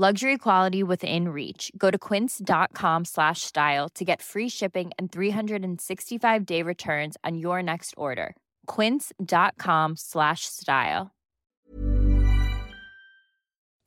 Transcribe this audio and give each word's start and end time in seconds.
Luxury 0.00 0.38
quality 0.38 0.84
within 0.84 1.30
reach. 1.30 1.72
Go 1.76 1.90
to 1.90 1.98
quince.com 1.98 3.04
slash 3.04 3.40
style 3.42 3.88
to 3.96 4.04
get 4.04 4.22
free 4.22 4.48
shipping 4.48 4.92
and 4.96 5.10
365 5.10 6.46
day 6.46 6.62
returns 6.62 7.16
on 7.24 7.36
your 7.36 7.64
next 7.64 7.94
order. 7.96 8.36
Quince.com 8.68 9.96
slash 9.96 10.42
style. 10.42 11.10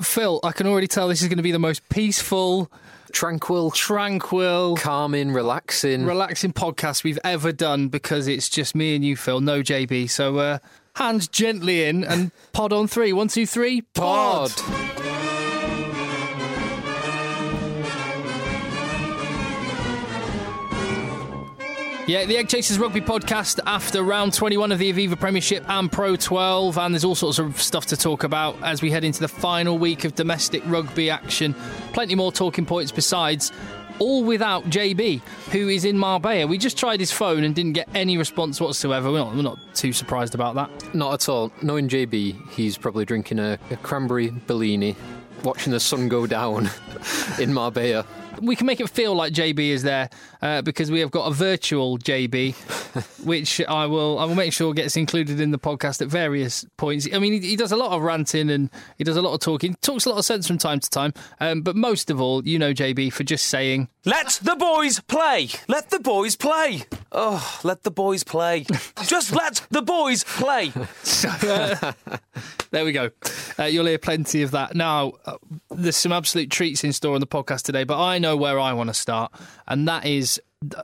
Phil, 0.01 0.41
I 0.43 0.51
can 0.51 0.67
already 0.67 0.87
tell 0.87 1.07
this 1.07 1.21
is 1.21 1.29
going 1.29 1.37
to 1.37 1.43
be 1.43 1.53
the 1.53 1.59
most 1.59 1.87
peaceful, 1.87 2.69
Tranquil, 3.13 3.71
tranquil, 3.71 4.75
calming, 4.75 5.31
relaxing. 5.31 6.05
relaxing 6.05 6.51
podcast 6.51 7.05
we've 7.05 7.19
ever 7.23 7.53
done 7.53 7.87
because 7.87 8.27
it's 8.27 8.49
just 8.49 8.75
me 8.75 8.95
and 8.97 9.05
you, 9.05 9.15
Phil, 9.15 9.39
no 9.39 9.61
JB. 9.61 10.09
So, 10.09 10.39
uh, 10.39 10.57
hands 10.95 11.29
gently 11.29 11.85
in 11.85 12.03
and 12.03 12.31
pod 12.51 12.73
on 12.73 12.87
three. 12.87 13.13
One, 13.13 13.29
two, 13.29 13.45
three, 13.45 13.81
pod. 13.93 14.51
Yeah, 22.07 22.25
the 22.25 22.35
Egg 22.37 22.49
Chasers 22.49 22.77
Rugby 22.79 22.99
podcast 22.99 23.59
after 23.65 24.03
round 24.03 24.33
21 24.33 24.71
of 24.71 24.79
the 24.79 24.91
Aviva 24.91 25.17
Premiership 25.17 25.63
and 25.69 25.89
Pro 25.89 26.15
12. 26.15 26.77
And 26.77 26.93
there's 26.93 27.05
all 27.05 27.15
sorts 27.15 27.39
of 27.39 27.61
stuff 27.61 27.85
to 27.87 27.95
talk 27.97 28.23
about 28.23 28.61
as 28.63 28.81
we 28.81 28.91
head 28.91 29.03
into 29.03 29.21
the 29.21 29.27
final 29.27 29.77
week 29.77 30.03
of 30.03 30.15
domestic 30.15 30.61
rugby 30.65 31.09
action. 31.09 31.53
Plenty 31.93 32.15
more 32.15 32.31
talking 32.31 32.65
points 32.65 32.91
besides. 32.91 33.51
All 33.99 34.23
without 34.23 34.65
JB, 34.65 35.21
who 35.51 35.69
is 35.69 35.85
in 35.85 35.97
Marbella. 35.97 36.47
We 36.47 36.57
just 36.57 36.75
tried 36.77 36.99
his 36.99 37.11
phone 37.11 37.43
and 37.43 37.53
didn't 37.53 37.73
get 37.73 37.87
any 37.93 38.17
response 38.17 38.59
whatsoever. 38.59 39.11
We're 39.11 39.19
not, 39.19 39.35
we're 39.35 39.43
not 39.43 39.59
too 39.75 39.93
surprised 39.93 40.33
about 40.33 40.55
that. 40.55 40.95
Not 40.95 41.13
at 41.13 41.29
all. 41.29 41.51
Knowing 41.61 41.87
JB, 41.87 42.49
he's 42.49 42.77
probably 42.77 43.05
drinking 43.05 43.37
a, 43.39 43.59
a 43.69 43.77
cranberry 43.77 44.31
Bellini, 44.31 44.95
watching 45.43 45.71
the 45.71 45.79
sun 45.79 46.09
go 46.09 46.25
down 46.25 46.69
in 47.39 47.53
Marbella. 47.53 48.05
We 48.39 48.55
can 48.55 48.65
make 48.67 48.79
it 48.79 48.89
feel 48.89 49.13
like 49.15 49.33
JB 49.33 49.69
is 49.69 49.83
there 49.83 50.09
uh, 50.41 50.61
because 50.61 50.89
we 50.89 50.99
have 50.99 51.11
got 51.11 51.25
a 51.27 51.33
virtual 51.33 51.97
JB, 51.97 52.55
which 53.25 53.61
I 53.67 53.85
will 53.85 54.19
I 54.19 54.25
will 54.25 54.35
make 54.35 54.53
sure 54.53 54.73
gets 54.73 54.95
included 54.97 55.39
in 55.39 55.51
the 55.51 55.59
podcast 55.59 56.01
at 56.01 56.07
various 56.07 56.65
points. 56.77 57.07
I 57.13 57.19
mean, 57.19 57.33
he, 57.33 57.49
he 57.49 57.55
does 57.55 57.71
a 57.71 57.77
lot 57.77 57.91
of 57.91 58.01
ranting 58.01 58.49
and 58.49 58.69
he 58.97 59.03
does 59.03 59.17
a 59.17 59.21
lot 59.21 59.33
of 59.33 59.39
talking. 59.41 59.75
Talks 59.81 60.05
a 60.05 60.09
lot 60.09 60.17
of 60.17 60.25
sense 60.25 60.47
from 60.47 60.57
time 60.57 60.79
to 60.79 60.89
time, 60.89 61.13
um, 61.39 61.61
but 61.61 61.75
most 61.75 62.09
of 62.09 62.21
all, 62.21 62.45
you 62.47 62.57
know 62.57 62.73
JB 62.73 63.13
for 63.13 63.23
just 63.23 63.47
saying 63.47 63.87
Let 64.05 64.39
the 64.43 64.55
boys 64.55 64.99
play. 65.01 65.49
Let 65.67 65.89
the 65.89 65.99
boys 65.99 66.35
play. 66.35 66.83
Oh, 67.11 67.59
let 67.63 67.83
the 67.83 67.91
boys 67.91 68.23
play. 68.23 68.65
Just 69.05 69.33
let 69.35 69.67
the 69.69 69.81
boys 69.81 70.23
play. 70.23 70.71
So, 71.03 71.27
uh, 71.29 71.91
there 72.71 72.85
we 72.85 72.93
go. 72.93 73.11
Uh, 73.59 73.65
you'll 73.65 73.85
hear 73.85 73.97
plenty 73.97 74.43
of 74.43 74.51
that. 74.51 74.75
Now, 74.75 75.13
uh, 75.25 75.37
there's 75.69 75.97
some 75.97 76.11
absolute 76.11 76.49
treats 76.49 76.83
in 76.83 76.93
store 76.93 77.13
on 77.15 77.19
the 77.19 77.27
podcast 77.27 77.63
today, 77.63 77.83
but 77.83 78.01
I 78.01 78.17
know 78.17 78.30
where 78.35 78.59
I 78.59 78.73
want 78.73 78.89
to 78.89 78.93
start, 78.93 79.31
and 79.67 79.87
that 79.87 80.05
is 80.05 80.41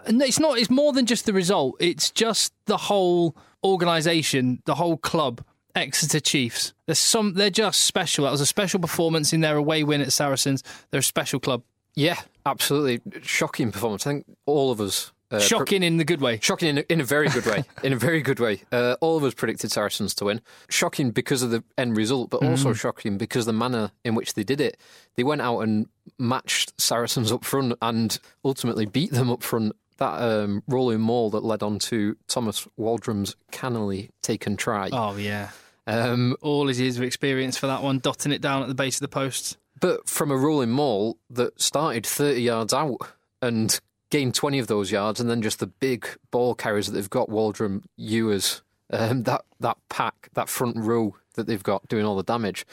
it's 0.07 0.39
not. 0.39 0.57
It's 0.57 0.69
more 0.69 0.93
than 0.93 1.05
just 1.05 1.25
the 1.25 1.33
result. 1.33 1.75
It's 1.79 2.09
just 2.11 2.53
the 2.65 2.77
whole 2.77 3.35
organisation, 3.63 4.61
the 4.65 4.75
whole 4.75 4.97
club. 4.97 5.43
Exeter 5.75 6.19
Chiefs. 6.19 6.73
There's 6.87 6.97
some. 6.97 7.35
They're 7.35 7.51
just 7.51 7.81
special. 7.81 8.25
That 8.25 8.31
was 8.31 8.41
a 8.41 8.47
special 8.47 8.79
performance 8.79 9.31
in 9.31 9.41
their 9.41 9.57
away 9.57 9.83
win 9.83 10.01
at 10.01 10.11
Saracens. 10.11 10.63
They're 10.89 11.01
a 11.01 11.03
special 11.03 11.39
club. 11.39 11.61
Yeah, 11.93 12.19
absolutely. 12.47 13.21
Shocking 13.21 13.71
performance. 13.71 14.07
I 14.07 14.11
think 14.11 14.25
all 14.47 14.71
of 14.71 14.81
us. 14.81 15.11
Uh, 15.29 15.39
Shocking 15.39 15.83
in 15.83 15.97
the 15.97 16.05
good 16.05 16.21
way. 16.21 16.39
Shocking 16.41 16.69
in 16.69 16.77
a, 16.77 16.81
in 16.89 17.01
a 17.01 17.03
very 17.03 17.27
good 17.27 17.45
way. 17.45 17.63
in 17.83 17.91
a 17.91 17.97
very 17.97 18.21
good 18.21 18.39
way. 18.39 18.61
Uh, 18.71 18.95
all 19.01 19.17
of 19.17 19.23
us 19.25 19.33
predicted 19.33 19.71
Saracens 19.71 20.15
to 20.15 20.25
win. 20.25 20.39
Shocking 20.69 21.11
because 21.11 21.41
of 21.41 21.51
the 21.51 21.63
end 21.77 21.97
result, 21.97 22.29
but 22.29 22.43
also 22.43 22.71
shocking 22.73 23.17
because 23.17 23.45
the 23.45 23.51
manner 23.53 23.91
in 24.05 24.15
which 24.15 24.35
they 24.35 24.43
did 24.43 24.61
it. 24.61 24.77
They 25.15 25.23
went 25.23 25.41
out 25.41 25.59
and 25.59 25.87
matched 26.17 26.79
Saracens 26.79 27.31
up 27.31 27.43
front 27.43 27.73
and 27.81 28.17
ultimately 28.45 28.85
beat 28.85 29.11
them 29.11 29.29
up 29.29 29.43
front. 29.43 29.75
That 29.97 30.21
um, 30.21 30.61
rolling 30.67 31.01
maul 31.01 31.31
that 31.31 31.43
led 31.43 31.63
on 31.63 31.79
to 31.79 32.15
Thomas 32.27 32.67
Waldrom's 32.79 33.35
cannily 33.51 34.11
taken 34.21 34.55
try. 34.55 34.89
Oh 34.93 35.17
yeah. 35.17 35.49
Um, 35.87 36.35
All 36.41 36.67
his 36.67 36.79
years 36.79 36.97
of 36.97 37.03
experience 37.03 37.57
for 37.57 37.65
that 37.67 37.81
one, 37.81 37.99
dotting 37.99 38.31
it 38.31 38.41
down 38.41 38.61
at 38.61 38.67
the 38.67 38.75
base 38.75 38.97
of 38.97 39.01
the 39.01 39.07
posts. 39.07 39.57
but 39.79 40.07
from 40.07 40.29
a 40.31 40.37
rolling 40.37 40.69
maul 40.69 41.17
that 41.31 41.59
started 41.59 42.05
30 42.05 42.41
yards 42.41 42.73
out 42.73 42.97
and 43.41 43.79
gained 44.09 44.35
20 44.35 44.59
of 44.59 44.67
those 44.67 44.91
yards, 44.91 45.19
and 45.19 45.29
then 45.29 45.41
just 45.41 45.59
the 45.59 45.67
big 45.67 46.07
ball 46.31 46.55
carriers 46.55 46.87
that 46.87 46.93
they've 46.93 47.09
got, 47.09 47.29
Waldrom, 47.29 47.83
Ewers, 47.95 48.61
um, 48.91 49.23
that, 49.23 49.43
that 49.59 49.77
pack, 49.89 50.29
that 50.33 50.49
front 50.49 50.77
row 50.77 51.15
that 51.35 51.47
they've 51.47 51.63
got 51.63 51.87
doing 51.87 52.05
all 52.05 52.15
the 52.15 52.23
damage. 52.23 52.65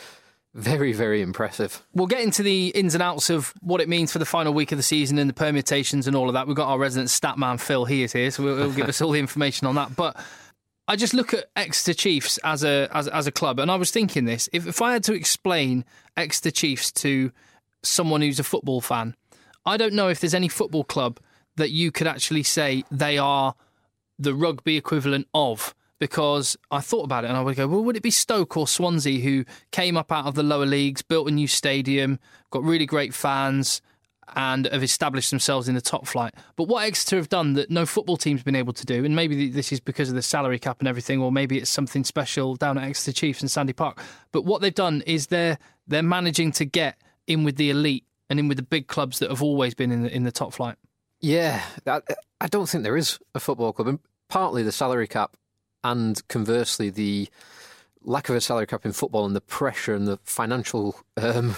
Very, 0.55 0.93
very 0.93 1.21
impressive. 1.21 1.85
We'll 1.95 2.07
get 2.07 2.21
into 2.21 2.45
the 2.45 2.69
ins 2.69 2.95
and 2.95 3.03
outs 3.03 3.29
of 3.29 3.53
what 3.61 3.81
it 3.81 3.89
means 3.89 4.13
for 4.13 4.21
the 4.21 4.25
final 4.25 4.55
week 4.55 4.71
of 4.71 4.79
the 4.79 4.85
season 4.85 5.19
and 5.19 5.29
the 5.29 5.35
permutations 5.35 6.07
and 6.07 6.15
all 6.15 6.29
of 6.29 6.35
that. 6.35 6.47
We've 6.47 6.55
got 6.55 6.69
our 6.69 6.79
resident 6.79 7.11
stat 7.11 7.39
man, 7.39 7.59
Phil. 7.59 7.85
He 7.85 8.05
is 8.05 8.13
here, 8.13 8.31
so 8.31 8.45
he'll, 8.45 8.57
he'll 8.59 8.73
give 8.73 8.89
us 8.89 9.01
all 9.01 9.11
the 9.11 9.19
information 9.19 9.67
on 9.67 9.75
that. 9.75 9.97
But 9.97 10.17
I 10.87 10.95
just 10.95 11.13
look 11.13 11.35
at 11.35 11.47
Exeter 11.57 11.93
Chiefs 11.93 12.39
as 12.45 12.63
a 12.63 12.89
as, 12.93 13.09
as 13.09 13.27
a 13.27 13.33
club, 13.33 13.59
and 13.59 13.69
I 13.69 13.75
was 13.75 13.91
thinking 13.91 14.27
this: 14.27 14.49
if, 14.53 14.69
if 14.69 14.81
I 14.81 14.93
had 14.93 15.03
to 15.05 15.13
explain 15.13 15.85
Exeter 16.17 16.53
Chiefs 16.53 16.93
to 16.93 17.33
someone 17.83 18.21
who's 18.21 18.39
a 18.39 18.45
football 18.45 18.81
fan, 18.81 19.17
I 19.67 19.77
don't 19.77 19.95
know 19.95 20.09
if 20.09 20.21
there's 20.21 20.35
any 20.35 20.49
football 20.49 20.85
club 20.85 21.19
that 21.57 21.71
you 21.71 21.93
could 21.93 22.07
actually 22.07 22.43
say 22.43 22.85
they 22.91 23.19
are 23.19 23.55
the 24.19 24.35
rugby 24.35 24.77
equivalent 24.77 25.29
of. 25.35 25.75
Because 26.01 26.57
I 26.71 26.81
thought 26.81 27.05
about 27.05 27.25
it 27.25 27.29
and 27.29 27.37
I 27.37 27.41
would 27.41 27.57
go, 27.57 27.69
well, 27.69 27.83
would 27.85 27.97
it 27.97 28.03
be 28.03 28.11
Stoke 28.11 28.57
or 28.57 28.67
Swansea 28.67 29.21
who 29.21 29.45
came 29.71 29.97
up 29.97 30.11
out 30.11 30.27
of 30.27 30.35
the 30.35 30.43
lower 30.43 30.67
leagues, 30.67 31.03
built 31.03 31.29
a 31.29 31.31
new 31.31 31.47
stadium, 31.47 32.19
got 32.51 32.63
really 32.63 32.85
great 32.85 33.15
fans, 33.15 33.81
and 34.35 34.67
have 34.67 34.83
established 34.83 35.31
themselves 35.31 35.69
in 35.69 35.75
the 35.75 35.81
top 35.81 36.07
flight. 36.07 36.35
But 36.57 36.65
what 36.65 36.85
Exeter 36.85 37.17
have 37.17 37.29
done 37.29 37.55
that 37.55 37.71
no 37.71 37.87
football 37.87 38.17
team's 38.17 38.43
been 38.43 38.57
able 38.57 38.73
to 38.73 38.85
do, 38.85 39.05
and 39.05 39.15
maybe 39.15 39.49
this 39.49 39.73
is 39.73 39.81
because 39.81 40.09
of 40.09 40.15
the 40.15 40.23
salary 40.23 40.59
cap 40.59 40.79
and 40.81 40.89
everything, 40.89 41.21
or 41.21 41.31
maybe 41.31 41.59
it's 41.59 41.71
something 41.71 42.05
special 42.05 42.57
down 42.57 42.79
at 42.79 42.85
Exeter 42.85 43.13
Chiefs 43.13 43.41
and 43.41 43.51
Sandy 43.51 43.73
Park. 43.73 44.03
But 44.33 44.45
what 44.45 44.61
they've 44.61 44.75
done 44.75 45.03
is 45.07 45.29
they're 45.29 45.59
they're 45.87 46.03
managing 46.03 46.53
to 46.53 46.65
get 46.65 47.01
in 47.27 47.45
with 47.45 47.57
the 47.57 47.71
elite 47.71 48.05
and 48.31 48.39
in 48.39 48.49
with 48.49 48.57
the 48.57 48.63
big 48.63 48.87
clubs 48.87 49.19
that 49.19 49.31
have 49.31 49.43
always 49.43 49.75
been 49.75 49.93
in 49.93 50.03
the, 50.03 50.15
in 50.15 50.25
the 50.25 50.33
top 50.33 50.53
flight. 50.53 50.77
Yeah, 51.25 51.63
I, 51.87 52.03
I 52.39 52.49
don't 52.49 52.69
think 52.69 52.85
there 52.85 52.99
is 52.99 53.19
a 53.35 53.41
football 53.41 53.73
club, 53.73 53.89
and 53.89 53.99
partly 54.29 54.63
the 54.63 54.71
salary 54.71 55.09
cap, 55.09 55.39
and 55.83 56.21
conversely 56.29 56.91
the 56.91 57.31
lack 58.03 58.29
of 58.29 58.37
a 58.37 58.43
salary 58.43 58.67
cap 58.67 58.85
in 58.85 58.93
football 58.93 59.25
and 59.25 59.35
the 59.35 59.41
pressure 59.41 59.95
and 59.95 60.07
the 60.07 60.19
financial 60.23 61.01
um, 61.17 61.57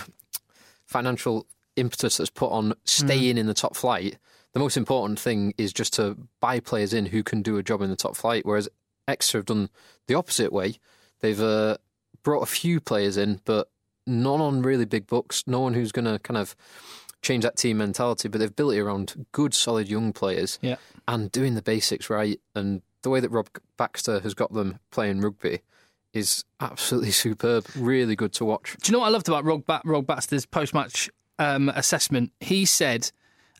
financial 0.84 1.48
impetus 1.74 2.18
that's 2.18 2.30
put 2.30 2.52
on 2.52 2.74
staying 2.84 3.38
in 3.38 3.48
the 3.48 3.54
top 3.54 3.74
flight. 3.74 4.18
The 4.52 4.60
most 4.60 4.76
important 4.76 5.18
thing 5.18 5.52
is 5.58 5.72
just 5.72 5.94
to 5.94 6.16
buy 6.38 6.60
players 6.60 6.94
in 6.94 7.06
who 7.06 7.24
can 7.24 7.42
do 7.42 7.58
a 7.58 7.62
job 7.64 7.82
in 7.82 7.90
the 7.90 7.96
top 7.96 8.14
flight. 8.14 8.46
Whereas 8.46 8.68
Exeter 9.08 9.38
have 9.38 9.46
done 9.46 9.68
the 10.06 10.14
opposite 10.14 10.52
way. 10.52 10.76
They've 11.22 11.42
uh, 11.42 11.78
brought 12.22 12.42
a 12.42 12.46
few 12.46 12.80
players 12.80 13.16
in, 13.16 13.40
but 13.44 13.68
none 14.06 14.40
on 14.40 14.62
really 14.62 14.84
big 14.84 15.08
books. 15.08 15.42
No 15.44 15.58
one 15.58 15.74
who's 15.74 15.90
going 15.90 16.04
to 16.04 16.20
kind 16.20 16.38
of 16.38 16.54
change 17.22 17.44
that 17.44 17.56
team 17.56 17.78
mentality. 17.78 18.28
But 18.28 18.38
they've 18.38 18.54
built 18.54 18.74
it 18.74 18.80
around 18.80 19.26
good, 19.32 19.54
solid 19.54 19.88
young 19.88 20.12
players 20.12 20.58
Yeah. 20.62 20.76
and 21.08 21.30
doing 21.32 21.54
the 21.54 21.62
basics 21.62 22.08
right. 22.10 22.40
And 22.54 22.82
the 23.02 23.10
way 23.10 23.20
that 23.20 23.30
Rob 23.30 23.48
Baxter 23.76 24.20
has 24.20 24.34
got 24.34 24.52
them 24.52 24.78
playing 24.90 25.20
rugby 25.20 25.60
is 26.12 26.44
absolutely 26.60 27.10
superb. 27.12 27.66
Really 27.76 28.16
good 28.16 28.32
to 28.34 28.44
watch. 28.44 28.76
Do 28.82 28.90
you 28.90 28.92
know 28.92 29.00
what 29.00 29.06
I 29.06 29.10
loved 29.10 29.28
about 29.28 29.44
Rob, 29.44 29.64
ba- 29.66 29.82
Rog 29.84 30.06
Baxter's 30.06 30.46
post 30.46 30.72
match 30.74 31.10
um, 31.38 31.68
assessment? 31.70 32.32
He 32.40 32.64
said, 32.64 33.10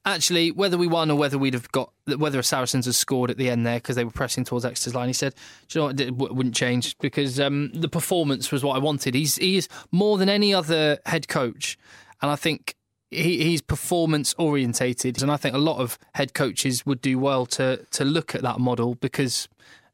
actually, 0.05 0.50
whether 0.52 0.79
we 0.79 0.87
won 0.87 1.11
or 1.11 1.17
whether 1.19 1.37
we'd 1.38 1.55
have 1.55 1.70
got, 1.73 1.93
whether 2.17 2.41
Saracens 2.43 2.87
had 2.87 2.94
scored 2.94 3.31
at 3.31 3.37
the 3.37 3.50
end 3.50 3.67
there 3.67 3.79
because 3.79 3.97
they 3.97 4.05
were 4.05 4.11
pressing 4.11 4.44
towards 4.44 4.64
Exeter's 4.64 4.94
line, 4.94 5.09
he 5.09 5.12
said, 5.12 5.35
Do 5.69 5.79
you 5.79 5.81
know 5.82 5.87
what, 5.88 6.00
it 6.00 6.35
wouldn't 6.35 6.55
change 6.55 6.97
because 6.99 7.38
um, 7.41 7.70
the 7.75 7.88
performance 7.88 8.50
was 8.52 8.62
what 8.64 8.76
I 8.76 8.79
wanted. 8.79 9.14
He's 9.14 9.37
he's 9.37 9.69
more 9.93 10.17
than 10.17 10.29
any 10.29 10.55
other 10.55 10.99
head 11.06 11.26
coach, 11.29 11.76
and 12.23 12.31
I 12.31 12.37
think 12.37 12.75
he, 13.17 13.45
he's 13.45 13.63
performance 13.63 14.35
orientated, 14.39 15.23
and 15.23 15.31
I 15.31 15.37
think 15.37 15.55
a 15.55 15.59
lot 15.59 15.79
of 15.79 15.99
head 16.15 16.35
coaches 16.35 16.85
would 16.87 17.01
do 17.01 17.19
well 17.19 17.47
to 17.47 17.85
to 17.91 18.05
look 18.05 18.35
at 18.35 18.43
that 18.43 18.59
model 18.59 18.95
because. 18.97 19.49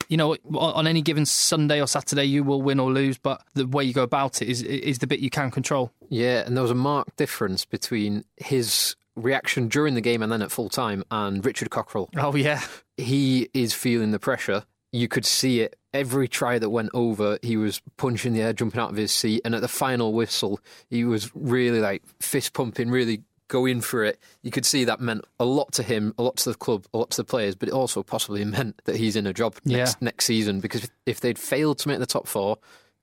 You 0.08 0.18
know, 0.18 0.36
on 0.54 0.86
any 0.86 1.00
given 1.00 1.24
Sunday 1.24 1.80
or 1.80 1.86
Saturday, 1.86 2.24
you 2.24 2.44
will 2.44 2.60
win 2.60 2.78
or 2.78 2.92
lose, 2.92 3.16
but 3.16 3.40
the 3.54 3.66
way 3.66 3.82
you 3.82 3.94
go 3.94 4.02
about 4.02 4.42
it 4.42 4.48
is 4.48 4.60
is 4.60 4.98
the 4.98 5.06
bit 5.06 5.20
you 5.20 5.30
can 5.30 5.50
control. 5.50 5.90
Yeah, 6.10 6.42
and 6.44 6.54
there 6.54 6.60
was 6.60 6.72
a 6.72 6.74
marked 6.74 7.16
difference 7.16 7.64
between 7.64 8.24
his 8.36 8.94
reaction 9.16 9.68
during 9.68 9.94
the 9.94 10.02
game 10.02 10.22
and 10.22 10.30
then 10.30 10.42
at 10.42 10.50
full 10.50 10.68
time 10.68 11.02
and 11.10 11.46
Richard 11.46 11.70
Cockerill. 11.70 12.08
Oh 12.16 12.34
yeah, 12.34 12.60
He 12.96 13.48
is 13.54 13.72
feeling 13.72 14.10
the 14.10 14.18
pressure. 14.18 14.64
You 14.90 15.08
could 15.08 15.24
see 15.24 15.60
it. 15.60 15.76
Every 15.94 16.26
try 16.28 16.58
that 16.58 16.70
went 16.70 16.90
over, 16.94 17.38
he 17.42 17.56
was 17.56 17.80
punching 17.98 18.32
the 18.32 18.40
air, 18.42 18.52
jumping 18.52 18.80
out 18.80 18.90
of 18.90 18.96
his 18.96 19.12
seat, 19.12 19.42
and 19.44 19.54
at 19.54 19.60
the 19.60 19.68
final 19.68 20.12
whistle, 20.12 20.58
he 20.88 21.04
was 21.04 21.30
really 21.34 21.80
like 21.80 22.02
fist 22.20 22.54
pumping, 22.54 22.88
really 22.90 23.22
going 23.48 23.82
for 23.82 24.02
it. 24.02 24.18
You 24.42 24.50
could 24.50 24.64
see 24.64 24.84
that 24.84 25.00
meant 25.00 25.24
a 25.38 25.44
lot 25.44 25.72
to 25.72 25.82
him, 25.82 26.14
a 26.16 26.22
lot 26.22 26.36
to 26.38 26.50
the 26.52 26.56
club, 26.56 26.86
a 26.94 26.98
lot 26.98 27.10
to 27.10 27.18
the 27.18 27.24
players, 27.24 27.54
but 27.54 27.68
it 27.68 27.72
also 27.74 28.02
possibly 28.02 28.42
meant 28.46 28.80
that 28.84 28.96
he's 28.96 29.16
in 29.16 29.26
a 29.26 29.34
job 29.34 29.56
next, 29.66 29.96
Yeah. 30.00 30.06
next 30.06 30.24
season 30.24 30.60
because 30.60 30.88
if 31.04 31.20
they'd 31.20 31.38
failed 31.38 31.78
to 31.80 31.88
make 31.88 31.98
the 31.98 32.06
top 32.06 32.26
four, 32.26 32.56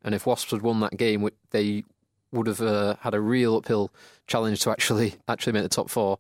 and 0.04 0.16
if 0.16 0.26
Wasps 0.26 0.52
had 0.52 0.62
won 0.64 0.80
that 0.80 0.98
game, 0.98 1.28
they 1.52 1.84
would 2.32 2.48
have 2.48 2.62
uh, 2.62 2.96
had 3.02 3.14
a 3.14 3.20
real 3.22 3.58
uphill 3.58 3.92
challenge 4.28 4.62
to 4.62 4.72
actually 4.72 5.16
actually 5.28 5.54
make 5.54 5.64
the 5.64 5.70
top 5.70 5.90
four. 5.90 6.18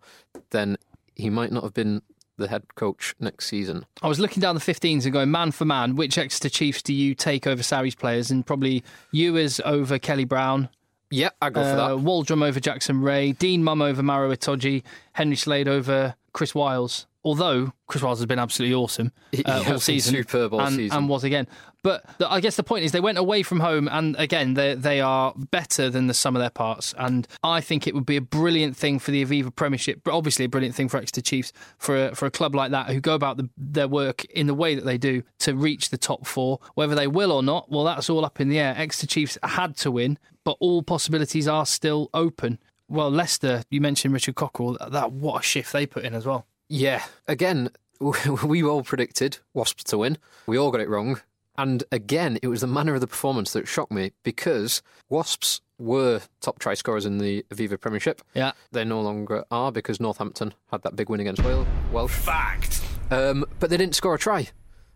Then 0.51 0.77
he 1.15 1.29
might 1.29 1.51
not 1.51 1.63
have 1.63 1.73
been 1.73 2.01
the 2.39 2.47
head 2.47 2.63
coach 2.75 3.15
next 3.19 3.47
season. 3.47 3.85
I 4.01 4.07
was 4.07 4.19
looking 4.19 4.41
down 4.41 4.55
the 4.55 4.61
15s 4.61 5.03
and 5.03 5.13
going 5.13 5.31
man 5.31 5.51
for 5.51 5.65
man. 5.65 5.95
Which 5.95 6.17
Exeter 6.17 6.49
Chiefs 6.49 6.81
do 6.81 6.93
you 6.93 7.13
take 7.15 7.45
over 7.45 7.61
Sarri's 7.61 7.95
players? 7.95 8.31
And 8.31 8.45
probably 8.45 8.83
you 9.11 9.29
Ewers 9.33 9.59
over 9.65 9.99
Kelly 9.99 10.25
Brown, 10.25 10.69
Yeah, 11.11 11.29
I 11.41 11.49
go 11.49 11.61
for 11.61 11.69
uh, 11.79 11.95
that. 11.95 12.03
Waldrom 12.03 12.43
over 12.43 12.59
Jackson 12.59 13.01
Wray, 13.01 13.33
Dean 13.33 13.63
Mumm 13.63 13.81
over 13.81 14.01
Maro 14.01 14.33
Itoje, 14.33 14.83
Henry 15.13 15.35
Slade 15.35 15.67
over 15.67 16.15
Chris 16.33 16.55
Wyles. 16.55 17.05
Although 17.29 17.73
Chris 17.85 18.01
Wyles 18.01 18.17
has 18.17 18.25
been 18.25 18.39
absolutely 18.39 18.73
awesome 18.73 19.11
uh, 19.45 19.63
all 19.67 19.79
season, 19.79 20.15
superb 20.15 20.51
all 20.51 20.61
and, 20.61 20.75
season. 20.75 20.97
and 20.97 21.07
was 21.07 21.23
again. 21.23 21.45
But 21.83 22.03
the, 22.17 22.27
I 22.27 22.39
guess 22.39 22.55
the 22.55 22.63
point 22.63 22.85
is 22.85 22.91
they 22.91 22.99
went 22.99 23.19
away 23.19 23.43
from 23.43 23.59
home, 23.59 23.87
and 23.87 24.15
again 24.15 24.55
they 24.55 24.73
they 24.73 24.99
are 24.99 25.35
better 25.51 25.91
than 25.91 26.07
the 26.07 26.15
sum 26.15 26.35
of 26.35 26.39
their 26.39 26.49
parts. 26.49 26.95
And 26.97 27.27
I 27.43 27.61
think 27.61 27.85
it 27.85 27.93
would 27.93 28.07
be 28.07 28.15
a 28.15 28.21
brilliant 28.21 28.75
thing 28.75 28.97
for 28.97 29.11
the 29.11 29.23
Aviva 29.23 29.55
Premiership, 29.55 30.01
but 30.03 30.15
obviously 30.15 30.45
a 30.45 30.49
brilliant 30.49 30.73
thing 30.73 30.89
for 30.89 30.97
Exeter 30.97 31.21
Chiefs 31.21 31.53
for 31.77 32.07
a, 32.07 32.15
for 32.15 32.25
a 32.25 32.31
club 32.31 32.55
like 32.55 32.71
that 32.71 32.87
who 32.87 32.99
go 32.99 33.13
about 33.13 33.37
the, 33.37 33.47
their 33.55 33.87
work 33.87 34.25
in 34.25 34.47
the 34.47 34.55
way 34.55 34.73
that 34.73 34.85
they 34.85 34.97
do 34.97 35.21
to 35.41 35.53
reach 35.53 35.91
the 35.91 35.97
top 35.99 36.25
four. 36.25 36.59
Whether 36.73 36.95
they 36.95 37.05
will 37.05 37.31
or 37.31 37.43
not, 37.43 37.69
well, 37.69 37.83
that's 37.83 38.09
all 38.09 38.25
up 38.25 38.41
in 38.41 38.49
the 38.49 38.57
air. 38.57 38.73
Exeter 38.75 39.05
Chiefs 39.05 39.37
had 39.43 39.77
to 39.77 39.91
win, 39.91 40.17
but 40.43 40.57
all 40.59 40.81
possibilities 40.81 41.47
are 41.47 41.67
still 41.67 42.09
open. 42.11 42.57
Well, 42.87 43.11
Leicester, 43.11 43.61
you 43.69 43.81
mentioned 43.81 44.15
Richard 44.15 44.33
Cockerill. 44.33 44.77
That 44.89 45.11
what 45.11 45.41
a 45.41 45.43
shift 45.43 45.71
they 45.73 45.85
put 45.85 46.03
in 46.03 46.15
as 46.15 46.25
well. 46.25 46.47
Yeah, 46.69 47.03
again, 47.27 47.69
we 47.99 48.63
all 48.63 48.83
predicted 48.83 49.39
Wasps 49.53 49.83
to 49.85 49.97
win. 49.97 50.17
We 50.47 50.57
all 50.57 50.71
got 50.71 50.81
it 50.81 50.89
wrong. 50.89 51.19
And 51.57 51.83
again, 51.91 52.39
it 52.41 52.47
was 52.47 52.61
the 52.61 52.67
manner 52.67 52.95
of 52.95 53.01
the 53.01 53.07
performance 53.07 53.51
that 53.51 53.67
shocked 53.67 53.91
me 53.91 54.11
because 54.23 54.81
Wasps 55.09 55.59
were 55.77 56.21
top 56.39 56.59
try 56.59 56.73
scorers 56.73 57.05
in 57.05 57.17
the 57.17 57.45
Aviva 57.49 57.79
Premiership. 57.79 58.21
Yeah. 58.33 58.53
They 58.71 58.85
no 58.85 59.01
longer 59.01 59.43
are 59.51 59.71
because 59.71 59.99
Northampton 59.99 60.53
had 60.71 60.83
that 60.83 60.95
big 60.95 61.09
win 61.09 61.19
against 61.19 61.43
Wales. 61.43 61.67
Welsh. 61.91 62.13
Fact. 62.13 62.81
Um, 63.11 63.43
but 63.59 63.69
they 63.69 63.77
didn't 63.77 63.95
score 63.95 64.15
a 64.15 64.19
try. 64.19 64.47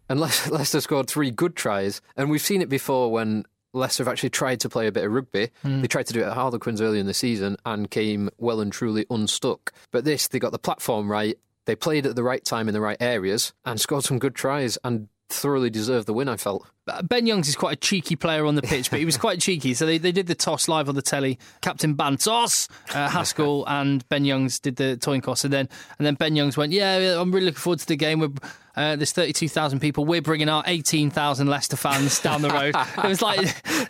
And 0.07 0.19
Le- 0.21 0.29
Leicester 0.51 0.79
scored 0.79 1.07
three 1.07 1.31
good 1.31 1.55
tries. 1.55 2.01
And 2.15 2.29
we've 2.29 2.41
seen 2.41 2.61
it 2.61 2.69
before 2.69 3.11
when 3.11 3.43
Leicester 3.73 4.03
have 4.03 4.11
actually 4.11 4.29
tried 4.29 4.59
to 4.61 4.69
play 4.69 4.87
a 4.87 4.91
bit 4.91 5.03
of 5.03 5.11
rugby. 5.11 5.49
They 5.63 5.87
tried 5.87 6.05
to 6.07 6.13
do 6.13 6.19
it 6.21 6.25
at 6.27 6.33
Harlequins 6.33 6.79
early 6.79 6.99
in 6.99 7.07
the 7.07 7.13
season 7.13 7.57
and 7.65 7.89
came 7.89 8.29
well 8.37 8.61
and 8.61 8.71
truly 8.71 9.05
unstuck. 9.09 9.73
But 9.91 10.05
this, 10.05 10.27
they 10.27 10.39
got 10.39 10.51
the 10.51 10.59
platform 10.59 11.11
right. 11.11 11.37
They 11.65 11.75
played 11.75 12.05
at 12.05 12.15
the 12.15 12.23
right 12.23 12.43
time 12.43 12.67
in 12.67 12.73
the 12.73 12.81
right 12.81 12.97
areas 12.99 13.53
and 13.65 13.79
scored 13.79 14.03
some 14.03 14.19
good 14.19 14.35
tries 14.35 14.77
and 14.83 15.07
thoroughly 15.29 15.69
deserved 15.69 16.07
the 16.07 16.13
win, 16.13 16.29
I 16.29 16.37
felt. 16.37 16.67
Ben 17.03 17.25
Youngs 17.25 17.47
is 17.47 17.55
quite 17.55 17.73
a 17.73 17.79
cheeky 17.79 18.15
player 18.15 18.45
on 18.45 18.55
the 18.55 18.61
pitch, 18.61 18.89
but 18.89 18.99
he 18.99 19.05
was 19.05 19.17
quite 19.25 19.39
cheeky. 19.39 19.73
So 19.73 19.85
they, 19.85 19.97
they 19.97 20.11
did 20.11 20.27
the 20.27 20.35
toss 20.35 20.67
live 20.67 20.89
on 20.89 20.95
the 20.95 21.01
telly. 21.01 21.39
Captain 21.61 21.95
Bantos, 21.95 22.69
uh, 22.93 23.09
Haskell, 23.09 23.65
and 23.67 24.07
Ben 24.09 24.25
Youngs 24.25 24.59
did 24.59 24.75
the 24.75 24.97
toin 24.97 25.21
toss, 25.21 25.43
and 25.43 25.53
then 25.53 25.69
and 25.97 26.05
then 26.05 26.15
Ben 26.15 26.35
Youngs 26.35 26.57
went, 26.57 26.73
"Yeah, 26.73 26.97
yeah, 26.97 27.21
I'm 27.21 27.31
really 27.31 27.47
looking 27.47 27.59
forward 27.59 27.79
to 27.79 27.87
the 27.87 27.95
game. 27.95 28.19
We're, 28.19 28.31
uh, 28.75 28.95
there's 28.95 29.11
32,000 29.11 29.79
people. 29.79 30.05
We're 30.05 30.21
bringing 30.21 30.49
our 30.49 30.63
18,000 30.65 31.47
Leicester 31.47 31.75
fans 31.75 32.19
down 32.19 32.41
the 32.41 32.49
road." 32.49 32.75
it 32.75 33.07
was 33.07 33.21
like 33.21 33.39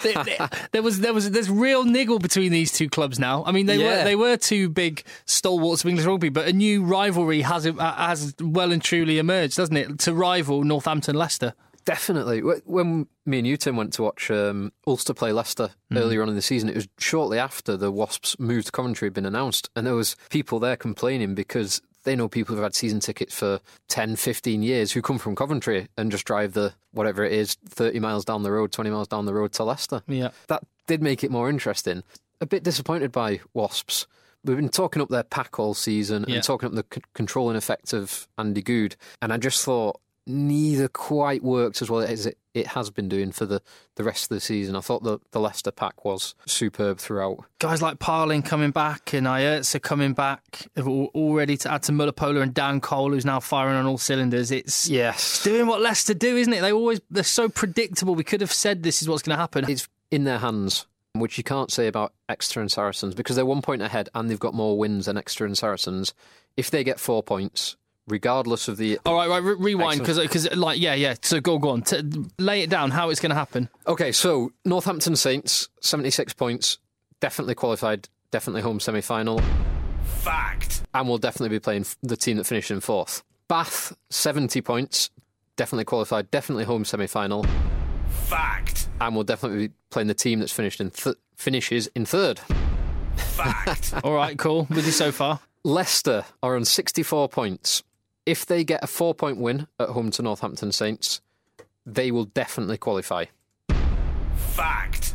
there, 0.71 0.81
was 0.81 0.99
there 0.99 1.13
was 1.13 1.31
there's 1.31 1.49
real 1.49 1.83
niggle 1.83 2.19
between 2.19 2.51
these 2.51 2.71
two 2.71 2.89
clubs 2.89 3.19
now. 3.19 3.43
I 3.45 3.51
mean, 3.51 3.65
they 3.65 3.77
were 3.77 4.03
they 4.03 4.15
were 4.15 4.37
two 4.37 4.69
big 4.69 5.03
stalwarts 5.25 5.83
of 5.83 5.89
English 5.89 6.05
rugby, 6.05 6.29
but 6.29 6.47
a 6.47 6.53
new 6.53 6.83
rivalry 6.83 7.41
has 7.41 7.65
has 7.65 8.33
well 8.41 8.71
and 8.71 8.81
truly 8.81 9.19
emerged, 9.19 9.57
doesn't 9.57 9.77
it, 9.77 9.99
to 9.99 10.13
rival 10.13 10.63
Northampton 10.63 11.15
Leicester. 11.15 11.53
Definitely. 11.85 12.39
When 12.39 13.07
me 13.25 13.39
and 13.39 13.47
you, 13.47 13.57
Tim, 13.57 13.75
went 13.75 13.93
to 13.93 14.03
watch 14.03 14.31
um, 14.31 14.71
Ulster 14.87 15.13
play 15.13 15.33
Leicester 15.33 15.71
earlier 15.93 16.21
on 16.21 16.29
in 16.29 16.35
the 16.35 16.41
season, 16.41 16.69
it 16.69 16.75
was 16.75 16.87
shortly 16.97 17.37
after 17.37 17.75
the 17.75 17.91
Wasps' 17.91 18.39
move 18.39 18.65
to 18.65 18.71
Coventry 18.71 19.07
had 19.07 19.13
been 19.13 19.25
announced. 19.25 19.69
And 19.75 19.85
there 19.85 19.95
was 19.95 20.15
people 20.29 20.59
there 20.59 20.77
complaining 20.77 21.35
because 21.35 21.81
they 22.03 22.15
know 22.15 22.27
people 22.27 22.55
who've 22.55 22.63
had 22.63 22.75
season 22.75 22.99
tickets 22.99 23.33
for 23.33 23.59
10, 23.89 24.15
15 24.15 24.61
years 24.63 24.91
who 24.91 25.01
come 25.01 25.17
from 25.17 25.35
Coventry 25.35 25.87
and 25.97 26.11
just 26.11 26.25
drive 26.25 26.53
the, 26.53 26.73
whatever 26.91 27.23
it 27.23 27.31
is, 27.33 27.55
30 27.69 27.99
miles 27.99 28.25
down 28.25 28.43
the 28.43 28.51
road, 28.51 28.71
20 28.71 28.89
miles 28.89 29.07
down 29.07 29.25
the 29.25 29.33
road 29.33 29.53
to 29.53 29.63
Leicester. 29.63 30.01
Yeah. 30.07 30.29
That 30.47 30.63
did 30.87 31.01
make 31.01 31.23
it 31.23 31.31
more 31.31 31.49
interesting. 31.49 32.03
A 32.41 32.45
bit 32.45 32.63
disappointed 32.63 33.11
by 33.11 33.39
Wasps. 33.53 34.05
We've 34.45 34.57
been 34.57 34.67
talking 34.69 35.01
up 35.01 35.07
their 35.09 35.23
pack 35.23 35.57
all 35.59 35.73
season 35.73 36.25
Yeah. 36.27 36.35
and 36.35 36.43
talking 36.43 36.67
up 36.67 36.75
the 36.75 36.85
c- 36.93 37.01
controlling 37.13 37.55
effect 37.55 37.93
of 37.93 38.27
Andy 38.37 38.61
Goode. 38.61 38.97
And 39.21 39.31
I 39.31 39.37
just 39.37 39.63
thought 39.63 40.01
neither 40.27 40.87
quite 40.89 41.43
worked 41.43 41.81
as 41.81 41.89
well 41.89 42.01
as 42.01 42.25
it, 42.25 42.37
it 42.53 42.67
has 42.67 42.89
been 42.89 43.09
doing 43.09 43.31
for 43.31 43.45
the, 43.45 43.61
the 43.95 44.03
rest 44.03 44.23
of 44.25 44.29
the 44.29 44.39
season. 44.39 44.75
I 44.75 44.81
thought 44.81 45.03
the, 45.03 45.19
the 45.31 45.39
Leicester 45.39 45.71
pack 45.71 46.05
was 46.05 46.35
superb 46.45 46.99
throughout. 46.99 47.45
guys 47.59 47.81
like 47.81 47.99
Parling 47.99 48.43
coming 48.43 48.71
back 48.71 49.13
and 49.13 49.25
Ayerza 49.27 49.81
coming 49.81 50.13
back, 50.13 50.67
all, 50.77 51.09
all 51.13 51.33
ready 51.33 51.57
to 51.57 51.71
add 51.71 51.83
to 51.83 51.91
Mulipola 51.91 52.41
and 52.41 52.53
Dan 52.53 52.79
Cole, 52.81 53.11
who's 53.11 53.25
now 53.25 53.39
firing 53.39 53.75
on 53.75 53.85
all 53.85 53.97
cylinders. 53.97 54.51
It's 54.51 54.87
Yes. 54.89 55.43
doing 55.43 55.65
what 55.67 55.81
Leicester 55.81 56.13
do, 56.13 56.37
isn't 56.37 56.53
it? 56.53 56.61
They 56.61 56.71
always 56.73 57.01
they're 57.09 57.23
so 57.23 57.49
predictable. 57.49 58.15
We 58.15 58.23
could 58.23 58.41
have 58.41 58.53
said 58.53 58.83
this 58.83 59.01
is 59.01 59.09
what's 59.09 59.23
going 59.23 59.35
to 59.35 59.41
happen. 59.41 59.69
It's 59.69 59.87
in 60.11 60.23
their 60.25 60.39
hands, 60.39 60.85
which 61.13 61.37
you 61.37 61.43
can't 61.43 61.71
say 61.71 61.87
about 61.87 62.13
Exeter 62.29 62.61
and 62.61 62.71
Saracens 62.71 63.15
because 63.15 63.35
they're 63.35 63.45
one 63.45 63.61
point 63.63 63.81
ahead 63.81 64.09
and 64.13 64.29
they've 64.29 64.39
got 64.39 64.53
more 64.53 64.77
wins 64.77 65.07
than 65.07 65.17
Exeter 65.17 65.45
and 65.45 65.57
Saracens. 65.57 66.13
If 66.55 66.69
they 66.69 66.83
get 66.83 66.99
four 66.99 67.23
points, 67.23 67.77
regardless 68.07 68.67
of 68.67 68.77
the 68.77 68.99
all 69.05 69.15
right, 69.15 69.29
right. 69.29 69.43
Re- 69.43 69.55
rewind 69.57 69.99
because 69.99 70.19
because 70.19 70.53
like 70.55 70.79
yeah, 70.79 70.93
yeah. 70.93 71.15
So 71.21 71.39
go 71.39 71.57
go 71.59 71.69
on, 71.69 71.81
T- 71.83 72.01
lay 72.39 72.61
it 72.61 72.69
down. 72.69 72.91
How 72.91 73.09
it's 73.09 73.19
going 73.19 73.29
to 73.31 73.35
happen? 73.35 73.69
Okay, 73.87 74.11
so 74.11 74.51
Northampton 74.65 75.15
Saints, 75.15 75.69
76 75.81 76.33
points, 76.33 76.77
definitely 77.19 77.55
qualified, 77.55 78.09
definitely 78.31 78.61
home 78.61 78.79
semi 78.79 79.01
final, 79.01 79.41
Fact. 80.21 80.83
and 80.93 81.07
we'll 81.07 81.17
definitely 81.17 81.49
be 81.55 81.59
playing 81.59 81.85
the 82.01 82.17
team 82.17 82.37
that 82.37 82.45
finished 82.45 82.71
in 82.71 82.79
fourth. 82.81 83.23
Bath, 83.47 83.95
70 84.09 84.61
points, 84.61 85.09
definitely 85.57 85.85
qualified, 85.85 86.31
definitely 86.31 86.63
home 86.65 86.85
semi 86.85 87.07
final, 87.07 87.45
Fact. 88.25 88.89
and 89.01 89.15
we'll 89.15 89.23
definitely 89.23 89.67
be 89.67 89.73
playing 89.89 90.07
the 90.07 90.13
team 90.13 90.39
that's 90.39 90.51
finished 90.53 90.81
in 90.81 90.89
th- 90.91 91.15
finishes 91.35 91.87
in 91.95 92.05
third. 92.05 92.39
Fact. 93.15 93.93
All 94.03 94.13
right, 94.13 94.37
cool. 94.37 94.67
With 94.69 94.85
you 94.85 94.91
so 94.91 95.11
far. 95.11 95.39
Leicester 95.63 96.25
are 96.41 96.55
on 96.55 96.65
64 96.65 97.29
points. 97.29 97.83
If 98.25 98.45
they 98.45 98.63
get 98.63 98.83
a 98.83 98.87
four 98.87 99.13
point 99.13 99.37
win 99.37 99.67
at 99.79 99.89
home 99.89 100.11
to 100.11 100.21
Northampton 100.21 100.71
Saints, 100.71 101.21
they 101.85 102.11
will 102.11 102.25
definitely 102.25 102.77
qualify 102.77 103.25
Fact. 104.35 105.13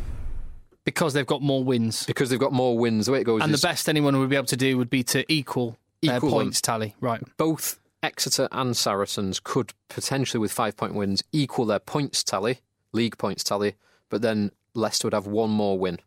Because 0.83 1.13
they've 1.13 1.25
got 1.25 1.41
more 1.41 1.63
wins. 1.63 2.05
because 2.05 2.29
they've 2.29 2.39
got 2.39 2.53
more 2.53 2.77
wins. 2.77 3.05
The 3.05 3.11
way 3.13 3.21
it 3.21 3.23
goes 3.23 3.41
And 3.41 3.53
the 3.53 3.57
best 3.59 3.87
anyone 3.87 4.17
would 4.19 4.29
be 4.29 4.35
able 4.35 4.47
to 4.47 4.57
do 4.57 4.77
would 4.77 4.89
be 4.89 5.03
to 5.03 5.25
equal 5.31 5.77
their 6.01 6.17
Equal 6.17 6.29
them. 6.29 6.39
points 6.39 6.61
tally. 6.61 6.95
Right. 6.99 7.21
both 7.37 7.79
Exeter 8.01 8.47
and 8.53 8.75
Saracens 8.77 9.39
could 9.41 9.73
potentially, 9.89 10.39
with 10.39 10.51
five 10.53 10.77
point 10.77 10.93
wins, 10.93 11.21
equal 11.33 11.65
their 11.65 11.79
points 11.79 12.23
tally, 12.23 12.59
league 12.93 13.17
points 13.17 13.43
tally, 13.43 13.75
but 14.09 14.21
then 14.21 14.51
Leicester 14.73 15.07
would 15.07 15.13
have 15.13 15.27
one 15.27 15.49
more 15.49 15.77
win. 15.77 15.99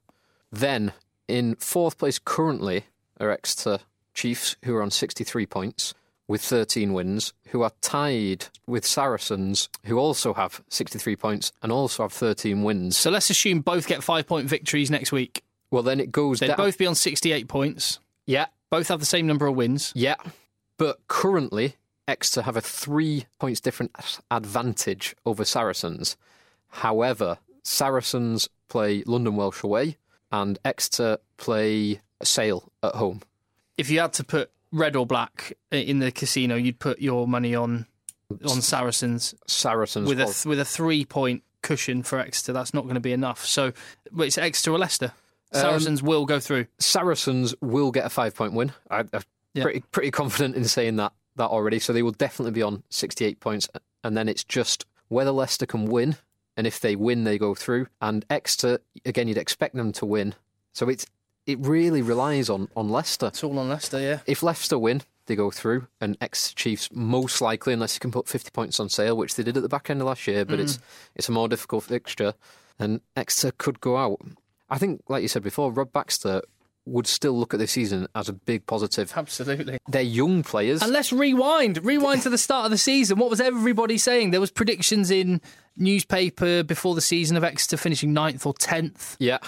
Then, 0.51 0.93
in 1.29 1.55
fourth 1.57 1.99
place 1.99 2.19
currently 2.19 2.85
are 3.21 3.31
Exeter 3.31 3.81
Chiefs, 4.15 4.57
who 4.65 4.75
are 4.75 4.83
on 4.83 4.91
63 4.91 5.45
points 5.47 5.95
with 6.29 6.41
13 6.43 6.93
wins, 6.93 7.33
who 7.49 7.63
are 7.63 7.73
tied 7.81 8.47
with 8.67 8.87
Saracens, 8.87 9.69
who 9.85 9.99
also 9.99 10.33
have 10.35 10.63
63 10.69 11.17
points 11.17 11.53
and 11.63 11.71
also 11.73 12.05
have 12.05 12.13
13 12.13 12.63
wins. 12.63 12.97
So 12.97 13.11
let's 13.11 13.29
assume 13.31 13.61
both 13.61 13.87
get 13.87 14.03
five 14.03 14.27
point 14.27 14.47
victories 14.49 14.91
next 14.91 15.13
week. 15.13 15.43
well, 15.71 15.83
then 15.83 16.01
it 16.01 16.13
goes 16.13 16.41
They'd 16.41 16.49
down. 16.49 16.57
both 16.57 16.79
be 16.79 16.87
on 16.87 16.95
68 16.95 17.49
points. 17.49 17.99
yeah, 18.27 18.47
Both 18.71 18.89
have 18.89 19.01
the 19.01 19.07
same 19.07 19.27
number 19.27 19.47
of 19.47 19.55
wins. 19.57 19.93
yeah. 19.95 20.17
But 20.79 20.99
currently, 21.09 21.77
Exeter 22.09 22.43
have 22.43 22.57
a 22.57 22.61
three 22.61 23.27
points 23.39 23.61
different 23.61 23.93
advantage 24.31 25.15
over 25.27 25.45
Saracens. 25.45 26.17
However, 26.69 27.39
Saracens 27.63 28.49
play 28.69 29.03
London 29.07 29.37
Welsh 29.37 29.63
away, 29.63 29.97
and 30.33 30.59
Exeter 30.65 31.19
play 31.37 32.01
Sale 32.23 32.71
at 32.83 32.95
home. 32.95 33.21
If 33.77 33.91
you 33.91 34.01
had 34.01 34.13
to 34.15 34.25
put 34.25 34.51
red 34.73 34.97
or 34.97 35.07
black 35.07 35.53
in 35.71 35.99
the 36.01 36.11
casino, 36.11 36.57
you'd 36.57 36.79
put 36.79 37.01
your 37.01 37.29
money 37.29 37.55
on 37.55 37.87
on 38.45 38.63
Saracens 38.63 39.35
Saracens 39.47 40.09
with 40.09 40.19
a 40.21 40.49
with 40.49 40.59
a 40.59 40.65
three 40.65 41.05
point 41.05 41.43
cushion 41.63 42.03
for 42.03 42.19
Exeter. 42.19 42.53
That's 42.53 42.75
not 42.75 42.83
going 42.85 42.95
to 42.95 43.01
be 43.01 43.13
enough. 43.13 43.45
So, 43.45 43.73
it's 44.19 44.39
Exeter 44.39 44.73
or 44.73 44.79
Leicester. 44.79 45.13
Um, 45.55 45.61
Saracens 45.61 46.03
will 46.03 46.25
go 46.25 46.41
through. 46.41 46.67
Saracens 46.79 47.55
will 47.61 47.91
get 47.93 48.07
a 48.07 48.11
five 48.11 48.35
point 48.35 48.55
win. 48.55 48.73
I, 48.91 49.01
I'm 49.01 49.23
Yeah. 49.55 49.63
pretty 49.65 49.81
pretty 49.93 50.11
confident 50.11 50.57
in 50.57 50.65
saying 50.65 50.97
that 50.97 51.13
that 51.37 51.49
already. 51.49 51.79
So 51.79 51.93
they 51.93 52.03
will 52.03 52.13
definitely 52.13 52.53
be 52.53 52.63
on 52.63 52.83
68 52.89 53.39
points, 53.41 53.69
and 54.03 54.17
then 54.17 54.29
it's 54.29 54.45
just 54.45 54.87
whether 55.09 55.31
Leicester 55.31 55.67
can 55.67 55.85
win, 55.87 56.17
and 56.57 56.67
if 56.67 56.81
they 56.81 56.97
win, 56.97 57.25
they 57.25 57.37
go 57.39 57.55
through. 57.55 57.87
And 58.01 58.25
Exeter, 58.31 58.79
again, 59.05 59.29
you'd 59.29 59.37
expect 59.37 59.75
them 59.75 59.93
to 59.93 60.07
win. 60.07 60.35
So 60.73 60.89
it's 60.89 61.05
it 61.47 61.59
really 61.61 62.03
relies 62.03 62.49
on 62.49 62.69
on 62.77 62.89
Leicester. 62.89 63.27
It's 63.27 63.45
all 63.45 63.59
on 63.59 63.69
Leicester, 63.69 64.01
yeah. 64.01 64.21
If 64.27 64.43
Leicester 64.43 64.79
win, 64.79 65.03
they 65.27 65.37
go 65.37 65.51
through, 65.51 65.87
and 66.01 66.17
Exeter 66.21 66.55
Chiefs 66.55 66.89
most 66.93 67.41
likely, 67.41 67.73
unless 67.73 67.95
you 67.95 68.01
can 68.01 68.11
put 68.11 68.29
50 68.29 68.51
points 68.51 68.81
on 68.81 68.89
sale, 68.89 69.17
which 69.17 69.35
they 69.35 69.43
did 69.43 69.57
at 69.57 69.63
the 69.63 69.69
back 69.69 69.91
end 69.91 70.01
of 70.01 70.07
last 70.07 70.27
year, 70.27 70.45
but 70.45 70.61
it's 70.61 70.77
mm. 70.77 70.83
it's 71.15 71.29
a 71.29 71.33
more 71.33 71.49
difficult 71.49 71.85
fixture, 71.85 72.35
and 72.79 73.01
Exeter 73.17 73.53
could 73.57 73.81
go 73.81 73.97
out. 73.97 74.21
I 74.71 74.79
think, 74.79 75.03
like 75.09 75.23
you 75.23 75.29
said 75.29 75.43
before, 75.43 75.71
Rob 75.73 75.93
Baxter 75.93 76.43
would 76.85 77.07
still 77.07 77.39
look 77.39 77.55
at 77.55 77.61
this 77.61 77.73
season 77.73 78.09
as 78.15 78.29
a 78.29 78.33
big 78.33 78.67
positive. 78.67 79.13
Absolutely. 79.15 79.79
They're 79.87 80.03
young 80.03 80.43
players. 80.43 80.83
And 80.83 80.93
let's 80.93 81.13
rewind. 81.13 81.85
Rewind 81.85 82.23
to 82.23 82.31
the 82.31 82.39
start 82.39 82.65
of 82.65 82.71
the 82.73 82.79
season. 82.79 83.19
What 83.19 83.31
was 83.31 83.41
everybody 83.41 83.99
saying? 83.99 84.31
There 84.31 84.41
was 84.41 84.51
predictions 84.51 85.11
in 85.11 85.41
newspaper 85.77 86.65
before 86.65 86.95
the 86.95 87.01
season 87.01 87.37
of 87.37 87.45
Exeter 87.45 87.77
finishing 87.77 88.13
ninth 88.13 88.47
or 88.47 88.55
tenth. 88.55 89.17
yeah. 89.21 89.39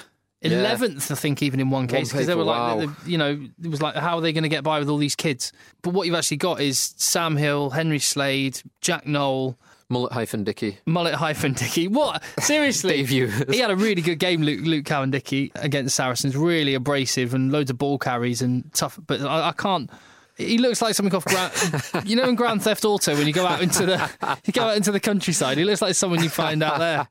Yeah. 0.45 0.61
Eleventh, 0.61 1.11
I 1.11 1.15
think, 1.15 1.43
even 1.43 1.59
in 1.61 1.71
one 1.71 1.87
case, 1.87 2.13
because 2.13 2.27
they 2.27 2.35
were 2.35 2.45
like, 2.45 2.59
wow. 2.59 2.87
the- 2.87 3.11
you 3.11 3.19
know, 3.19 3.49
it 3.63 3.69
was 3.69 3.81
like, 3.81 3.95
how 3.97 4.17
are 4.17 4.21
they 4.21 4.33
going 4.33 4.43
to 4.43 4.49
get 4.49 4.63
by 4.63 4.79
with 4.79 4.89
all 4.89 4.99
these 4.99 5.17
kids? 5.17 5.53
But 5.83 5.95
what 5.95 6.07
you've 6.07 6.17
actually 6.17 6.37
got 6.37 6.61
is 6.61 6.95
Sam 6.97 7.37
Hill, 7.37 7.71
Henry 7.71 7.99
Slade, 7.99 8.61
Jack 8.81 9.07
Nowell, 9.07 9.59
Mullet 9.91 10.13
hyphen 10.13 10.45
Dicky. 10.45 10.79
Mullet 10.87 11.15
hyphen 11.15 11.53
Dicky. 11.53 11.89
What? 11.89 12.23
Seriously? 12.41 13.05
He 13.51 13.59
had 13.59 13.71
a 13.71 13.77
really 13.77 14.03
good 14.03 14.19
game, 14.19 14.43
Luke, 14.43 14.65
Luke 14.65 14.87
Cowan-Dickie, 14.87 15.53
against 15.57 15.95
Saracens. 15.95 16.37
Really 16.37 16.75
abrasive 16.75 17.35
and 17.35 17.53
loads 17.53 17.71
of 17.71 17.79
ball 17.79 17.99
carries 17.99 18.41
and 18.41 18.73
tough. 18.73 18.99
But 19.07 19.21
I, 19.21 19.49
I 19.49 19.53
can't. 19.53 19.91
He 20.37 20.59
looks 20.59 20.83
like 20.83 20.95
something 20.95 21.15
off 21.15 21.25
Grand. 21.25 22.07
you 22.09 22.17
know, 22.17 22.25
in 22.25 22.35
Grand 22.35 22.63
Theft 22.63 22.85
Auto, 22.85 23.15
when 23.15 23.27
you 23.27 23.33
go 23.33 23.47
out 23.47 23.63
into 23.63 23.87
the 23.87 24.39
you 24.45 24.53
go 24.53 24.63
out 24.63 24.77
into 24.77 24.91
the 24.91 25.01
countryside, 25.01 25.59
he 25.59 25.65
looks 25.65 25.81
like 25.81 25.95
someone 25.95 26.23
you 26.23 26.29
find 26.29 26.63
out 26.63 26.79
there. 26.79 27.07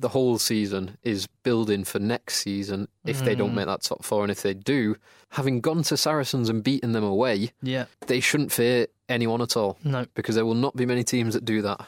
The 0.00 0.08
whole 0.10 0.38
season 0.38 0.96
is 1.02 1.26
building 1.42 1.82
for 1.82 1.98
next 1.98 2.36
season 2.36 2.86
if 3.04 3.24
they 3.24 3.34
Mm. 3.34 3.38
don't 3.38 3.54
make 3.56 3.66
that 3.66 3.82
top 3.82 4.04
four, 4.04 4.22
and 4.22 4.30
if 4.30 4.42
they 4.42 4.54
do, 4.54 4.94
having 5.30 5.60
gone 5.60 5.82
to 5.82 5.96
Saracens 5.96 6.48
and 6.48 6.62
beaten 6.62 6.92
them 6.92 7.02
away, 7.02 7.50
Yeah. 7.62 7.86
they 8.06 8.20
shouldn't 8.20 8.52
fear 8.52 8.86
anyone 9.08 9.42
at 9.42 9.56
all. 9.56 9.76
No. 9.82 10.06
because 10.14 10.36
there 10.36 10.46
will 10.46 10.54
not 10.54 10.76
be 10.76 10.86
many 10.86 11.02
teams 11.02 11.34
that 11.34 11.44
do 11.44 11.62
that. 11.62 11.80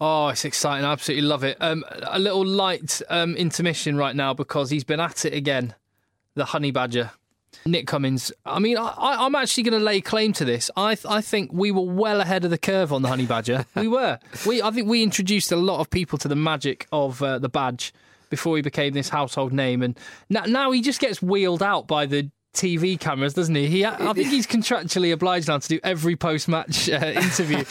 Oh, 0.00 0.28
it's 0.28 0.44
exciting! 0.44 0.84
I 0.84 0.92
absolutely 0.92 1.26
love 1.26 1.42
it. 1.42 1.56
Um, 1.60 1.84
a 2.02 2.20
little 2.20 2.46
light 2.46 3.02
um, 3.10 3.34
intermission 3.34 3.96
right 3.96 4.14
now 4.14 4.32
because 4.32 4.70
he's 4.70 4.84
been 4.84 5.00
at 5.00 5.24
it 5.24 5.34
again. 5.34 5.74
The 6.36 6.44
honey 6.44 6.70
badger, 6.70 7.10
Nick 7.66 7.86
Cummins. 7.86 8.32
I 8.46 8.58
mean, 8.58 8.76
I, 8.76 8.92
I'm 8.98 9.34
actually 9.34 9.64
going 9.64 9.78
to 9.78 9.84
lay 9.84 10.00
claim 10.00 10.32
to 10.34 10.44
this. 10.44 10.70
I 10.76 10.94
th- 10.94 11.06
I 11.08 11.20
think 11.20 11.50
we 11.52 11.70
were 11.70 11.82
well 11.82 12.20
ahead 12.20 12.44
of 12.44 12.50
the 12.50 12.58
curve 12.58 12.92
on 12.92 13.02
the 13.02 13.08
honey 13.08 13.26
badger. 13.26 13.66
we 13.74 13.88
were. 13.88 14.18
We 14.46 14.62
I 14.62 14.70
think 14.70 14.88
we 14.88 15.02
introduced 15.02 15.52
a 15.52 15.56
lot 15.56 15.80
of 15.80 15.90
people 15.90 16.18
to 16.18 16.28
the 16.28 16.36
magic 16.36 16.86
of 16.92 17.22
uh, 17.22 17.38
the 17.38 17.48
badge 17.48 17.92
before 18.30 18.56
he 18.56 18.62
became 18.62 18.92
this 18.92 19.08
household 19.08 19.52
name, 19.52 19.82
and 19.82 19.98
now, 20.28 20.44
now 20.44 20.70
he 20.70 20.82
just 20.82 21.00
gets 21.00 21.22
wheeled 21.22 21.62
out 21.62 21.86
by 21.86 22.06
the. 22.06 22.30
TV 22.54 22.98
cameras, 22.98 23.34
doesn't 23.34 23.54
he? 23.54 23.68
He, 23.68 23.84
I 23.84 24.12
think 24.14 24.28
he's 24.28 24.46
contractually 24.46 25.12
obliged 25.12 25.46
now 25.46 25.58
to 25.58 25.68
do 25.68 25.78
every 25.84 26.16
post-match 26.16 26.88
uh, 26.88 26.94
interview, 27.14 27.62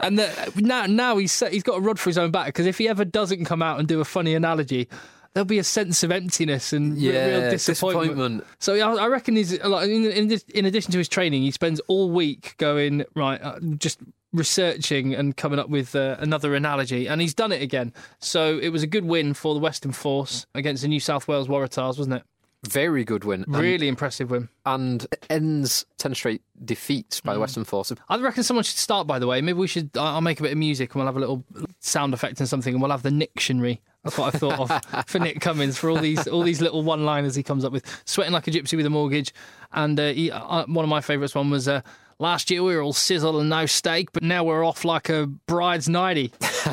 and 0.00 0.18
that 0.18 0.56
now, 0.56 0.86
now 0.86 1.16
he's 1.18 1.30
set- 1.30 1.52
he's 1.52 1.62
got 1.62 1.76
a 1.76 1.80
rod 1.80 2.00
for 2.00 2.10
his 2.10 2.18
own 2.18 2.32
back 2.32 2.46
because 2.46 2.66
if 2.66 2.78
he 2.78 2.88
ever 2.88 3.04
doesn't 3.04 3.44
come 3.44 3.62
out 3.62 3.78
and 3.78 3.86
do 3.86 4.00
a 4.00 4.04
funny 4.04 4.34
analogy, 4.34 4.88
there'll 5.34 5.44
be 5.44 5.58
a 5.58 5.64
sense 5.64 6.02
of 6.02 6.10
emptiness 6.10 6.72
and 6.72 6.96
re- 6.96 7.08
real 7.08 7.50
disappointment. 7.50 8.06
disappointment. 8.08 8.44
So 8.58 8.74
I 8.74 9.04
I 9.04 9.06
reckon 9.08 9.36
he's 9.36 9.58
like 9.62 9.88
in, 9.88 10.04
in, 10.06 10.40
in 10.54 10.66
addition 10.66 10.92
to 10.92 10.98
his 10.98 11.08
training, 11.08 11.42
he 11.42 11.50
spends 11.50 11.80
all 11.88 12.10
week 12.10 12.54
going 12.58 13.04
right, 13.14 13.40
uh, 13.42 13.58
just 13.78 14.00
researching 14.32 15.14
and 15.14 15.36
coming 15.36 15.58
up 15.58 15.68
with 15.68 15.94
uh, 15.94 16.16
another 16.18 16.54
analogy, 16.54 17.06
and 17.06 17.20
he's 17.20 17.34
done 17.34 17.52
it 17.52 17.62
again. 17.62 17.92
So 18.18 18.58
it 18.58 18.70
was 18.70 18.82
a 18.82 18.86
good 18.86 19.04
win 19.04 19.34
for 19.34 19.54
the 19.54 19.60
Western 19.60 19.92
Force 19.92 20.46
against 20.54 20.82
the 20.82 20.88
New 20.88 21.00
South 21.00 21.28
Wales 21.28 21.48
Waratahs, 21.48 21.98
wasn't 21.98 22.14
it? 22.14 22.22
Very 22.68 23.04
good 23.04 23.24
win. 23.24 23.42
And- 23.44 23.56
Really 23.56 23.88
impressive 23.88 24.30
win. 24.30 24.48
And, 24.64 25.06
ends 25.28 25.84
10 25.98 26.14
straight 26.14 26.42
defeats 26.64 27.20
Mm. 27.20 27.24
by 27.24 27.34
the 27.34 27.40
Western 27.40 27.64
Force. 27.64 27.92
I 28.08 28.16
reckon 28.18 28.42
someone 28.44 28.62
should 28.64 28.76
start. 28.78 29.06
By 29.06 29.18
the 29.18 29.26
way, 29.26 29.40
maybe 29.40 29.58
we 29.58 29.66
should. 29.66 29.90
I'll 29.96 30.20
make 30.20 30.38
a 30.40 30.42
bit 30.44 30.52
of 30.52 30.58
music 30.58 30.90
and 30.94 31.00
we'll 31.00 31.06
have 31.06 31.16
a 31.16 31.20
little 31.20 31.44
sound 31.80 32.14
effect 32.14 32.38
and 32.40 32.48
something, 32.48 32.74
and 32.74 32.80
we'll 32.82 32.90
have 32.92 33.02
the 33.02 33.10
Nictionary. 33.10 33.80
That's 34.04 34.16
what 34.18 34.34
I 34.34 34.38
thought 34.38 34.70
of 34.70 35.06
for 35.08 35.18
Nick 35.18 35.40
Cummins 35.40 35.78
for 35.78 35.88
all 35.90 35.98
these 35.98 36.26
all 36.28 36.42
these 36.42 36.60
little 36.60 36.82
one-liners 36.82 37.34
he 37.34 37.42
comes 37.42 37.64
up 37.64 37.72
with. 37.72 37.84
Sweating 38.04 38.32
like 38.32 38.46
a 38.46 38.50
gypsy 38.50 38.76
with 38.76 38.86
a 38.86 38.90
mortgage, 38.90 39.32
and 39.72 39.98
uh, 39.98 40.08
he, 40.12 40.30
uh, 40.30 40.64
one 40.66 40.84
of 40.84 40.88
my 40.88 41.00
favourites 41.00 41.34
one 41.34 41.50
was. 41.50 41.66
Uh, 41.68 41.80
Last 42.18 42.52
year 42.52 42.62
we 42.62 42.76
were 42.76 42.82
all 42.82 42.92
sizzle 42.92 43.40
and 43.40 43.48
no 43.50 43.66
steak, 43.66 44.12
but 44.12 44.22
now 44.22 44.44
we're 44.44 44.64
off 44.64 44.84
like 44.84 45.08
a 45.08 45.26
bride's 45.26 45.88
nighty. 45.88 46.30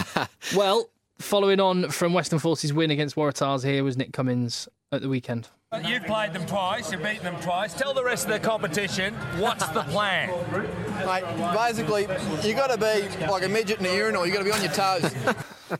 well, 0.55 0.89
following 1.17 1.59
on 1.59 1.89
from 1.89 2.13
Western 2.13 2.37
Force's 2.37 2.71
win 2.71 2.91
against 2.91 3.15
Waratahs, 3.15 3.63
here 3.63 3.83
was 3.83 3.97
Nick 3.97 4.13
Cummins 4.13 4.69
at 4.91 5.01
the 5.01 5.09
weekend. 5.09 5.47
You've 5.85 6.03
played 6.05 6.33
them 6.33 6.47
twice, 6.47 6.91
you've 6.91 7.03
beaten 7.03 7.23
them 7.23 7.39
twice. 7.41 7.75
Tell 7.75 7.93
the 7.93 8.03
rest 8.03 8.25
of 8.25 8.31
the 8.31 8.39
competition 8.39 9.13
what's 9.37 9.67
the 9.67 9.83
plan. 9.83 10.29
Mate, 11.05 11.23
basically, 11.53 12.07
you've 12.43 12.57
got 12.57 12.71
to 12.71 12.77
be 12.77 13.27
like 13.27 13.43
a 13.43 13.49
midget 13.49 13.79
in 13.79 13.85
a 13.85 13.95
urinal. 13.95 14.25
you've 14.25 14.33
got 14.33 14.39
to 14.39 14.45
be 14.45 14.51
on 14.51 14.61
your 14.63 14.71
toes. 14.71 15.13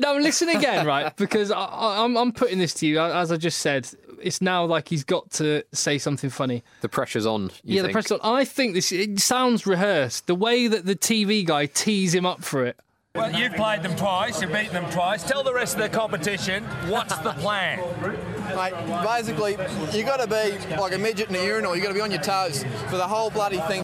No, 0.00 0.16
listen 0.16 0.48
again, 0.48 0.86
right? 0.86 1.14
Because 1.16 1.50
I, 1.50 1.64
I, 1.64 2.04
I'm, 2.04 2.16
I'm 2.16 2.32
putting 2.32 2.58
this 2.58 2.72
to 2.74 2.86
you, 2.86 3.00
as 3.00 3.32
I 3.32 3.36
just 3.36 3.58
said. 3.58 3.88
It's 4.22 4.40
now 4.40 4.64
like 4.64 4.88
he's 4.88 5.02
got 5.02 5.30
to 5.32 5.64
say 5.72 5.98
something 5.98 6.30
funny. 6.30 6.62
The 6.82 6.88
pressure's 6.88 7.26
on. 7.26 7.50
You 7.64 7.76
yeah, 7.76 7.82
the 7.82 7.88
pressure's 7.88 8.12
on. 8.12 8.20
I 8.22 8.44
think 8.44 8.74
this 8.74 8.92
it 8.92 9.18
sounds 9.18 9.66
rehearsed. 9.66 10.28
The 10.28 10.36
way 10.36 10.68
that 10.68 10.86
the 10.86 10.94
TV 10.94 11.44
guy 11.44 11.66
tees 11.66 12.14
him 12.14 12.24
up 12.24 12.44
for 12.44 12.64
it. 12.64 12.78
Well, 13.14 13.30
you've 13.30 13.52
played 13.52 13.82
them 13.82 13.94
twice, 13.94 14.40
you've 14.40 14.52
beaten 14.52 14.72
them 14.72 14.90
twice. 14.90 15.22
Tell 15.22 15.42
the 15.42 15.52
rest 15.52 15.76
of 15.76 15.82
the 15.82 15.90
competition 15.90 16.64
what's 16.88 17.16
the 17.18 17.32
plan. 17.32 17.78
Mate, 18.56 19.04
basically, 19.04 19.58
you've 19.92 20.06
got 20.06 20.16
to 20.18 20.26
be 20.26 20.76
like 20.76 20.94
a 20.94 20.98
midget 20.98 21.28
in 21.28 21.36
a 21.36 21.44
urinal. 21.44 21.74
You've 21.74 21.82
got 21.82 21.90
to 21.90 21.94
be 21.94 22.00
on 22.00 22.10
your 22.10 22.22
toes 22.22 22.64
for 22.88 22.96
the 22.96 23.06
whole 23.06 23.28
bloody 23.28 23.58
thing. 23.60 23.82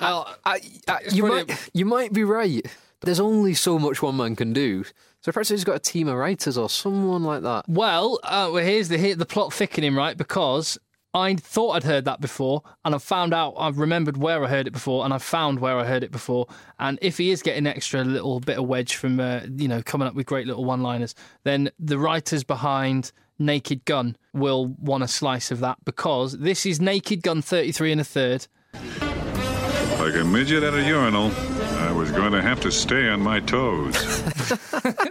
Well, 0.00 0.34
I, 0.46 0.60
I, 0.88 1.00
you, 1.10 1.22
brilliant. 1.22 1.50
might, 1.50 1.70
you 1.74 1.84
might 1.84 2.12
be 2.14 2.24
right. 2.24 2.66
There's 3.02 3.20
only 3.20 3.52
so 3.52 3.78
much 3.78 4.00
one 4.00 4.16
man 4.16 4.36
can 4.36 4.54
do. 4.54 4.84
So 5.20 5.32
perhaps 5.32 5.50
he's 5.50 5.64
got 5.64 5.76
a 5.76 5.78
team 5.78 6.08
of 6.08 6.16
writers 6.16 6.56
or 6.56 6.70
someone 6.70 7.24
like 7.24 7.42
that. 7.42 7.68
well, 7.68 8.18
uh, 8.24 8.48
well 8.52 8.64
here's 8.64 8.88
the 8.88 8.96
here, 8.96 9.14
the 9.14 9.26
plot 9.26 9.52
thickening, 9.52 9.94
right? 9.94 10.16
Because 10.16 10.78
I 11.14 11.34
thought 11.34 11.72
I'd 11.72 11.84
heard 11.84 12.06
that 12.06 12.20
before, 12.20 12.62
and 12.84 12.94
I've 12.94 13.02
found 13.02 13.34
out. 13.34 13.54
I've 13.58 13.78
remembered 13.78 14.16
where 14.16 14.42
I 14.44 14.48
heard 14.48 14.66
it 14.66 14.72
before, 14.72 15.04
and 15.04 15.12
I've 15.12 15.22
found 15.22 15.60
where 15.60 15.78
I 15.78 15.84
heard 15.84 16.02
it 16.02 16.10
before. 16.10 16.46
And 16.78 16.98
if 17.02 17.18
he 17.18 17.30
is 17.30 17.42
getting 17.42 17.66
extra 17.66 18.02
little 18.02 18.40
bit 18.40 18.58
of 18.58 18.66
wedge 18.66 18.96
from, 18.96 19.20
uh, 19.20 19.40
you 19.56 19.68
know, 19.68 19.82
coming 19.82 20.08
up 20.08 20.14
with 20.14 20.26
great 20.26 20.46
little 20.46 20.64
one-liners, 20.64 21.14
then 21.44 21.70
the 21.78 21.98
writers 21.98 22.44
behind 22.44 23.12
Naked 23.38 23.84
Gun 23.84 24.16
will 24.32 24.68
want 24.78 25.04
a 25.04 25.08
slice 25.08 25.50
of 25.50 25.60
that 25.60 25.78
because 25.84 26.38
this 26.38 26.64
is 26.64 26.80
Naked 26.80 27.22
Gun 27.22 27.42
33 27.42 27.92
and 27.92 28.00
a 28.00 28.04
third. 28.04 28.46
Like 28.72 30.16
a 30.16 30.24
midget 30.24 30.62
at 30.62 30.74
a 30.74 30.82
urinal, 30.82 31.30
I 31.76 31.92
was 31.92 32.10
going 32.10 32.32
to 32.32 32.40
have 32.40 32.60
to 32.62 32.72
stay 32.72 33.08
on 33.08 33.20
my 33.20 33.40
toes. 33.40 33.94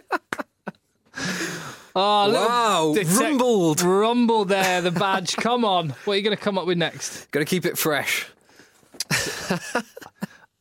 Oh, 1.95 2.31
Wow, 2.31 2.93
detec- 2.95 3.19
rumbled. 3.19 3.81
rumble 3.81 4.45
there, 4.45 4.81
the 4.81 4.91
badge. 4.91 5.36
Come 5.36 5.65
on, 5.65 5.89
what 6.05 6.13
are 6.13 6.17
you 6.17 6.24
going 6.24 6.36
to 6.36 6.41
come 6.41 6.57
up 6.57 6.65
with 6.65 6.77
next? 6.77 7.29
Got 7.31 7.39
to 7.39 7.45
keep 7.45 7.65
it 7.65 7.77
fresh. 7.77 8.27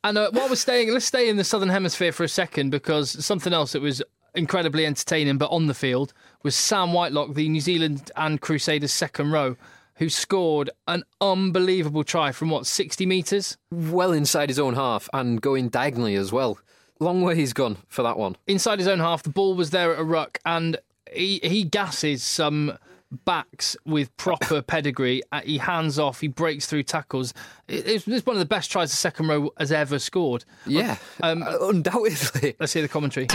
And 0.03 0.17
uh, 0.17 0.31
while 0.31 0.49
we're 0.49 0.55
staying, 0.55 0.91
let's 0.91 1.05
stay 1.05 1.29
in 1.29 1.37
the 1.37 1.43
southern 1.43 1.69
hemisphere 1.69 2.11
for 2.11 2.23
a 2.23 2.27
second 2.27 2.71
because 2.71 3.23
something 3.23 3.53
else 3.53 3.73
that 3.73 3.83
was 3.83 4.01
incredibly 4.33 4.83
entertaining, 4.83 5.37
but 5.37 5.51
on 5.51 5.67
the 5.67 5.75
field, 5.75 6.11
was 6.41 6.55
Sam 6.55 6.91
Whitelock, 6.91 7.35
the 7.35 7.47
New 7.47 7.61
Zealand 7.61 8.09
and 8.15 8.41
Crusaders 8.41 8.91
second 8.91 9.31
row, 9.31 9.57
who 9.97 10.09
scored 10.09 10.71
an 10.87 11.03
unbelievable 11.21 12.03
try 12.03 12.31
from 12.31 12.49
what 12.49 12.65
sixty 12.65 13.05
metres 13.05 13.57
Well 13.69 14.11
inside 14.11 14.49
his 14.49 14.57
own 14.57 14.73
half 14.73 15.07
and 15.13 15.39
going 15.39 15.69
diagonally 15.69 16.15
as 16.15 16.31
well. 16.33 16.57
Long 16.99 17.21
way 17.21 17.35
he's 17.35 17.53
gone 17.53 17.77
for 17.87 18.01
that 18.01 18.17
one. 18.17 18.37
inside 18.47 18.79
his 18.79 18.87
own 18.87 18.97
half. 18.99 19.21
The 19.21 19.29
ball 19.29 19.53
was 19.53 19.69
there 19.69 19.93
at 19.93 19.99
a 19.99 20.03
ruck, 20.03 20.39
and 20.47 20.77
he 21.11 21.39
he 21.43 21.63
gasses 21.63 22.23
some 22.23 22.77
backs 23.25 23.75
with 23.85 24.15
proper 24.17 24.61
pedigree. 24.73 25.21
Uh, 25.31 25.41
He 25.41 25.57
hands 25.57 25.99
off, 25.99 26.21
he 26.21 26.27
breaks 26.29 26.65
through 26.65 26.83
tackles. 26.83 27.33
It's, 27.67 28.07
it's 28.07 28.25
one 28.25 28.35
of 28.37 28.39
the 28.39 28.45
best 28.45 28.71
tries 28.71 28.89
the 28.91 28.95
second 28.95 29.27
row 29.27 29.51
has 29.57 29.71
ever 29.71 29.99
scored. 29.99 30.45
Yeah, 30.65 30.95
Um, 31.21 31.43
uh, 31.43 31.57
undoubtedly. 31.61 32.55
Let's 32.59 32.71
hear 32.73 32.81
the 32.83 32.87
commentary. 32.87 33.27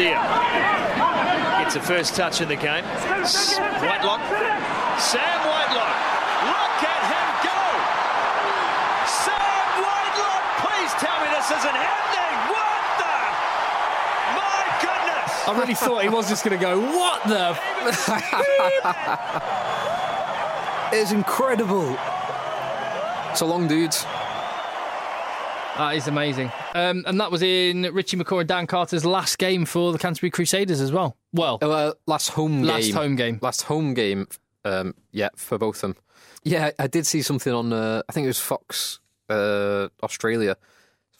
It's 1.66 1.74
a 1.76 1.80
first 1.80 2.14
touch 2.14 2.40
in 2.40 2.48
the 2.48 2.56
game. 2.56 2.84
S- 2.84 3.58
Whitelock. 3.58 4.20
Sam 5.00 5.35
I 15.48 15.56
really 15.58 15.74
thought 15.74 16.02
he 16.02 16.08
was 16.08 16.28
just 16.28 16.44
going 16.44 16.58
to 16.58 16.62
go, 16.62 16.80
what 16.80 17.22
the? 17.24 17.56
It's 20.92 21.10
incredible. 21.10 21.96
So 23.34 23.46
long, 23.46 23.66
dudes. 23.68 24.04
That 25.76 25.94
is 25.96 26.08
amazing. 26.08 26.50
Um, 26.74 27.04
and 27.06 27.20
that 27.20 27.30
was 27.30 27.42
in 27.42 27.82
Richie 27.92 28.16
McCaw 28.16 28.40
and 28.40 28.48
Dan 28.48 28.66
Carter's 28.66 29.04
last 29.04 29.38
game 29.38 29.66
for 29.66 29.92
the 29.92 29.98
Canterbury 29.98 30.30
Crusaders 30.30 30.80
as 30.80 30.92
well. 30.92 31.16
Well, 31.32 31.58
Uh, 31.60 31.92
last 32.06 32.30
home 32.30 32.62
game. 32.62 32.66
Last 32.66 32.92
home 32.92 33.16
game. 33.16 33.38
Last 33.42 33.62
home 33.62 33.94
game. 33.94 34.28
Um, 34.64 34.94
yeah, 35.10 35.28
for 35.36 35.58
both 35.58 35.76
of 35.76 35.80
them. 35.82 35.96
Yeah, 36.44 36.70
I 36.78 36.86
did 36.86 37.06
see 37.06 37.20
something 37.20 37.52
on. 37.52 37.72
Uh, 37.72 38.02
I 38.08 38.12
think 38.12 38.24
it 38.24 38.28
was 38.28 38.40
Fox 38.40 39.00
uh, 39.28 39.88
Australia, 40.02 40.56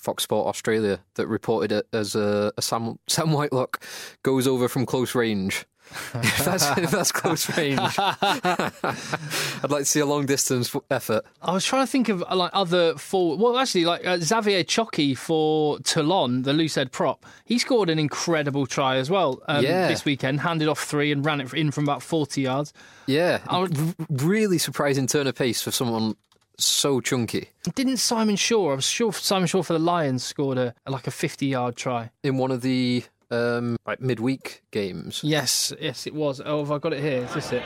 Fox 0.07 0.23
Sport 0.23 0.47
Australia, 0.47 1.01
that 1.17 1.27
reported 1.27 1.73
it 1.73 1.87
as 1.93 2.15
a, 2.15 2.53
a 2.57 2.63
Sam 2.63 2.99
Sam 3.09 3.33
Whitelock 3.33 3.83
goes 4.23 4.47
over 4.47 4.69
from 4.69 4.87
close 4.87 5.15
range. 5.17 5.67
if, 6.15 6.39
that's, 6.45 6.79
if 6.79 6.91
that's 6.97 7.13
close 7.13 7.57
range, 7.57 7.79
I'd 7.99 9.71
like 9.71 9.81
to 9.81 9.85
see 9.85 10.01
a 10.01 10.07
long 10.07 10.27
distance 10.27 10.75
effort. 10.91 11.25
I 11.43 11.53
was 11.53 11.65
trying 11.65 11.85
to 11.87 11.91
think 11.91 12.09
of 12.09 12.21
like 12.35 12.51
other 12.55 12.97
forward. 12.97 13.41
Well, 13.41 13.59
actually, 13.59 13.85
like 13.85 14.07
uh, 14.07 14.19
Xavier 14.19 14.63
Chiocci 14.65 15.17
for 15.17 15.79
Toulon, 15.81 16.43
the 16.43 16.53
loose 16.53 16.75
head 16.75 16.93
prop, 16.93 17.25
he 17.45 17.59
scored 17.59 17.91
an 17.91 17.99
incredible 17.99 18.67
try 18.67 18.97
as 18.97 19.11
well 19.11 19.41
um, 19.49 19.65
Yeah. 19.65 19.89
this 19.89 20.05
weekend. 20.05 20.41
Handed 20.41 20.69
off 20.69 20.81
three 20.83 21.13
and 21.13 21.25
ran 21.25 21.41
it 21.41 21.53
in 21.55 21.71
from 21.71 21.85
about 21.85 22.03
forty 22.03 22.43
yards. 22.43 22.73
Yeah, 23.07 23.41
r- 23.49 23.69
really 24.11 24.59
surprising 24.59 25.07
turn 25.07 25.27
of 25.27 25.35
pace 25.37 25.63
for 25.63 25.71
someone 25.71 26.17
so 26.59 27.01
chunky. 27.01 27.51
Didn't 27.75 27.99
Simon 27.99 28.37
Shaw? 28.37 28.73
I'm 28.73 28.81
sure 28.81 29.13
Simon 29.13 29.47
Shaw 29.47 29.63
for 29.63 29.73
the 29.75 29.79
Lions 29.79 30.25
scored 30.25 30.59
a 30.59 30.75
like 30.87 31.07
a 31.07 31.11
fifty-yard 31.11 31.77
try. 31.77 32.11
in 32.23 32.37
one 32.39 32.51
of 32.51 32.63
the 32.63 33.05
um, 33.31 33.77
like 33.87 34.01
midweek 34.01 34.63
games. 34.71 35.21
Yes, 35.25 35.73
yes, 35.81 36.07
it 36.07 36.15
was. 36.15 36.41
Oh, 36.45 36.61
have 36.61 36.71
I 36.73 36.79
got 36.79 36.93
it 36.93 37.01
here? 37.01 37.23
Is 37.25 37.35
this 37.35 37.53
it? 37.53 37.63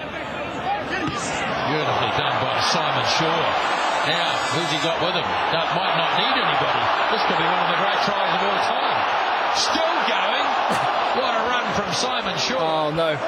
Beautifully 1.71 2.11
done 2.19 2.37
by 2.43 2.59
Simon 2.73 3.07
Shaw. 3.15 3.39
Now, 4.11 4.33
who's 4.57 4.71
he 4.75 4.79
got 4.83 4.99
with 4.99 5.15
him? 5.15 5.29
That 5.55 5.69
might 5.77 5.95
not 5.95 6.11
need 6.19 6.35
anybody. 6.35 6.83
This 7.15 7.23
could 7.31 7.39
be 7.39 7.47
one 7.47 7.61
of 7.63 7.69
the 7.71 7.79
great 7.79 8.01
tries 8.09 8.33
of 8.35 8.43
all 8.43 8.61
time. 8.67 8.99
Still 9.55 9.95
going. 10.11 10.47
What 11.11 11.35
a 11.35 11.43
run 11.51 11.67
from 11.75 11.93
Simon 11.93 12.39
Shaw. 12.39 12.87
Oh 12.87 12.91
no! 12.95 13.19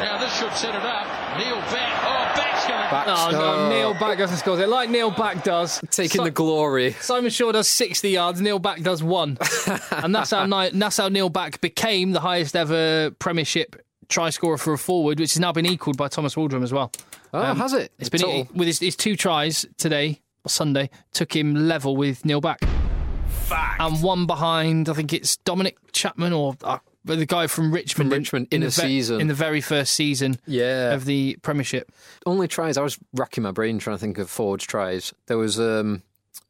Now, 0.00 0.18
this 0.18 0.36
should 0.38 0.52
set 0.52 0.74
it 0.74 0.82
up. 0.82 1.06
Neil 1.38 1.56
Back. 1.56 2.04
Oh, 2.04 2.36
Back's 2.36 2.66
going 2.66 2.82
to. 2.82 2.90
Back- 2.90 3.06
Oh 3.08 3.30
no! 3.32 3.68
Neil 3.68 3.94
Back 3.94 4.18
doesn't 4.18 4.36
score 4.38 4.58
it 4.60 4.68
like 4.68 4.90
Neil 4.90 5.10
Back 5.10 5.42
does. 5.44 5.80
Taking 5.90 6.20
Si- 6.20 6.24
the 6.24 6.30
glory. 6.30 6.92
Simon 7.00 7.30
Shaw 7.30 7.52
does 7.52 7.68
60 7.68 8.08
yards, 8.10 8.40
Neil 8.40 8.58
Back 8.58 8.82
does 8.82 9.02
one. 9.02 9.38
and 9.90 10.14
that's 10.14 10.30
how, 10.30 10.46
Ni- 10.46 10.70
that's 10.72 10.96
how 10.96 11.08
Neil 11.08 11.28
Back 11.28 11.60
became 11.60 12.12
the 12.12 12.20
highest 12.20 12.54
ever 12.56 13.10
Premiership 13.18 13.76
try 14.08 14.30
scorer 14.30 14.56
for 14.56 14.72
a 14.72 14.78
forward, 14.78 15.18
which 15.20 15.32
has 15.34 15.40
now 15.40 15.52
been 15.52 15.66
equalled 15.66 15.96
by 15.96 16.08
Thomas 16.08 16.34
Waldrom 16.36 16.62
as 16.62 16.72
well. 16.72 16.90
Oh, 17.34 17.42
Um, 17.42 17.58
has 17.58 17.72
it? 17.74 17.92
It's 17.98 18.08
been 18.08 18.20
Total. 18.22 18.48
with 18.54 18.66
his, 18.66 18.78
his 18.78 18.96
two 18.96 19.16
tries 19.16 19.66
today, 19.76 20.20
or 20.44 20.48
Sunday, 20.48 20.88
took 21.12 21.34
him 21.36 21.54
level 21.68 21.94
with 21.96 22.24
Neil 22.24 22.40
Back. 22.40 22.60
And 23.80 24.02
one 24.02 24.26
behind, 24.26 24.88
I 24.88 24.92
think 24.94 25.12
it's 25.12 25.36
Dominic 25.38 25.76
Chapman 25.92 26.32
or 26.32 26.54
uh, 27.08 27.16
the 27.16 27.26
guy 27.26 27.46
from 27.46 27.72
Richmond. 27.72 28.10
From 28.10 28.18
Richmond 28.18 28.48
in 28.50 28.60
the 28.62 28.66
a 28.68 28.70
season. 28.70 29.20
In 29.20 29.28
the 29.28 29.34
very 29.34 29.60
first 29.60 29.92
season 29.94 30.38
Yeah. 30.46 30.92
of 30.92 31.04
the 31.04 31.36
Premiership. 31.42 31.90
Only 32.26 32.48
tries. 32.48 32.76
I 32.76 32.82
was 32.82 32.98
racking 33.14 33.42
my 33.42 33.50
brain 33.52 33.78
trying 33.78 33.96
to 33.96 34.00
think 34.00 34.18
of 34.18 34.28
forwards 34.30 34.64
tries. 34.66 35.12
There 35.26 35.38
was, 35.38 35.58
um, 35.60 36.02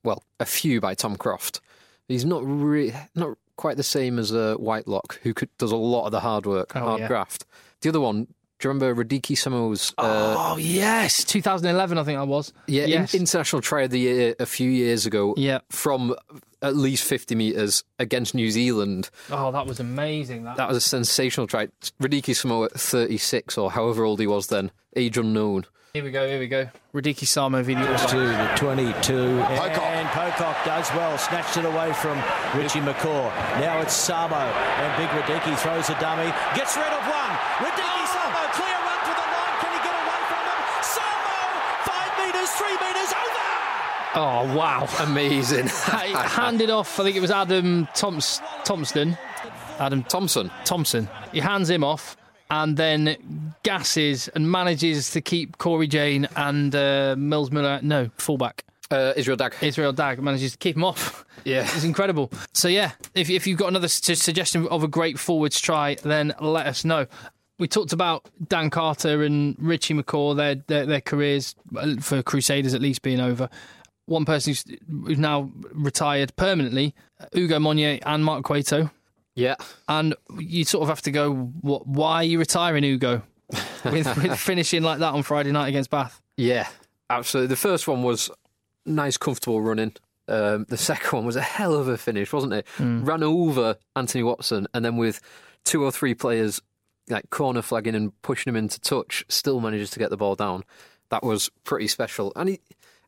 well, 0.04 0.22
a 0.40 0.44
few 0.46 0.80
by 0.80 0.94
Tom 0.94 1.16
Croft. 1.16 1.60
He's 2.08 2.24
not 2.24 2.42
re- 2.44 2.94
not 3.14 3.36
quite 3.56 3.76
the 3.76 3.82
same 3.82 4.18
as 4.18 4.32
uh, 4.32 4.54
Whitelock, 4.54 5.20
who 5.22 5.34
could, 5.34 5.48
does 5.58 5.72
a 5.72 5.76
lot 5.76 6.06
of 6.06 6.12
the 6.12 6.20
hard 6.20 6.46
work, 6.46 6.72
Oh, 6.76 6.80
hard 6.80 7.00
yeah. 7.00 7.08
graft. 7.08 7.44
The 7.82 7.88
other 7.90 8.00
one, 8.00 8.28
do 8.58 8.68
you 8.68 8.72
remember 8.72 9.04
Radike 9.04 9.36
Samo's? 9.36 9.94
Uh, 9.98 10.34
oh, 10.36 10.56
yes. 10.56 11.24
2011, 11.24 11.96
I 11.98 12.02
think 12.04 12.18
I 12.18 12.22
was. 12.24 12.52
yeah, 12.66 12.84
in- 12.84 12.88
yes. 12.90 13.14
international 13.14 13.62
try 13.62 13.82
of 13.82 13.90
the 13.90 13.98
year 14.00 14.34
a 14.40 14.46
few 14.46 14.70
years 14.70 15.06
ago. 15.06 15.34
Yeah. 15.36 15.60
from 15.70 16.14
at 16.60 16.74
least 16.74 17.04
fifty 17.04 17.36
meters 17.36 17.84
against 18.00 18.34
New 18.34 18.50
Zealand. 18.50 19.10
Oh, 19.30 19.52
that 19.52 19.66
was 19.66 19.78
amazing. 19.78 20.42
That, 20.42 20.56
That 20.56 20.66
was 20.68 20.76
a 20.78 20.80
sensational 20.80 21.46
try. 21.46 21.68
Radike 22.02 22.34
Samo 22.34 22.64
at 22.64 22.72
thirty 22.72 23.16
six 23.16 23.56
or 23.56 23.70
however 23.70 24.02
old 24.04 24.18
he 24.18 24.26
was 24.26 24.48
then, 24.48 24.72
age 24.96 25.16
unknown. 25.16 25.66
Here 25.94 26.02
we 26.04 26.10
go, 26.10 26.26
here 26.28 26.38
we 26.38 26.48
go. 26.48 26.68
Radike 26.94 27.24
Samo 27.24 27.62
video. 27.62 27.84
to 28.08 28.16
the 28.18 28.52
22. 28.56 29.14
And 29.14 30.08
Pocock 30.10 30.56
does 30.64 30.90
well. 30.92 31.16
Snatched 31.16 31.56
it 31.56 31.64
away 31.64 31.92
from 31.94 32.18
Richie 32.54 32.80
McCaw. 32.80 33.30
Now 33.60 33.80
it's 33.80 33.96
Samo. 33.96 34.32
And 34.36 34.96
Big 34.98 35.08
Radike 35.08 35.56
throws 35.58 35.88
a 35.88 35.98
dummy. 35.98 36.30
Gets 36.54 36.76
rid 36.76 36.86
of 36.92 37.02
one. 37.06 37.32
Radike 37.64 37.97
Oh, 44.20 44.56
wow. 44.56 44.88
Amazing. 44.98 45.68
Handed 45.68 46.70
off, 46.70 46.98
I 46.98 47.04
think 47.04 47.16
it 47.16 47.20
was 47.20 47.30
Adam 47.30 47.86
Thoms- 47.94 48.40
Thompson. 48.64 49.16
Adam 49.78 50.02
Thompson. 50.02 50.50
Thompson. 50.64 51.08
He 51.32 51.38
hands 51.38 51.70
him 51.70 51.84
off 51.84 52.16
and 52.50 52.76
then 52.76 53.54
gasses 53.62 54.26
and 54.28 54.50
manages 54.50 55.12
to 55.12 55.20
keep 55.20 55.58
Cory 55.58 55.86
Jane 55.86 56.26
and 56.34 56.74
uh, 56.74 57.14
Mills 57.16 57.52
Miller, 57.52 57.78
no, 57.82 58.10
fullback. 58.16 58.64
Uh, 58.90 59.12
Israel 59.16 59.36
Dagg. 59.36 59.54
Israel 59.60 59.92
Dagg 59.92 60.20
manages 60.20 60.52
to 60.52 60.58
keep 60.58 60.74
him 60.74 60.82
off. 60.82 61.24
Yeah. 61.44 61.60
It's 61.62 61.84
incredible. 61.84 62.32
So, 62.54 62.66
yeah, 62.66 62.92
if, 63.14 63.30
if 63.30 63.46
you've 63.46 63.58
got 63.58 63.68
another 63.68 63.86
su- 63.88 64.16
suggestion 64.16 64.66
of 64.66 64.82
a 64.82 64.88
great 64.88 65.18
forwards 65.18 65.60
try, 65.60 65.94
then 66.02 66.34
let 66.40 66.66
us 66.66 66.84
know. 66.84 67.06
We 67.58 67.68
talked 67.68 67.92
about 67.92 68.28
Dan 68.48 68.70
Carter 68.70 69.22
and 69.22 69.54
Richie 69.58 69.94
McCaw, 69.94 70.36
their, 70.36 70.56
their, 70.66 70.86
their 70.86 71.00
careers 71.00 71.54
uh, 71.76 71.96
for 72.00 72.22
Crusaders 72.22 72.72
at 72.74 72.80
least 72.80 73.02
being 73.02 73.20
over. 73.20 73.48
One 74.08 74.24
person 74.24 74.50
who's, 74.50 74.64
who's 74.88 75.18
now 75.18 75.50
retired 75.72 76.34
permanently, 76.36 76.94
Ugo 77.36 77.58
Monye 77.58 78.00
and 78.04 78.24
Mark 78.24 78.44
Cueto. 78.44 78.90
Yeah. 79.34 79.56
And 79.88 80.14
you 80.38 80.64
sort 80.64 80.82
of 80.82 80.88
have 80.88 81.02
to 81.02 81.10
go, 81.10 81.32
what, 81.32 81.86
why 81.86 82.16
are 82.16 82.24
you 82.24 82.38
retiring, 82.38 82.84
Ugo? 82.84 83.22
with, 83.84 84.06
with 84.16 84.38
finishing 84.38 84.82
like 84.82 84.98
that 84.98 85.14
on 85.14 85.22
Friday 85.22 85.52
night 85.52 85.68
against 85.68 85.90
Bath. 85.90 86.20
Yeah, 86.36 86.68
absolutely. 87.08 87.48
The 87.48 87.56
first 87.56 87.88
one 87.88 88.02
was 88.02 88.30
nice, 88.84 89.16
comfortable 89.16 89.62
running. 89.62 89.94
Um, 90.26 90.66
the 90.68 90.76
second 90.76 91.16
one 91.16 91.26
was 91.26 91.36
a 91.36 91.40
hell 91.40 91.74
of 91.74 91.88
a 91.88 91.96
finish, 91.96 92.32
wasn't 92.32 92.52
it? 92.52 92.66
Ran 92.78 93.22
over 93.22 93.76
Anthony 93.96 94.22
Watson, 94.22 94.66
and 94.74 94.84
then 94.84 94.96
with 94.96 95.20
two 95.64 95.82
or 95.82 95.90
three 95.90 96.14
players 96.14 96.60
like 97.08 97.30
corner 97.30 97.62
flagging 97.62 97.94
and 97.94 98.20
pushing 98.22 98.50
him 98.50 98.56
into 98.56 98.80
touch, 98.80 99.24
still 99.28 99.60
manages 99.60 99.90
to 99.90 99.98
get 99.98 100.10
the 100.10 100.16
ball 100.16 100.34
down. 100.34 100.64
That 101.10 101.22
was 101.22 101.50
pretty 101.64 101.88
special. 101.88 102.32
And 102.36 102.50
he, 102.50 102.60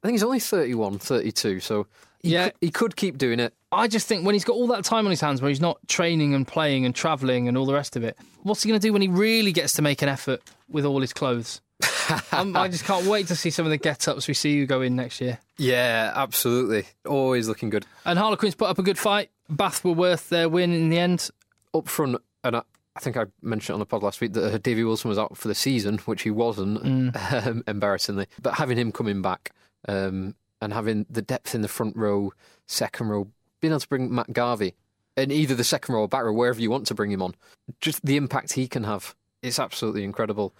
I 0.02 0.06
think 0.06 0.14
he's 0.14 0.22
only 0.22 0.40
31, 0.40 0.98
32, 0.98 1.60
so 1.60 1.86
he, 2.22 2.30
Yeah. 2.30 2.44
could, 2.50 2.54
he 2.60 2.70
could 2.70 2.96
keep 2.96 3.18
doing 3.18 3.38
it. 3.40 3.52
I 3.72 3.86
just 3.86 4.06
think 4.06 4.24
when 4.24 4.34
he's 4.34 4.44
got 4.44 4.54
all 4.54 4.66
that 4.68 4.84
time 4.84 5.04
on 5.06 5.10
his 5.10 5.20
hands 5.20 5.40
where 5.42 5.48
he's 5.48 5.60
not 5.60 5.78
training 5.88 6.34
and 6.34 6.46
playing 6.46 6.84
and 6.84 6.94
travelling 6.94 7.48
and 7.48 7.56
all 7.56 7.66
the 7.66 7.74
rest 7.74 7.96
of 7.96 8.02
it, 8.04 8.16
what's 8.42 8.62
he 8.62 8.68
going 8.68 8.80
to 8.80 8.86
do 8.86 8.92
when 8.92 9.02
he 9.02 9.08
really 9.08 9.52
gets 9.52 9.74
to 9.74 9.82
make 9.82 10.02
an 10.02 10.08
effort 10.08 10.40
with 10.68 10.84
all 10.84 11.00
his 11.00 11.12
clothes? 11.12 11.60
I'm, 12.32 12.52
just 12.70 12.84
can't 12.84 13.06
wait 13.06 13.28
to 13.28 13.36
see 13.36 13.50
some 13.50 13.64
of 13.66 13.70
the 13.70 13.76
get 13.78 14.08
ups 14.08 14.26
we 14.26 14.34
see 14.34 14.52
you 14.54 14.66
go 14.66 14.80
in 14.82 14.96
next 14.96 15.20
year. 15.20 15.38
Yeah, 15.58 16.12
absolutely. 16.14 16.84
Always 17.06 17.46
looking 17.48 17.70
good. 17.70 17.86
And 18.04 18.18
Harlequins 18.18 18.54
put 18.54 18.68
up 18.68 18.78
a 18.78 18.82
good 18.82 18.98
fight. 18.98 19.30
Bath 19.48 19.84
were 19.84 19.92
worth 19.92 20.28
their 20.30 20.48
win 20.48 20.72
in 20.72 20.88
the 20.88 20.98
end. 20.98 21.30
up 21.72 21.88
front, 21.88 22.16
and 22.42 22.56
I, 22.96 23.00
think 23.00 23.16
I 23.16 23.26
mentioned 23.42 23.70
it 23.70 23.74
on 23.74 23.80
the 23.80 23.86
pod 23.86 24.02
last 24.02 24.20
week 24.20 24.32
that 24.34 24.54
uh, 24.54 24.58
Davy 24.58 24.84
Wilson 24.84 25.08
was 25.08 25.18
out 25.18 25.36
for 25.36 25.48
the 25.48 25.54
season, 25.54 25.98
which 25.98 26.22
he 26.22 26.30
wasn't, 26.30 27.16
um, 27.32 27.62
embarrassingly. 27.66 28.26
But 28.42 28.54
having 28.54 28.78
him 28.78 28.92
coming 28.92 29.22
back 29.22 29.52
um, 29.88 30.34
and 30.60 30.72
having 30.72 31.06
the 31.08 31.22
depth 31.22 31.54
in 31.54 31.62
the 31.62 31.68
front 31.68 31.96
row, 31.96 32.32
second 32.66 33.08
row, 33.08 33.28
being 33.60 33.72
able 33.72 33.80
to 33.80 33.88
bring 33.88 34.14
Matt 34.14 34.32
Garvey 34.32 34.74
in 35.16 35.30
either 35.30 35.54
the 35.54 35.64
second 35.64 35.94
row 35.94 36.02
or 36.02 36.08
back 36.08 36.24
row, 36.24 36.32
wherever 36.32 36.60
you 36.60 36.70
want 36.70 36.86
to 36.86 36.94
bring 36.94 37.10
him 37.10 37.22
on, 37.22 37.34
just 37.80 38.04
the 38.04 38.16
impact 38.16 38.52
he 38.54 38.68
can 38.68 38.84
have, 38.84 39.14
it's 39.42 39.58
absolutely 39.58 40.04
incredible. 40.04 40.54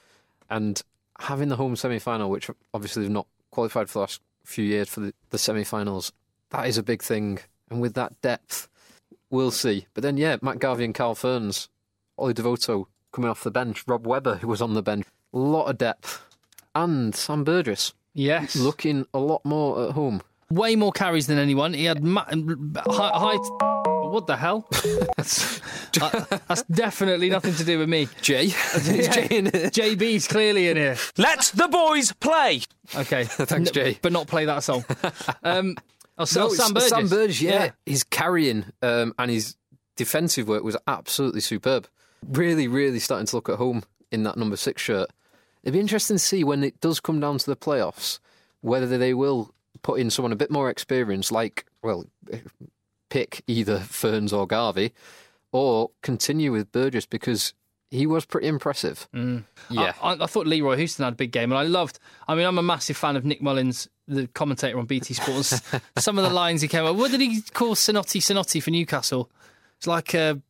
And 0.48 0.82
having 1.18 1.48
the 1.48 1.56
home 1.56 1.76
semi 1.76 1.98
final, 1.98 2.30
which 2.30 2.50
obviously 2.74 3.02
they've 3.02 3.10
not 3.10 3.26
qualified 3.50 3.88
for 3.88 3.94
the 3.94 4.00
last 4.00 4.20
few 4.44 4.64
years 4.64 4.88
for 4.88 5.00
the, 5.00 5.14
the 5.30 5.38
semi 5.38 5.64
finals, 5.64 6.12
that 6.50 6.66
is 6.66 6.78
a 6.78 6.82
big 6.82 7.02
thing. 7.02 7.38
And 7.70 7.80
with 7.80 7.94
that 7.94 8.20
depth, 8.20 8.68
We'll 9.30 9.52
see. 9.52 9.86
But 9.94 10.02
then, 10.02 10.16
yeah, 10.16 10.36
Matt 10.42 10.58
Garvey 10.58 10.84
and 10.84 10.94
Carl 10.94 11.14
Fearns, 11.14 11.68
Ollie 12.20 12.34
Devoto 12.34 12.86
coming 13.12 13.30
off 13.30 13.42
the 13.42 13.50
bench, 13.50 13.84
Rob 13.86 14.06
Webber, 14.06 14.36
who 14.36 14.48
was 14.48 14.62
on 14.62 14.74
the 14.74 14.82
bench. 14.82 15.06
A 15.32 15.38
lot 15.38 15.66
of 15.66 15.78
depth. 15.78 16.22
and 16.74 17.14
Sam 17.14 17.42
Burgess 17.44 17.92
Yes. 18.14 18.54
looking 18.56 19.06
a 19.14 19.18
lot 19.18 19.44
more 19.44 19.86
at 19.88 19.92
home. 19.92 20.20
way 20.50 20.74
more 20.76 20.90
carries 20.92 21.26
than 21.28 21.38
anyone. 21.38 21.74
He 21.74 21.84
had 21.84 22.02
ma- 22.04 22.24
high, 22.24 23.36
high. 23.36 23.36
What 24.08 24.26
the 24.26 24.36
hell? 24.36 24.68
that's, 25.16 25.60
uh, 26.00 26.24
that's 26.48 26.62
definitely 26.64 27.30
nothing 27.30 27.54
to 27.54 27.64
do 27.64 27.78
with 27.78 27.88
me. 27.88 28.08
Jay, 28.20 28.46
Is 28.74 29.08
Jay 29.08 29.26
in 29.30 29.44
here? 29.46 29.70
JB's 29.70 30.26
clearly 30.26 30.68
in 30.68 30.76
here. 30.76 30.96
Let 31.16 31.52
the 31.54 31.68
boys 31.68 32.10
play. 32.12 32.62
Okay, 32.96 33.24
Thanks, 33.28 33.70
Jay. 33.70 33.98
but 34.02 34.10
not 34.12 34.26
play 34.26 34.44
that 34.46 34.64
song. 34.64 34.84
Um, 35.44 35.76
oh, 36.18 36.24
so 36.24 36.48
No, 36.48 36.54
Sam 36.54 36.72
Burgess. 36.74 36.88
Sam 36.88 37.08
Burgess, 37.08 37.40
yeah. 37.40 37.70
His 37.86 38.02
carrying 38.02 38.64
um, 38.82 39.14
and 39.20 39.30
his 39.30 39.54
defensive 39.96 40.48
work 40.48 40.64
was 40.64 40.76
absolutely 40.88 41.40
superb. 41.42 41.86
Really, 42.26 42.68
really 42.68 42.98
starting 42.98 43.26
to 43.26 43.36
look 43.36 43.48
at 43.48 43.56
home 43.56 43.82
in 44.10 44.22
that 44.24 44.36
number 44.36 44.56
six 44.56 44.82
shirt. 44.82 45.08
It'd 45.62 45.74
be 45.74 45.80
interesting 45.80 46.16
to 46.16 46.22
see 46.22 46.44
when 46.44 46.64
it 46.64 46.80
does 46.80 47.00
come 47.00 47.20
down 47.20 47.38
to 47.38 47.46
the 47.46 47.56
playoffs 47.56 48.18
whether 48.60 48.98
they 48.98 49.14
will 49.14 49.54
put 49.82 50.00
in 50.00 50.10
someone 50.10 50.32
a 50.32 50.36
bit 50.36 50.50
more 50.50 50.70
experienced, 50.70 51.32
like, 51.32 51.66
well, 51.82 52.04
pick 53.08 53.42
either 53.46 53.80
Fearns 53.80 54.32
or 54.32 54.46
Garvey, 54.46 54.92
or 55.52 55.90
continue 56.02 56.52
with 56.52 56.70
Burgess 56.70 57.06
because 57.06 57.54
he 57.90 58.06
was 58.06 58.24
pretty 58.24 58.46
impressive. 58.46 59.08
Mm. 59.14 59.44
Yeah. 59.68 59.94
I, 60.02 60.12
I, 60.12 60.26
thought 60.26 60.46
Leroy 60.46 60.76
Houston 60.76 61.04
had 61.04 61.14
a 61.14 61.16
big 61.16 61.32
game, 61.32 61.50
and 61.50 61.58
I 61.58 61.62
loved. 61.62 61.98
I 62.28 62.34
mean, 62.34 62.46
I'm 62.46 62.58
a 62.58 62.62
massive 62.62 62.96
fan 62.96 63.16
of 63.16 63.24
Nick 63.24 63.42
Mullins, 63.42 63.88
the 64.06 64.28
commentator 64.28 64.78
on 64.78 64.86
BT 64.86 65.14
Sports. 65.14 65.60
Some 65.98 66.18
of 66.18 66.24
the 66.24 66.30
lines 66.30 66.62
he 66.62 66.68
came 66.68 66.84
up. 66.84 66.96
What 66.96 67.10
did 67.10 67.20
he 67.20 67.40
call 67.52 67.74
Sinoti 67.74 68.20
Sinoti 68.20 68.62
for 68.62 68.70
Newcastle? 68.70 69.30
It's 69.78 69.86
like 69.86 70.14
a 70.14 70.40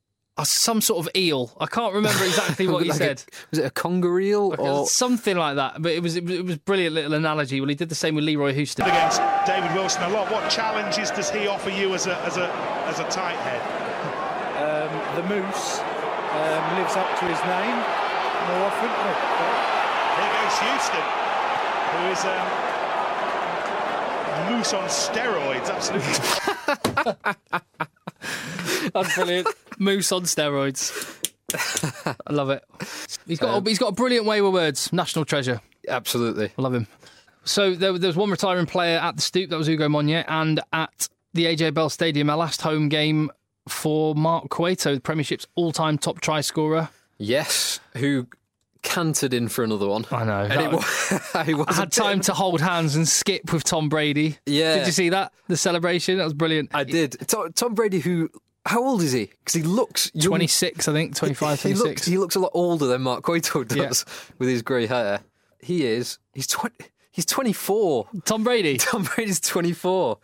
some 0.44 0.80
sort 0.80 1.06
of 1.06 1.08
eel. 1.16 1.52
I 1.60 1.66
can't 1.66 1.92
remember 1.94 2.24
exactly 2.24 2.66
what 2.66 2.82
he 2.84 2.88
Like 2.90 3.00
a- 3.00 3.04
said. 3.04 3.24
was 3.50 3.58
it 3.58 3.64
a 3.66 3.70
conger 3.70 4.18
eel 4.20 4.54
or 4.58 4.86
Something 4.86 5.36
like 5.36 5.56
that, 5.56 5.80
but 5.82 5.92
it 5.92 6.02
was 6.02 6.16
it 6.16 6.24
was- 6.24 6.34
it 6.34 6.44
was 6.44 6.56
brilliant 6.58 6.94
little 6.94 7.14
analogy. 7.14 7.60
Well, 7.60 7.68
he 7.68 7.74
did 7.74 7.88
the 7.88 7.94
same 7.94 8.14
with 8.14 8.24
Leroy 8.24 8.52
Houston. 8.54 8.86
against 8.86 9.20
David 9.46 9.72
Wilson 9.74 10.02
a 10.04 10.08
lot. 10.10 10.30
What 10.30 10.48
challenges 10.50 11.10
does 11.10 11.30
he 11.30 11.46
offer 11.46 11.70
you 11.70 11.94
as 11.94 12.06
a 12.06 12.16
as 12.20 12.36
a 12.36 12.48
as 12.86 12.98
a 13.00 13.04
tight 13.08 13.36
head? 13.36 13.62
Um, 14.60 14.90
the 15.16 15.22
Moose 15.28 15.80
um, 15.80 16.76
lives 16.78 16.94
up 16.96 17.08
to 17.18 17.24
his 17.24 17.40
name 17.48 17.76
more 18.46 18.66
often. 18.68 18.90
Oh, 18.90 19.14
Here 20.16 20.32
goes 20.36 20.58
Houston, 20.66 21.06
who 21.92 22.00
is 22.12 22.24
um, 22.24 22.46
moose 24.56 24.72
on 24.74 24.88
steroids. 24.88 25.68
Absolutely. 25.70 26.14
That's 28.92 29.14
brilliant. 29.14 29.48
Moose 29.80 30.12
on 30.12 30.22
steroids. 30.22 31.16
I 32.26 32.32
love 32.32 32.50
it. 32.50 32.62
He's 33.26 33.40
got 33.40 33.48
a, 33.48 33.56
um, 33.56 33.66
he's 33.66 33.78
got 33.78 33.88
a 33.88 33.92
brilliant 33.92 34.26
way 34.26 34.40
with 34.40 34.52
words. 34.52 34.92
National 34.92 35.24
treasure. 35.24 35.60
absolutely. 35.88 36.52
I 36.56 36.62
love 36.62 36.74
him. 36.74 36.86
So 37.44 37.74
there, 37.74 37.96
there 37.98 38.08
was 38.08 38.16
one 38.16 38.30
retiring 38.30 38.66
player 38.66 38.98
at 38.98 39.16
the 39.16 39.22
Stoop. 39.22 39.50
That 39.50 39.56
was 39.56 39.66
Hugo 39.66 39.88
Monye, 39.88 40.24
and 40.28 40.60
at 40.72 41.08
the 41.32 41.46
AJ 41.46 41.74
Bell 41.74 41.90
Stadium, 41.90 42.28
our 42.30 42.36
last 42.36 42.60
home 42.62 42.88
game 42.88 43.30
for 43.68 44.14
Mark 44.14 44.48
Cueto, 44.50 44.94
the 44.94 45.00
Premiership's 45.00 45.46
all-time 45.54 45.96
top 45.98 46.20
try 46.20 46.40
scorer. 46.42 46.90
Yes, 47.18 47.80
who 47.96 48.26
cantered 48.82 49.34
in 49.34 49.48
for 49.48 49.64
another 49.64 49.88
one. 49.88 50.04
I 50.10 50.24
know. 50.24 50.40
And 50.42 50.60
it 50.60 50.70
was- 50.72 51.20
I 51.34 51.74
had 51.74 51.92
time 51.92 52.20
to 52.22 52.32
hold 52.34 52.60
hands 52.60 52.94
and 52.96 53.08
skip 53.08 53.52
with 53.52 53.64
Tom 53.64 53.88
Brady. 53.88 54.38
Yeah. 54.46 54.76
Did 54.76 54.86
you 54.86 54.92
see 54.92 55.08
that? 55.10 55.32
The 55.48 55.56
celebration? 55.56 56.18
That 56.18 56.24
was 56.24 56.34
brilliant. 56.34 56.70
I 56.74 56.84
did. 56.84 57.16
Tom 57.54 57.74
Brady, 57.74 58.00
who 58.00 58.30
how 58.66 58.84
old 58.84 59.02
is 59.02 59.12
he? 59.12 59.26
Because 59.26 59.54
he 59.54 59.62
looks 59.62 60.10
young. 60.14 60.28
26, 60.30 60.86
I 60.88 60.92
think. 60.92 61.16
25, 61.16 61.62
He 61.62 61.74
looks 61.74 62.04
he 62.04 62.18
looks 62.18 62.36
a 62.36 62.40
lot 62.40 62.50
older 62.54 62.86
than 62.86 63.02
Mark 63.02 63.24
Yeah. 63.74 63.86
does 63.88 64.04
with 64.38 64.48
his 64.48 64.62
grey 64.62 64.86
hair. 64.86 65.20
He 65.60 65.84
is. 65.84 66.18
He's 66.32 66.46
twenty. 66.46 66.86
He's 67.10 67.26
twenty 67.26 67.52
four. 67.52 68.08
Tom 68.24 68.44
Brady. 68.44 68.76
Tom 68.78 69.02
Brady's 69.04 69.40
twenty 69.40 69.72
four. 69.72 70.18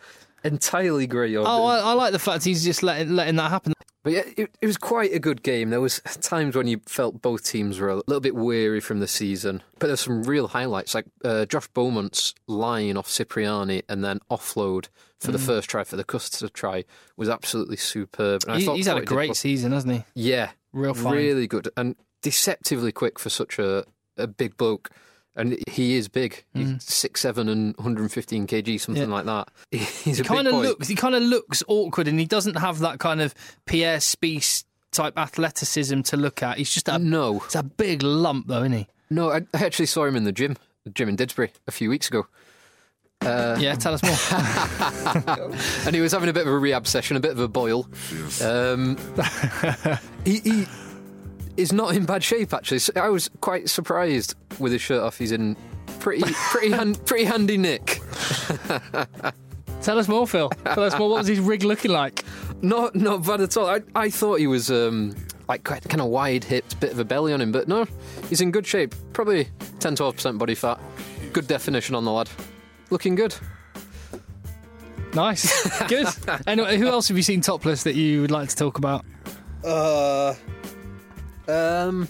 Entirely 0.45 1.07
grey. 1.07 1.37
Oh, 1.37 1.65
I, 1.65 1.79
I 1.79 1.93
like 1.95 2.13
the 2.13 2.19
fact 2.19 2.45
he's 2.45 2.63
just 2.65 2.83
letting, 2.83 3.17
letting 3.17 3.37
that 3.37 3.51
happen. 3.51 3.73
But 4.07 4.13
yeah, 4.13 4.23
it, 4.37 4.57
it 4.63 4.67
was 4.69 4.77
quite 4.77 5.13
a 5.13 5.19
good 5.19 5.43
game. 5.43 5.71
There 5.71 5.81
was 5.81 6.01
times 6.21 6.55
when 6.55 6.69
you 6.69 6.81
felt 6.87 7.21
both 7.21 7.43
teams 7.43 7.81
were 7.81 7.89
a 7.89 7.97
little 7.97 8.21
bit 8.21 8.37
weary 8.37 8.79
from 8.79 9.01
the 9.01 9.09
season, 9.09 9.65
but 9.81 9.89
there's 9.89 9.99
some 10.03 10.23
real 10.23 10.47
highlights, 10.47 10.95
like 10.95 11.07
uh, 11.25 11.45
Josh 11.47 11.67
Beaumont's 11.75 12.33
line 12.47 12.97
off 12.97 13.09
Cipriani 13.09 13.83
and 13.89 14.05
then 14.05 14.21
offload 14.31 14.87
for 15.19 15.33
the 15.33 15.41
first 15.41 15.69
try 15.69 15.83
for 15.83 15.97
the 15.97 16.05
Custer 16.05 16.49
try 16.49 16.85
was 17.17 17.29
absolutely 17.29 17.77
superb. 17.79 18.45
And 18.47 18.63
Mm. 18.63 18.71
He- 18.71 18.77
he's 18.77 18.87
had 18.87 18.93
a 18.99 19.01
Courtney 19.01 19.07
did 19.07 19.15
great 19.29 19.37
season, 19.37 19.73
hasn't 19.73 19.93
he? 19.93 20.05
Yeah, 20.15 20.51
Real 20.73 20.95
fine. 20.95 21.13
really 21.13 21.49
good 21.49 21.69
and 21.77 21.97
deceptively 22.23 22.93
quick 22.93 23.19
for 23.19 23.29
such 23.29 23.59
a, 23.59 23.87
a 24.17 24.29
big 24.29 24.57
bloke. 24.57 24.89
And 25.37 25.59
he 25.69 25.97
is 25.97 26.09
big. 26.09 26.45
He's 26.55 26.83
six 26.83 27.21
seven 27.21 27.49
and 27.51 27.77
115 27.77 28.47
kg, 28.47 28.81
something 28.81 29.05
Mm. 29.05 29.09
Yeah. 29.09 29.15
like 29.15 29.25
that. 29.27 29.49
He's 29.71 30.17
He 30.19 30.25
kind 30.25 30.49
of 30.49 30.55
looks. 30.55 30.89
He 30.89 30.95
kind 30.95 31.15
of 31.15 31.23
looks 31.23 31.63
awkward, 31.69 32.09
and 32.09 32.19
he 32.19 32.25
doesn't 32.27 32.57
have 32.57 32.79
that 32.79 32.99
kind 33.01 33.21
of 33.21 33.35
Pierre 33.67 34.01
Spies 34.01 34.65
type 34.93 35.19
athleticism 35.19 36.01
to 36.03 36.17
look 36.17 36.43
at. 36.43 36.57
He's 36.57 36.71
just 36.73 36.89
a 36.89 36.99
No, 36.99 37.43
It's 37.45 37.55
a 37.55 37.63
big 37.63 38.03
lump, 38.03 38.47
though, 38.49 38.61
isn't 38.61 38.73
he? 38.73 38.87
no. 39.11 39.31
I, 39.31 39.43
I 39.53 39.65
actually 39.67 39.87
saw 39.87 40.07
him 40.07 40.17
in 40.17 40.25
the 40.25 40.33
gym, 40.33 40.57
the 40.85 40.91
gym 40.91 41.09
in 41.11 41.17
Didsbury, 41.19 41.51
a 41.67 41.71
few 41.71 41.91
weeks 41.91 42.09
ago. 42.09 42.27
yeah, 43.23 43.75
tell 43.75 43.93
us 43.95 44.03
more. 44.03 45.51
and 45.87 45.95
he 45.95 46.01
was 46.01 46.13
having 46.13 46.29
a 46.29 46.33
bit 46.33 46.47
of 46.47 46.53
a 46.53 46.59
rehab 46.59 46.87
session, 46.87 47.17
a 47.17 47.21
bit 47.21 47.33
of 47.33 47.41
a 47.41 47.49
boil. 47.49 47.87
Um, 48.43 48.97
he, 50.25 50.39
he 50.41 50.67
is 51.57 51.73
not 51.73 51.95
in 51.95 52.05
bad 52.05 52.23
shape 52.23 52.53
actually. 52.53 52.79
So 52.79 52.93
I 52.97 53.09
was 53.09 53.31
quite 53.41 53.69
surprised 53.69 54.35
with 54.59 54.73
his 54.73 54.81
shirt 54.81 55.03
off. 55.03 55.19
He's 55.19 55.33
in 55.33 55.57
pretty, 56.01 56.23
pretty, 56.51 56.71
hand, 56.71 57.03
pretty 57.07 57.25
handy 57.25 57.57
nick. 57.57 58.01
tell 59.83 59.99
us 59.99 60.09
more, 60.09 60.27
Phil. 60.27 60.51
Tell 60.65 60.85
us 60.85 60.99
more. 60.99 61.09
What 61.11 61.19
was 61.19 61.29
his 61.29 61.41
rig 61.41 61.65
looking 61.65 61.91
like? 61.91 62.25
Not, 62.63 62.95
not 62.95 63.25
bad 63.25 63.41
at 63.41 63.57
all. 63.57 63.69
I, 63.69 63.81
I 63.95 64.11
thought 64.11 64.39
he 64.41 64.47
was 64.47 64.71
um, 64.71 65.15
like 65.49 65.65
quite 65.65 65.83
kind 65.89 66.01
of 66.01 66.09
wide 66.09 66.45
hipped, 66.45 66.79
bit 66.81 66.93
of 66.93 66.99
a 66.99 67.05
belly 67.05 67.33
on 67.33 67.41
him, 67.41 67.53
but 67.53 67.69
no, 67.69 67.87
he's 68.29 68.41
in 68.41 68.51
good 68.51 68.67
shape. 68.67 68.95
Probably 69.13 69.49
10 69.81 69.97
12 69.97 70.15
percent 70.15 70.39
body 70.39 70.55
fat. 70.55 70.81
Good 71.33 71.47
definition 71.47 71.95
on 71.95 72.05
the 72.05 72.13
lad. 72.13 72.29
Looking 72.91 73.15
good. 73.15 73.35
Nice, 75.15 75.87
good. 75.89 76.07
Anyway, 76.47 76.77
who 76.77 76.89
else 76.89 77.09
have 77.09 77.17
you 77.17 77.23
seen 77.23 77.41
topless 77.41 77.85
that 77.85 77.95
you 77.95 78.21
would 78.21 78.31
like 78.31 78.49
to 78.51 78.57
talk 78.57 78.79
about? 78.79 79.05
Uh, 79.65 80.35
um, 81.49 82.09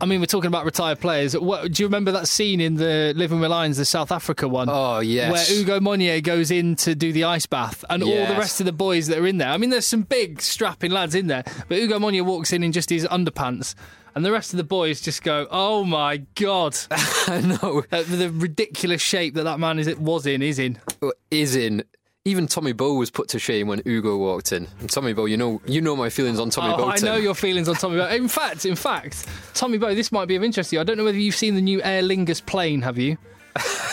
I 0.00 0.06
mean, 0.06 0.20
we're 0.20 0.26
talking 0.26 0.48
about 0.48 0.64
retired 0.64 1.00
players. 1.00 1.36
What, 1.36 1.72
do 1.72 1.82
you 1.82 1.86
remember 1.86 2.12
that 2.12 2.28
scene 2.28 2.60
in 2.60 2.74
the 2.76 3.12
Living 3.16 3.40
with 3.40 3.50
Lions, 3.50 3.76
the 3.76 3.84
South 3.84 4.10
Africa 4.10 4.48
one? 4.48 4.68
oh 4.68 5.00
yes. 5.00 5.30
Where 5.32 5.58
Hugo 5.58 5.80
Monye 5.80 6.22
goes 6.22 6.50
in 6.50 6.76
to 6.76 6.94
do 6.94 7.12
the 7.12 7.24
ice 7.24 7.46
bath, 7.46 7.84
and 7.88 8.02
all 8.02 8.26
the 8.26 8.36
rest 8.36 8.60
of 8.60 8.66
the 8.66 8.72
boys 8.72 9.06
that 9.08 9.18
are 9.18 9.26
in 9.26 9.38
there. 9.38 9.48
I 9.48 9.56
mean, 9.58 9.70
there's 9.70 9.86
some 9.86 10.02
big 10.02 10.40
strapping 10.40 10.90
lads 10.90 11.14
in 11.14 11.26
there, 11.26 11.44
but 11.68 11.78
Hugo 11.78 11.98
Monye 11.98 12.22
walks 12.24 12.52
in 12.52 12.62
in 12.62 12.72
just 12.72 12.90
his 12.90 13.06
underpants, 13.06 13.74
and 14.14 14.24
the 14.24 14.32
rest 14.32 14.52
of 14.52 14.56
the 14.56 14.64
boys 14.64 15.00
just 15.00 15.22
go, 15.22 15.46
"Oh 15.50 15.84
my 15.84 16.18
god!" 16.34 16.76
I 16.90 17.40
know. 17.62 17.84
Uh, 17.92 18.02
the 18.02 18.30
ridiculous 18.30 19.02
shape 19.02 19.34
that 19.34 19.44
that 19.44 19.60
man 19.60 19.78
is 19.78 19.86
it 19.86 19.98
was 20.00 20.26
in 20.26 20.42
is 20.42 20.58
in. 20.58 20.78
is 21.30 21.54
in. 21.54 21.84
Even 22.26 22.48
Tommy 22.48 22.72
Bowe 22.72 22.94
was 22.94 23.08
put 23.08 23.28
to 23.28 23.38
shame 23.38 23.68
when 23.68 23.80
Ugo 23.86 24.16
walked 24.16 24.50
in. 24.50 24.66
And 24.80 24.90
Tommy 24.90 25.12
Bowe, 25.12 25.26
you 25.26 25.36
know, 25.36 25.62
you 25.64 25.80
know 25.80 25.94
my 25.94 26.10
feelings 26.10 26.40
on 26.40 26.50
Tommy 26.50 26.74
Oh, 26.74 26.78
Bowe. 26.78 26.88
I 26.88 26.96
know 26.98 27.14
your 27.14 27.36
feelings 27.36 27.68
on 27.68 27.76
Tommy 27.76 27.98
Bowe. 27.98 28.08
In 28.08 28.26
fact, 28.26 28.66
in 28.66 28.74
fact, 28.74 29.26
Tommy 29.54 29.78
Bowe, 29.78 29.94
this 29.94 30.10
might 30.10 30.26
be 30.26 30.34
of 30.34 30.42
interest 30.42 30.70
to 30.70 30.76
you. 30.76 30.80
I 30.80 30.84
don't 30.84 30.96
know 30.96 31.04
whether 31.04 31.18
you've 31.18 31.36
seen 31.36 31.54
the 31.54 31.60
new 31.60 31.80
Aer 31.84 32.02
Lingus 32.02 32.44
plane. 32.44 32.82
Have 32.82 32.98
you? 32.98 33.16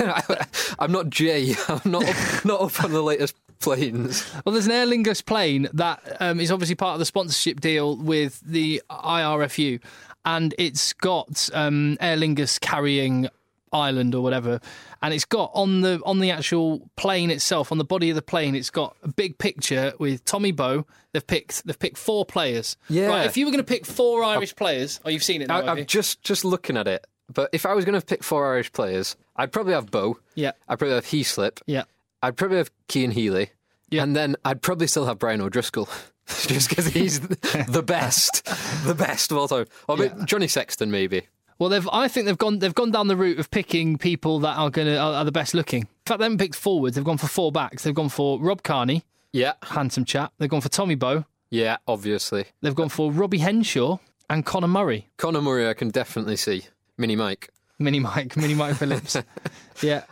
I'm 0.80 0.92
not 0.92 1.12
Jay. 1.12 1.54
I'm 1.70 1.92
not 1.92 2.06
up, 2.06 2.46
not 2.46 2.62
up 2.62 2.84
on 2.84 2.92
the 2.92 3.04
latest 3.04 3.36
planes. 3.60 4.28
Well, 4.44 4.54
there's 4.54 4.66
an 4.66 4.72
Aer 4.72 4.88
Lingus 4.88 5.24
plane 5.24 5.70
that 5.74 6.18
um, 6.20 6.40
is 6.40 6.52
obviously 6.52 6.74
part 6.76 6.94
of 6.94 7.00
the 7.00 7.06
sponsorship 7.06 7.62
deal 7.62 7.98
with 7.98 8.40
the 8.42 8.82
IRFU, 8.90 9.80
and 10.26 10.56
it's 10.58 10.92
got 10.94 11.52
um, 11.54 11.98
Aer 12.02 12.18
Lingus 12.18 12.60
carrying 12.60 13.28
Ireland 13.74 14.14
or 14.16 14.22
whatever, 14.22 14.60
and 15.02 15.14
it's 15.14 15.26
got 15.26 15.52
on 15.54 15.82
the 15.82 16.02
on 16.06 16.20
the 16.20 16.32
actual 16.32 16.90
plane 16.96 17.32
itself, 17.32 17.72
on 17.72 17.78
the 17.78 17.84
body 17.84 18.10
of 18.10 18.16
the 18.16 18.22
plane, 18.22 18.56
it's 18.56 18.70
got 18.70 18.96
a 19.04 19.08
big 19.08 19.38
picture 19.38 19.94
with 20.00 20.24
Tommy 20.26 20.52
Bowe. 20.52 20.86
They've 21.12 21.26
picked 21.26 21.66
they've 21.66 21.78
picked 21.78 21.98
four 21.98 22.26
players. 22.26 22.78
Yeah. 22.90 23.08
Right, 23.08 23.26
if 23.26 23.38
you 23.38 23.46
were 23.46 23.52
going 23.52 23.64
to 23.64 23.68
pick 23.70 23.86
four 23.86 24.24
Irish 24.24 24.56
players, 24.56 25.00
oh, 25.04 25.10
you've 25.10 25.24
seen 25.24 25.42
it 25.42 25.48
now. 25.48 25.62
I, 25.62 25.72
I'm 25.72 25.86
just 25.86 26.22
just 26.22 26.46
looking 26.46 26.78
at 26.78 26.88
it. 26.88 27.06
But 27.34 27.50
if 27.54 27.66
I 27.66 27.74
was 27.74 27.86
going 27.86 28.00
to 28.00 28.06
pick 28.06 28.24
four 28.24 28.54
Irish 28.54 28.72
players, 28.72 29.16
I'd 29.36 29.52
probably 29.52 29.74
have 29.74 29.90
Bowe. 29.90 30.18
Yeah, 30.36 30.52
I'd 30.68 30.80
probably 30.80 30.96
have 30.96 31.06
Heaslip. 31.06 31.62
yeah. 31.66 31.84
I'd 32.22 32.38
probably 32.38 32.58
have 32.58 32.72
Cian 32.90 33.12
Healy. 33.12 33.50
Yeah. 33.90 34.04
And 34.04 34.16
then 34.16 34.38
I'd 34.46 34.62
probably 34.62 34.88
still 34.88 35.06
have 35.06 35.20
Brian 35.20 35.42
O'Driscoll. 35.42 35.90
just 36.48 36.70
because 36.70 36.88
he's 36.88 37.20
the 37.68 37.84
best, 37.86 38.46
the 38.86 38.96
best 38.96 39.32
of 39.32 39.38
all 39.38 39.48
time. 39.50 39.66
Or 39.90 39.98
maybe 39.98 40.14
Johnny 40.26 40.48
Sexton, 40.48 40.90
maybe. 40.90 41.28
Well, 41.64 41.70
they've. 41.70 41.88
I 41.94 42.10
think 42.10 42.26
they've 42.26 42.38
gone. 42.38 42.60
They've 42.60 42.76
gone 42.76 42.92
down 42.92 43.08
the 43.08 43.16
route 43.16 43.40
of 43.40 43.50
picking 43.50 43.98
people 43.98 44.40
that 44.40 44.58
are 44.58 44.70
going 44.70 44.88
to 44.88 44.98
are, 44.98 45.14
are 45.14 45.24
the 45.24 45.32
best 45.32 45.54
looking. 45.54 45.84
In 45.84 45.88
fact, 46.06 46.20
they 46.20 46.26
haven't 46.26 46.40
picked 46.40 46.56
forwards. 46.56 46.98
They've 46.98 47.06
gone 47.06 47.18
for 47.18 47.28
four 47.28 47.54
backs. 47.54 47.84
They've 47.84 47.96
gone 47.96 48.10
for 48.10 48.38
Rob 48.38 48.64
Kearney, 48.64 49.06
Yeah, 49.32 49.54
handsome 49.62 50.04
chap. 50.04 50.34
They've 50.40 50.50
gone 50.50 50.60
for 50.60 50.68
Tommy 50.68 50.96
Bowe. 50.96 51.24
yeah, 51.52 51.78
obviously. 51.88 52.48
They've 52.62 52.76
gone 52.76 52.90
for 52.90 53.14
Robbie 53.14 53.38
Henshaw 53.38 54.00
and 54.30 54.46
Conor 54.46 54.68
Murray. 54.68 55.08
Conor 55.16 55.42
Murray, 55.42 55.70
I 55.70 55.74
can 55.74 55.90
definitely 55.90 56.36
see. 56.36 56.64
Mini 56.98 57.16
Mike. 57.16 57.50
Mini 57.80 58.02
Mike, 58.02 58.36
Mini 58.44 58.56
Mike 58.56 58.76
Phillips. 58.76 59.16
yeah. 59.82 60.04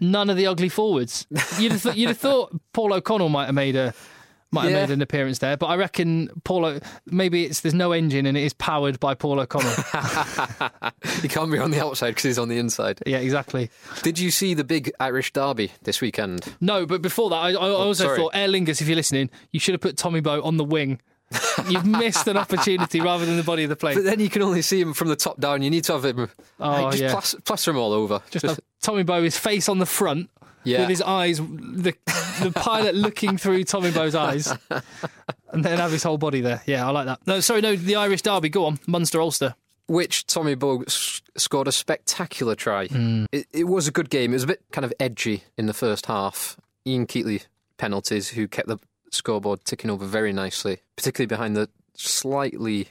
None 0.00 0.30
of 0.30 0.38
the 0.38 0.46
ugly 0.46 0.70
forwards. 0.70 1.26
You'd 1.58 1.72
have, 1.72 1.82
th- 1.82 1.96
you'd 1.96 2.08
have 2.08 2.18
thought 2.18 2.50
Paul 2.72 2.94
O'Connell 2.94 3.28
might 3.28 3.46
have 3.46 3.54
made 3.54 3.76
a 3.76 3.92
might 4.52 4.64
have 4.64 4.70
Yeah. 4.72 4.80
made 4.86 4.90
an 4.90 5.02
appearance 5.02 5.38
there, 5.38 5.56
but 5.56 5.66
I 5.66 5.76
reckon 5.76 6.30
Paul. 6.44 6.64
O- 6.64 6.78
maybe 7.06 7.44
it's 7.44 7.60
there's 7.60 7.74
no 7.74 7.92
engine 7.92 8.26
and 8.26 8.36
it 8.36 8.42
is 8.44 8.52
powered 8.54 9.00
by 9.00 9.14
Paul 9.14 9.40
O'Connell. 9.40 9.70
he 11.22 11.28
can't 11.28 11.50
be 11.50 11.58
on 11.58 11.70
the 11.70 11.82
outside 11.82 12.10
because 12.10 12.22
he's 12.24 12.38
on 12.38 12.48
the 12.48 12.58
inside. 12.58 13.00
yeah, 13.06 13.18
exactly. 13.18 13.70
Did 14.02 14.18
you 14.18 14.30
see 14.30 14.54
the 14.54 14.64
big 14.64 14.92
Irish 15.00 15.32
derby 15.32 15.72
this 15.82 16.00
weekend? 16.00 16.44
No, 16.60 16.86
but 16.86 17.02
before 17.02 17.30
that, 17.30 17.36
I, 17.36 17.50
I 17.50 17.54
oh, 17.54 17.74
also 17.76 18.04
Oh, 18.04 18.06
sorry. 18.08 18.18
thought 18.18 18.34
Aer 18.34 18.48
Lingus, 18.48 18.80
if 18.80 18.88
you're 18.88 18.96
listening, 18.96 19.30
you 19.52 19.60
should 19.60 19.72
have 19.74 19.80
put 19.80 19.96
Tommy 19.96 20.20
Bowe 20.20 20.42
on 20.42 20.56
the 20.56 20.64
wing. 20.64 21.00
You've 21.68 21.86
missed 21.86 22.28
an 22.28 22.36
opportunity 22.36 23.00
rather 23.00 23.24
than 23.24 23.36
the 23.36 23.42
body 23.42 23.64
of 23.64 23.70
the 23.70 23.76
plate. 23.76 23.94
But 23.94 24.04
then 24.04 24.20
you 24.20 24.28
can 24.28 24.42
only 24.42 24.62
see 24.62 24.80
him 24.80 24.92
from 24.92 25.08
the 25.08 25.16
top 25.16 25.40
down. 25.40 25.62
You 25.62 25.70
need 25.70 25.82
to 25.84 25.92
have 25.94 26.04
him. 26.04 26.28
Oh, 26.60 26.70
like, 26.70 26.90
just 26.92 27.02
yeah. 27.02 27.10
plaster, 27.10 27.40
plaster 27.40 27.70
him 27.72 27.78
all 27.78 27.92
over. 27.92 28.20
Just 28.30 28.44
have 28.44 28.60
Tommy 28.82 29.02
Bowe, 29.02 29.22
his 29.22 29.36
face 29.38 29.68
on 29.68 29.78
the 29.78 29.86
front, 29.86 30.28
Yeah. 30.64 30.80
with 30.80 30.88
his 30.90 31.02
eyes, 31.02 31.38
the 31.38 31.94
the 32.42 32.52
pilot 32.54 32.94
looking 32.94 33.36
through 33.38 33.64
Tommy 33.64 33.90
Bowe's 33.90 34.14
eyes, 34.14 34.52
and 35.52 35.64
then 35.64 35.78
have 35.78 35.92
his 35.92 36.02
whole 36.02 36.18
body 36.18 36.40
there. 36.40 36.62
Yeah, 36.66 36.86
I 36.86 36.90
like 36.90 37.06
that. 37.06 37.20
No, 37.26 37.40
sorry, 37.40 37.60
no, 37.60 37.76
the 37.76 37.96
Irish 37.96 38.22
Derby. 38.22 38.48
Go 38.48 38.66
on, 38.66 38.78
Munster 38.86 39.20
Ulster. 39.20 39.54
which 39.86 40.26
Tommy 40.26 40.54
Bowe 40.54 40.82
s- 40.82 41.20
scored 41.36 41.68
a 41.68 41.72
spectacular 41.72 42.54
try. 42.54 42.86
Hmm. 42.86 43.26
It, 43.32 43.46
it 43.52 43.64
was 43.64 43.86
a 43.86 43.92
good 43.92 44.08
game. 44.10 44.30
It 44.32 44.34
was 44.36 44.44
a 44.44 44.48
bit 44.48 44.62
kind 44.72 44.84
of 44.84 44.92
edgy 44.98 45.44
in 45.58 45.66
the 45.66 45.74
first 45.74 46.06
half. 46.06 46.56
Ian 46.86 47.06
Keatley 47.06 47.44
penalties, 47.76 48.28
who 48.30 48.48
kept 48.48 48.68
the 48.68 48.78
scoreboard 49.10 49.64
ticking 49.64 49.90
over 49.90 50.06
very 50.06 50.32
nicely, 50.32 50.78
particularly 50.96 51.26
behind 51.26 51.54
the 51.56 51.68
slightly 51.94 52.88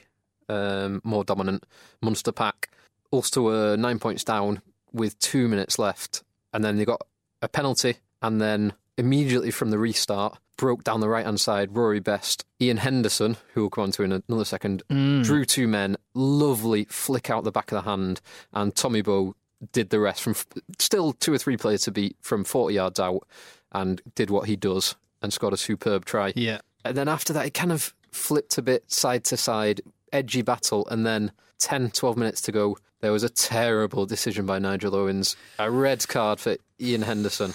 um, 0.48 1.00
more 1.04 1.24
dominant 1.24 1.64
Munster 2.00 2.32
pack. 2.32 2.70
Ulster 3.12 3.42
were 3.42 3.76
nine 3.76 3.98
points 3.98 4.24
down 4.24 4.62
with 4.92 5.18
two 5.18 5.48
minutes 5.48 5.78
left, 5.78 6.22
and 6.52 6.64
then 6.64 6.76
they 6.76 6.84
got 6.84 7.02
a 7.44 7.48
penalty, 7.48 7.96
and 8.22 8.40
then 8.40 8.72
immediately 8.96 9.50
from 9.50 9.70
the 9.70 9.78
restart, 9.78 10.38
broke 10.56 10.84
down 10.84 11.00
the 11.00 11.08
right 11.08 11.24
hand 11.24 11.40
side. 11.40 11.76
Rory 11.76 12.00
Best, 12.00 12.44
Ian 12.60 12.78
Henderson, 12.78 13.36
who 13.52 13.62
we'll 13.62 13.70
come 13.70 13.84
on 13.84 13.90
to 13.92 14.02
in 14.02 14.12
another 14.28 14.44
second, 14.44 14.82
mm. 14.90 15.22
drew 15.24 15.44
two 15.44 15.68
men. 15.68 15.96
Lovely 16.14 16.84
flick 16.86 17.30
out 17.30 17.44
the 17.44 17.52
back 17.52 17.70
of 17.70 17.76
the 17.76 17.90
hand, 17.90 18.20
and 18.52 18.74
Tommy 18.74 19.02
Bowe 19.02 19.34
did 19.72 19.90
the 19.90 20.00
rest 20.00 20.22
from 20.22 20.32
f- 20.32 20.46
still 20.78 21.12
two 21.12 21.32
or 21.32 21.38
three 21.38 21.56
players 21.56 21.82
to 21.82 21.90
beat 21.90 22.16
from 22.20 22.44
40 22.44 22.74
yards 22.74 23.00
out 23.00 23.26
and 23.72 24.00
did 24.14 24.30
what 24.30 24.46
he 24.46 24.56
does 24.56 24.96
and 25.22 25.32
scored 25.32 25.54
a 25.54 25.56
superb 25.56 26.04
try. 26.04 26.32
Yeah. 26.36 26.58
And 26.84 26.96
then 26.96 27.08
after 27.08 27.32
that, 27.32 27.46
it 27.46 27.54
kind 27.54 27.72
of 27.72 27.94
flipped 28.12 28.58
a 28.58 28.62
bit 28.62 28.90
side 28.90 29.24
to 29.24 29.36
side, 29.36 29.80
edgy 30.12 30.42
battle. 30.42 30.86
And 30.88 31.06
then 31.06 31.32
10, 31.58 31.90
12 31.92 32.16
minutes 32.16 32.40
to 32.42 32.52
go, 32.52 32.76
there 33.04 33.12
was 33.12 33.22
a 33.22 33.28
terrible 33.28 34.06
decision 34.06 34.46
by 34.46 34.58
Nigel 34.58 34.96
Owens. 34.96 35.36
A 35.58 35.70
red 35.70 36.08
card 36.08 36.40
for 36.40 36.56
Ian 36.80 37.02
Henderson. 37.02 37.50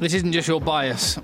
This 0.00 0.14
isn't 0.14 0.32
just 0.32 0.48
your 0.48 0.60
bias 0.60 1.14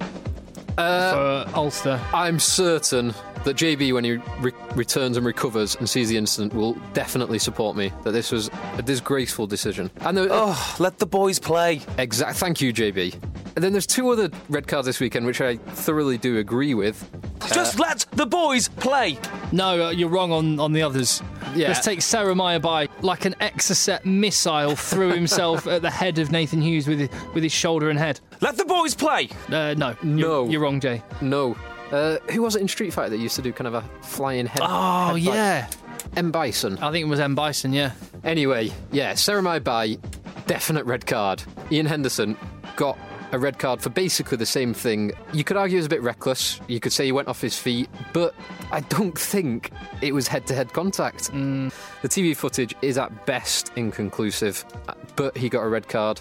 for 0.77 1.45
Ulster. 1.53 2.01
I'm 2.13 2.39
certain 2.39 3.09
that 3.43 3.57
JB, 3.57 3.93
when 3.93 4.05
he 4.05 4.13
re- 4.39 4.53
returns 4.77 5.17
and 5.17 5.27
recovers 5.27 5.75
and 5.75 5.91
sees 5.91 6.09
the 6.09 6.17
incident, 6.17 6.55
will 6.55 6.75
definitely 6.93 7.41
support 7.41 7.77
me 7.77 7.91
that 8.05 8.13
this 8.13 8.31
was 8.31 8.49
a 8.79 8.83
disgraceful 8.83 9.49
decision. 9.49 9.91
And 10.03 10.17
there, 10.17 10.29
Oh, 10.31 10.77
let 10.79 10.99
the 10.99 11.07
boys 11.07 11.41
play. 11.41 11.81
exact. 11.99 12.39
Thank 12.39 12.61
you, 12.61 12.73
JB. 12.73 13.15
And 13.57 13.65
then 13.65 13.73
there's 13.73 13.87
two 13.87 14.09
other 14.11 14.31
red 14.49 14.69
cards 14.69 14.87
this 14.87 15.01
weekend, 15.01 15.27
which 15.27 15.41
I 15.41 15.57
thoroughly 15.57 16.19
do 16.19 16.39
agree 16.39 16.75
with. 16.75 17.11
Just 17.53 17.79
let 17.81 18.07
the 18.13 18.27
boys 18.27 18.69
play. 18.69 19.19
No, 19.53 19.87
uh, 19.87 19.91
you're 19.91 20.09
wrong 20.09 20.31
on, 20.33 20.59
on 20.61 20.73
the 20.73 20.83
others. 20.83 21.21
Yeah. 21.55 21.69
Let's 21.69 21.85
take 21.85 22.01
Seremaia 22.01 22.61
Bai 22.61 22.89
like 23.03 23.25
an 23.25 23.35
Exocet 23.41 24.05
missile 24.05 24.77
threw 24.77 25.13
himself 25.13 25.67
at 25.69 25.83
the 25.83 25.91
head 25.91 26.19
of 26.19 26.31
Nathan 26.33 26.61
Hughes 26.63 26.87
with 26.89 27.01
his, 27.01 27.09
with 27.35 27.43
his 27.43 27.53
shoulder 27.53 27.91
and 27.91 27.99
head. 27.99 28.21
Let 28.41 28.57
the 28.57 28.65
boys 28.65 28.95
play. 28.95 29.29
Uh, 29.49 29.75
no, 29.77 29.97
No. 30.03 30.43
you're, 30.45 30.53
you're 30.53 30.61
wrong, 30.61 30.81
Jay. 30.81 31.03
No. 31.21 31.57
Uh, 31.93 32.17
who 32.33 32.43
was 32.43 32.57
it 32.57 32.61
in 32.63 32.69
Street 32.69 32.93
Fighter 32.93 33.11
that 33.11 33.19
used 33.19 33.37
to 33.37 33.43
do 33.43 33.53
kind 33.53 33.69
of 33.69 33.75
a 33.75 33.83
flying 34.03 34.47
head? 34.47 34.63
Oh 34.63 35.13
headbutt? 35.15 35.23
yeah, 35.23 35.71
M. 36.17 36.31
Bison. 36.33 36.77
I 36.79 36.91
think 36.91 37.07
it 37.07 37.09
was 37.09 37.21
M 37.21 37.35
Bison. 37.35 37.73
Yeah, 37.73 37.93
Anyway, 38.25 38.73
yeah, 38.91 39.13
Seremaia 39.13 39.63
Bai 39.63 39.99
definite 40.47 40.85
red 40.87 41.07
card. 41.07 41.43
Ian 41.71 41.87
Henderson 41.87 42.37
got 42.77 42.99
a 43.35 43.39
red 43.39 43.59
card 43.59 43.83
for 43.83 43.91
basically 43.91 44.37
the 44.37 44.47
same 44.47 44.73
thing. 44.73 45.13
You 45.33 45.43
could 45.43 45.57
argue 45.57 45.77
it 45.77 45.81
was 45.81 45.87
a 45.87 45.91
bit 45.91 46.03
reckless. 46.03 46.61
You 46.69 46.79
could 46.79 46.93
say 46.93 47.05
he 47.05 47.13
went 47.13 47.27
off 47.27 47.41
his 47.41 47.59
feet, 47.59 47.91
but 48.13 48.33
I 48.71 48.81
don't 48.81 49.19
think 49.19 49.73
it 50.01 50.15
was 50.15 50.29
head 50.29 50.47
to 50.47 50.55
head 50.55 50.73
contact. 50.73 51.29
Hmm. 51.29 51.69
The 52.03 52.09
TV 52.09 52.37
footage 52.37 52.75
is 52.81 52.97
at 52.97 53.27
best 53.27 53.73
inconclusive, 53.75 54.65
but 55.17 55.37
he 55.37 55.49
got 55.49 55.63
a 55.63 55.69
red 55.69 55.89
card. 55.89 56.21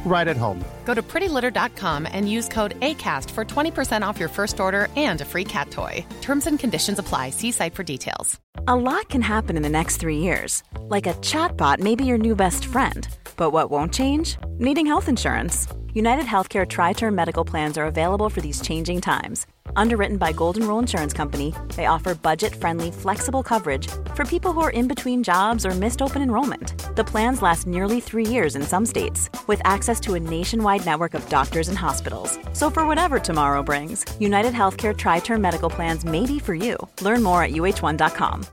right 0.05 0.27
at 0.27 0.37
home. 0.37 0.63
Go 0.85 0.93
to 0.93 1.01
prettylitter.com 1.01 2.07
and 2.11 2.29
use 2.29 2.47
code 2.49 2.79
ACAST 2.81 3.29
for 3.31 3.45
20% 3.45 4.05
off 4.05 4.19
your 4.19 4.29
first 4.29 4.59
order 4.59 4.87
and 4.95 5.21
a 5.21 5.25
free 5.25 5.45
cat 5.45 5.71
toy. 5.71 6.05
Terms 6.21 6.47
and 6.47 6.59
conditions 6.59 6.99
apply. 6.99 7.29
See 7.29 7.51
site 7.51 7.75
for 7.75 7.83
details. 7.83 8.39
A 8.67 8.75
lot 8.75 9.09
can 9.09 9.21
happen 9.21 9.57
in 9.57 9.63
the 9.63 9.69
next 9.69 9.97
three 9.97 10.17
years. 10.17 10.63
Like 10.81 11.07
a 11.07 11.13
chatbot 11.15 11.79
may 11.79 11.95
be 11.95 12.05
your 12.05 12.17
new 12.17 12.35
best 12.35 12.65
friend. 12.65 13.07
But 13.37 13.51
what 13.51 13.71
won't 13.71 13.93
change? 13.93 14.37
Needing 14.59 14.85
health 14.85 15.07
insurance. 15.07 15.67
United 15.93 16.25
Healthcare 16.25 16.65
Tri 16.65 16.93
Term 16.93 17.13
Medical 17.15 17.43
Plans 17.43 17.77
are 17.77 17.85
available 17.85 18.29
for 18.29 18.39
these 18.39 18.61
changing 18.61 19.01
times. 19.01 19.45
Underwritten 19.75 20.15
by 20.17 20.31
Golden 20.31 20.65
Rule 20.65 20.79
Insurance 20.79 21.11
Company, 21.11 21.53
they 21.75 21.85
offer 21.85 22.15
budget 22.15 22.55
friendly, 22.55 22.91
flexible 22.91 23.43
coverage 23.43 23.89
for 24.15 24.23
people 24.23 24.53
who 24.53 24.61
are 24.61 24.69
in 24.69 24.87
between 24.87 25.21
jobs 25.21 25.65
or 25.65 25.71
missed 25.71 26.01
open 26.01 26.21
enrollment. 26.21 26.95
The 26.95 27.03
plans 27.03 27.41
last 27.41 27.67
nearly 27.67 27.99
three 27.99 28.25
years 28.25 28.55
in 28.55 28.63
some 28.63 28.85
states, 28.85 29.29
with 29.47 29.59
access 29.65 29.99
to 30.01 30.13
a 30.13 30.19
nationwide 30.19 30.85
network 30.85 31.13
of 31.13 31.27
doctors 31.27 31.67
and 31.67 31.77
hospitals. 31.77 32.39
So, 32.53 32.69
for 32.69 32.87
whatever 32.87 33.19
tomorrow 33.19 33.61
brings, 33.61 34.05
United 34.17 34.53
Healthcare 34.53 34.95
Tri 34.97 35.19
Term 35.19 35.41
Medical 35.41 35.69
Plans 35.69 36.05
may 36.05 36.25
be 36.25 36.39
for 36.39 36.55
you. 36.55 36.77
Learn 37.01 37.21
more 37.21 37.43
at 37.43 37.51
uh1.com. 37.51 38.45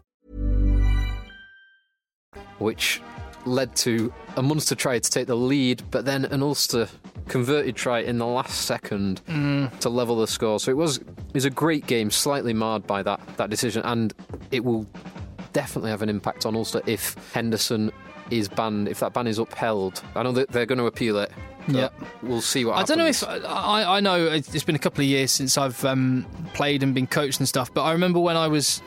which 2.58 3.00
led 3.44 3.74
to 3.76 4.12
a 4.36 4.42
Munster 4.42 4.74
try 4.74 4.98
to 4.98 5.10
take 5.10 5.26
the 5.26 5.36
lead, 5.36 5.82
but 5.90 6.04
then 6.04 6.24
an 6.26 6.42
Ulster 6.42 6.88
converted 7.26 7.76
try 7.76 8.00
in 8.00 8.18
the 8.18 8.26
last 8.26 8.62
second 8.62 9.22
mm. 9.26 9.78
to 9.80 9.88
level 9.88 10.16
the 10.16 10.26
score. 10.26 10.60
So 10.60 10.70
it 10.70 10.76
was 10.76 10.98
it 10.98 11.34
was 11.34 11.44
a 11.44 11.50
great 11.50 11.86
game, 11.86 12.10
slightly 12.10 12.52
marred 12.52 12.86
by 12.86 13.02
that 13.02 13.20
that 13.36 13.50
decision, 13.50 13.82
and 13.84 14.14
it 14.50 14.64
will 14.64 14.86
definitely 15.52 15.90
have 15.90 16.02
an 16.02 16.08
impact 16.08 16.46
on 16.46 16.54
Ulster 16.54 16.82
if 16.86 17.14
Henderson 17.32 17.90
is 18.30 18.48
banned, 18.48 18.88
if 18.88 19.00
that 19.00 19.12
ban 19.12 19.26
is 19.26 19.38
upheld. 19.38 20.02
I 20.14 20.22
know 20.22 20.32
that 20.32 20.48
they're 20.50 20.66
going 20.66 20.78
to 20.78 20.86
appeal 20.86 21.18
it. 21.18 21.30
Yeah. 21.68 21.90
we'll 22.22 22.40
see 22.40 22.64
what 22.64 22.72
I 22.72 22.78
happens. 22.78 22.88
don't 22.88 22.98
know 22.98 23.38
if 23.38 23.44
I, 23.46 23.96
I 23.96 24.00
know 24.00 24.26
it's 24.26 24.64
been 24.64 24.74
a 24.74 24.78
couple 24.78 25.02
of 25.02 25.06
years 25.06 25.30
since 25.30 25.58
I've 25.58 25.84
um, 25.84 26.26
played 26.54 26.82
and 26.82 26.94
been 26.94 27.06
coached 27.06 27.40
and 27.40 27.48
stuff, 27.48 27.72
but 27.72 27.82
I 27.82 27.92
remember 27.92 28.18
when 28.18 28.36
I 28.36 28.48
was 28.48 28.82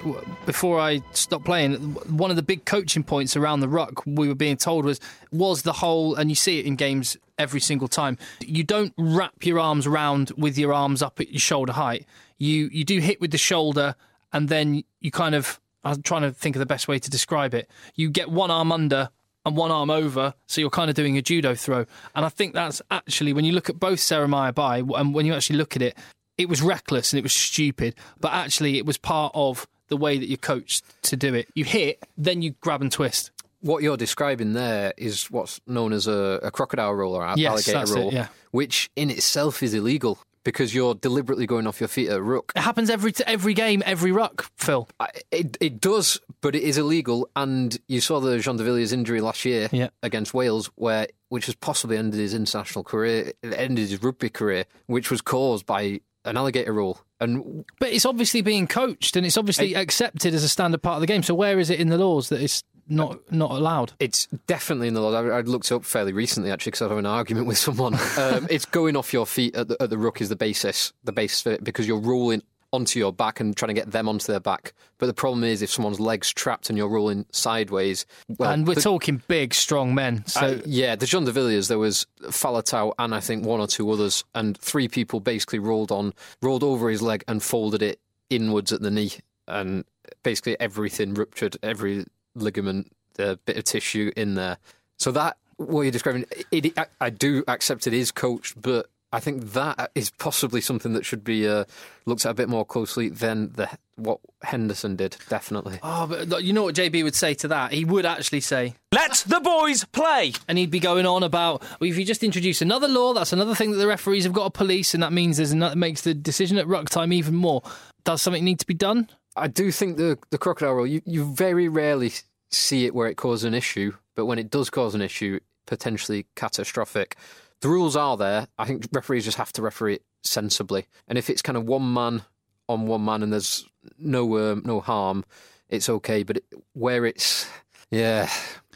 before 0.46 0.80
I 0.80 1.02
stopped 1.12 1.46
playing, 1.46 1.76
one 2.16 2.30
of 2.32 2.36
the 2.38 2.44
big 2.44 2.66
coaching 2.66 3.04
points 3.04 3.38
around 3.38 3.60
the 3.60 3.68
ruck 3.68 4.04
we 4.06 4.28
were 4.28 4.36
being 4.36 4.58
told 4.58 4.86
was 4.86 5.00
was 5.32 5.62
the 5.62 5.74
whole, 5.74 6.16
and 6.16 6.30
you 6.30 6.36
see 6.36 6.60
it 6.60 6.66
in 6.66 6.76
games 6.76 7.18
every 7.38 7.60
single 7.60 7.88
time. 7.88 8.18
You 8.40 8.64
don't 8.64 8.94
wrap 8.98 9.46
your 9.46 9.60
arms 9.60 9.88
round 9.88 10.32
with 10.38 10.58
your 10.58 10.74
arms 10.74 11.02
up 11.02 11.20
at 11.20 11.30
your 11.30 11.40
shoulder 11.40 11.74
height. 11.74 12.06
You 12.40 12.70
you 12.72 12.84
do 12.84 13.00
hit 13.00 13.22
with 13.22 13.32
the 13.32 13.38
shoulder, 13.38 13.96
and 14.34 14.50
then 14.50 14.84
you 15.00 15.12
kind 15.12 15.36
of. 15.36 15.60
I'm 15.84 16.04
trying 16.04 16.22
to 16.22 16.32
think 16.32 16.56
of 16.56 16.60
the 16.60 16.68
best 16.68 16.88
way 16.88 17.00
to 17.00 17.10
describe 17.10 17.56
it. 17.56 17.68
You 17.96 18.12
get 18.12 18.30
one 18.30 18.52
arm 18.52 18.72
under 18.72 19.10
and 19.46 19.56
one 19.56 19.72
arm 19.72 19.90
over, 19.90 20.34
so 20.48 20.62
you're 20.62 20.70
kind 20.70 20.90
of 20.90 20.96
doing 20.96 21.18
a 21.18 21.22
judo 21.22 21.56
throw. 21.56 21.86
And 22.16 22.26
I 22.26 22.30
think 22.30 22.54
that's 22.54 22.82
actually, 22.92 23.34
when 23.34 23.46
you 23.46 23.54
look 23.54 23.70
at 23.70 23.80
both 23.80 24.00
Sarah 24.00 24.28
by, 24.28 24.80
and 24.80 25.14
when 25.14 25.26
you 25.26 25.34
actually 25.34 25.58
look 25.58 25.76
at 25.76 25.82
it, 25.82 25.98
it 26.38 26.50
was 26.50 26.62
reckless 26.62 27.14
and 27.14 27.18
it 27.20 27.24
was 27.24 27.34
stupid, 27.34 27.96
but 28.20 28.32
actually 28.34 28.78
it 28.78 28.86
was 28.86 28.98
part 28.98 29.32
of 29.36 29.68
the 29.90 29.98
way 29.98 30.18
that 30.18 30.28
you're 30.28 30.38
coached 30.38 30.84
to 31.04 31.16
do 31.16 31.34
it. 31.34 31.50
You 31.54 31.66
hit, 31.66 32.04
then 32.18 32.42
you 32.42 32.56
grab 32.62 32.82
and 32.82 32.92
twist. 32.92 33.32
What 33.60 33.84
you're 33.84 33.98
describing 33.98 34.54
there 34.54 34.94
is 34.98 35.30
what's 35.30 35.62
known 35.68 35.94
as 35.94 36.08
a, 36.08 36.40
a 36.42 36.50
crocodile 36.50 36.94
roll 36.94 37.14
or 37.14 37.24
a 37.24 37.38
Yes, 37.38 37.68
alligator 37.68 37.94
it, 37.94 38.00
roll, 38.00 38.14
yeah. 38.14 38.28
which 38.52 38.90
in 38.96 39.12
itself 39.12 39.62
is 39.62 39.74
illegal 39.74 40.18
because 40.44 40.74
you're 40.74 40.96
deliberately 40.96 41.46
going 41.46 41.68
off 41.68 41.80
your 41.80 41.88
feet 41.88 42.10
at 42.10 42.18
a 42.18 42.22
ruck. 42.22 42.52
It 42.56 42.62
happens 42.62 42.90
every 42.90 43.14
every 43.28 43.54
game, 43.54 43.84
every 43.86 44.12
ruck, 44.12 44.50
Phil. 44.58 44.88
It 45.32 45.58
it 45.60 45.82
does, 45.82 46.20
but 46.42 46.56
it 46.56 46.64
is 46.64 46.78
illegal. 46.78 47.30
And 47.36 47.78
you 47.88 48.02
saw 48.02 48.20
the 48.20 48.40
Jean 48.40 48.58
de 48.58 48.64
Villiers 48.64 48.94
injury 48.94 49.22
last 49.22 49.46
year 49.46 49.70
Yeah. 49.72 49.90
against 50.04 50.34
Wales, 50.34 50.70
where 50.76 51.08
which 51.30 51.46
has 51.46 51.56
possibly 51.56 51.98
ended 51.98 52.20
his 52.20 52.34
international 52.34 52.84
career, 52.84 53.34
it 53.42 53.54
ended 53.54 53.90
his 53.90 54.04
rugby 54.04 54.30
career, 54.30 54.66
which 54.88 55.10
was 55.12 55.22
caused 55.22 55.66
by 55.66 56.02
an 56.26 56.38
alligator 56.38 56.74
rule. 56.74 57.00
And 57.20 57.66
But 57.80 57.90
it's 57.90 58.06
obviously 58.06 58.42
being 58.42 58.68
coached 58.68 59.16
and 59.16 59.26
it's 59.26 59.38
obviously 59.38 59.76
accepted 59.76 60.34
as 60.34 60.44
a 60.44 60.50
standard 60.50 60.82
part 60.82 60.96
of 60.96 61.02
the 61.02 61.08
game. 61.08 61.24
So 61.24 61.34
where 61.36 61.58
is 61.60 61.70
it 61.70 61.80
in 61.80 61.90
the 61.90 61.98
laws 61.98 62.30
that 62.30 62.42
it's 62.42 62.64
not 62.92 63.32
not 63.32 63.52
allowed? 63.52 63.94
It's 64.00 64.28
definitely 64.48 64.90
in 64.90 64.94
the 64.94 65.02
law. 65.02 65.14
I, 65.14 65.38
I 65.38 65.42
looked 65.42 65.72
up 65.72 65.86
fairly 65.86 66.14
recently, 66.14 66.52
actually, 66.52 66.72
because 66.72 66.82
I 66.82 66.86
was 66.86 66.92
having 66.92 67.06
an 67.06 67.12
argument 67.12 67.48
with 67.48 67.58
someone. 67.58 67.94
um, 68.18 68.48
it's 68.50 68.66
going 68.66 68.96
off 68.96 69.14
your 69.14 69.26
feet 69.26 69.56
at 69.56 69.68
the, 69.68 69.82
at 69.82 69.90
the 69.90 69.98
ruck 69.98 70.22
is 70.22 70.30
the 70.30 70.36
basis, 70.36 70.94
the 71.04 71.12
base 71.12 71.42
for 71.42 71.54
it, 71.54 71.64
because 71.64 71.88
you're 71.88 72.00
rolling 72.00 72.44
onto 72.74 73.00
your 73.00 73.12
back 73.12 73.40
and 73.40 73.56
trying 73.56 73.68
to 73.68 73.74
get 73.74 73.92
them 73.92 74.08
onto 74.08 74.28
their 74.28 74.40
back. 74.40 74.74
But 74.98 75.08
the 75.08 75.14
problem 75.14 75.44
is 75.44 75.62
if 75.62 75.70
someone's 75.70 76.00
legs 76.00 76.32
trapped 76.32 76.70
and 76.70 76.78
you're 76.78 76.88
rolling 76.88 77.26
sideways. 77.32 78.06
Well, 78.38 78.52
and 78.52 78.68
we're 78.68 78.76
the- 78.76 78.82
talking 78.82 79.22
big, 79.28 79.54
strong 79.54 79.94
men. 79.94 80.26
So 80.26 80.42
uh, 80.42 80.62
yeah, 80.66 80.96
the 80.96 81.06
Jean 81.06 81.26
de 81.26 81.32
Villiers, 81.32 81.68
there 81.68 81.80
was 81.80 82.08
Faletau 82.24 82.94
and 82.98 83.14
I 83.14 83.20
think 83.20 83.46
one 83.46 83.60
or 83.60 83.68
two 83.68 83.90
others, 83.92 84.24
and 84.36 84.58
three 84.58 84.88
people 84.88 85.20
basically 85.20 85.60
rolled 85.60 85.92
on, 85.92 86.14
rolled 86.42 86.64
over 86.64 86.90
his 86.90 87.02
leg 87.02 87.24
and 87.28 87.44
folded 87.44 87.82
it 87.82 88.00
inwards 88.30 88.72
at 88.72 88.82
the 88.82 88.92
knee, 88.92 89.12
and 89.48 89.84
basically 90.24 90.58
everything 90.60 91.14
ruptured, 91.14 91.58
every 91.62 92.06
ligament, 92.36 92.92
the 93.16 93.40
bit 93.46 93.58
of 93.58 93.64
tissue 93.64 94.12
in 94.16 94.36
there. 94.36 94.58
So 94.98 95.12
that 95.12 95.38
what 95.58 95.84
you're 95.84 95.92
describing, 95.92 96.26
it, 96.52 96.78
I, 96.78 96.86
I 97.00 97.10
do 97.10 97.44
accept 97.48 97.88
it 97.88 97.94
is 97.94 98.12
coached, 98.12 98.62
but 98.62 98.90
I 99.14 99.20
think 99.20 99.52
that 99.54 99.92
is 99.94 100.10
possibly 100.10 100.62
something 100.62 100.94
that 100.94 101.06
should 101.06 101.24
be 101.24 101.48
uh, 101.48 101.66
looked 102.06 102.26
at 102.26 102.32
a 102.32 102.34
bit 102.34 102.48
more 102.48 102.66
closely 102.66 103.10
than 103.10 103.52
the 103.54 103.70
what 103.98 104.20
Henderson 104.42 104.96
did. 104.96 105.18
Definitely. 105.28 105.80
Oh, 105.84 106.08
but 106.08 106.44
you 106.44 106.54
know 106.54 106.64
what 106.64 106.76
JB 106.76 107.04
would 107.04 107.16
say 107.16 107.34
to 107.36 107.50
that? 107.50 107.74
He 107.74 107.84
would 107.84 108.06
actually 108.06 108.40
say, 108.40 108.76
"Let 108.94 109.24
the 109.28 109.42
boys 109.42 109.84
play," 109.84 110.34
and 110.48 110.58
he'd 110.58 110.72
be 110.72 110.80
going 110.80 111.06
on 111.06 111.24
about, 111.24 111.62
well, 111.80 111.90
if 111.90 111.98
you 111.98 112.06
just 112.06 112.24
introduce 112.24 112.62
another 112.62 112.88
law, 112.88 113.14
that's 113.14 113.34
another 113.34 113.54
thing 113.54 113.72
that 113.72 113.78
the 113.78 113.88
referees 113.88 114.24
have 114.24 114.34
got 114.34 114.46
to 114.46 114.58
police, 114.58 114.94
and 114.94 115.04
that 115.04 115.14
means 115.14 115.38
there's 115.38 115.52
another, 115.52 115.76
makes 115.76 116.02
the 116.02 116.14
decision 116.14 116.58
at 116.58 116.68
ruck 116.68 116.90
time 116.90 117.12
even 117.12 117.36
more. 117.36 117.62
Does 118.06 118.22
something 118.22 118.44
need 118.44 118.60
to 118.60 118.66
be 118.66 118.74
done? 118.74 119.10
I 119.36 119.48
do 119.48 119.72
think 119.72 119.98
the 119.98 120.18
the 120.30 120.38
crocodile 120.38 120.74
rule. 120.74 120.88
You 120.88 121.02
you 121.06 121.34
very 121.34 121.68
rarely 121.68 122.12
see 122.50 122.86
it 122.86 122.94
where 122.94 123.08
it 123.08 123.16
causes 123.16 123.46
an 123.46 123.54
issue, 123.54 123.94
but 124.16 124.26
when 124.26 124.40
it 124.40 124.50
does 124.50 124.70
cause 124.70 124.96
an 124.96 125.02
issue, 125.02 125.40
potentially 125.66 126.26
catastrophic. 126.36 127.16
The 127.62 127.70
rules 127.70 127.96
are 127.96 128.18
there. 128.18 128.48
I 128.58 128.66
think 128.66 128.88
referees 128.92 129.24
just 129.24 129.38
have 129.38 129.54
to 129.54 129.62
referee 129.62 129.96
it 129.96 130.04
sensibly. 130.24 130.88
And 131.08 131.18
if 131.18 131.30
it's 131.30 131.44
kind 131.44 131.58
of 131.58 131.66
one 131.66 131.94
man 131.94 132.24
on 132.68 132.88
one 132.88 133.06
man 133.06 133.22
and 133.22 133.32
there's 133.32 133.68
no 134.00 134.52
um, 134.52 134.64
no 134.66 134.80
harm, 134.82 135.24
it's 135.70 135.88
okay. 135.88 136.24
But 136.24 136.38
it, 136.38 136.46
where 136.74 137.06
it's 137.06 137.48
yeah, 137.92 138.30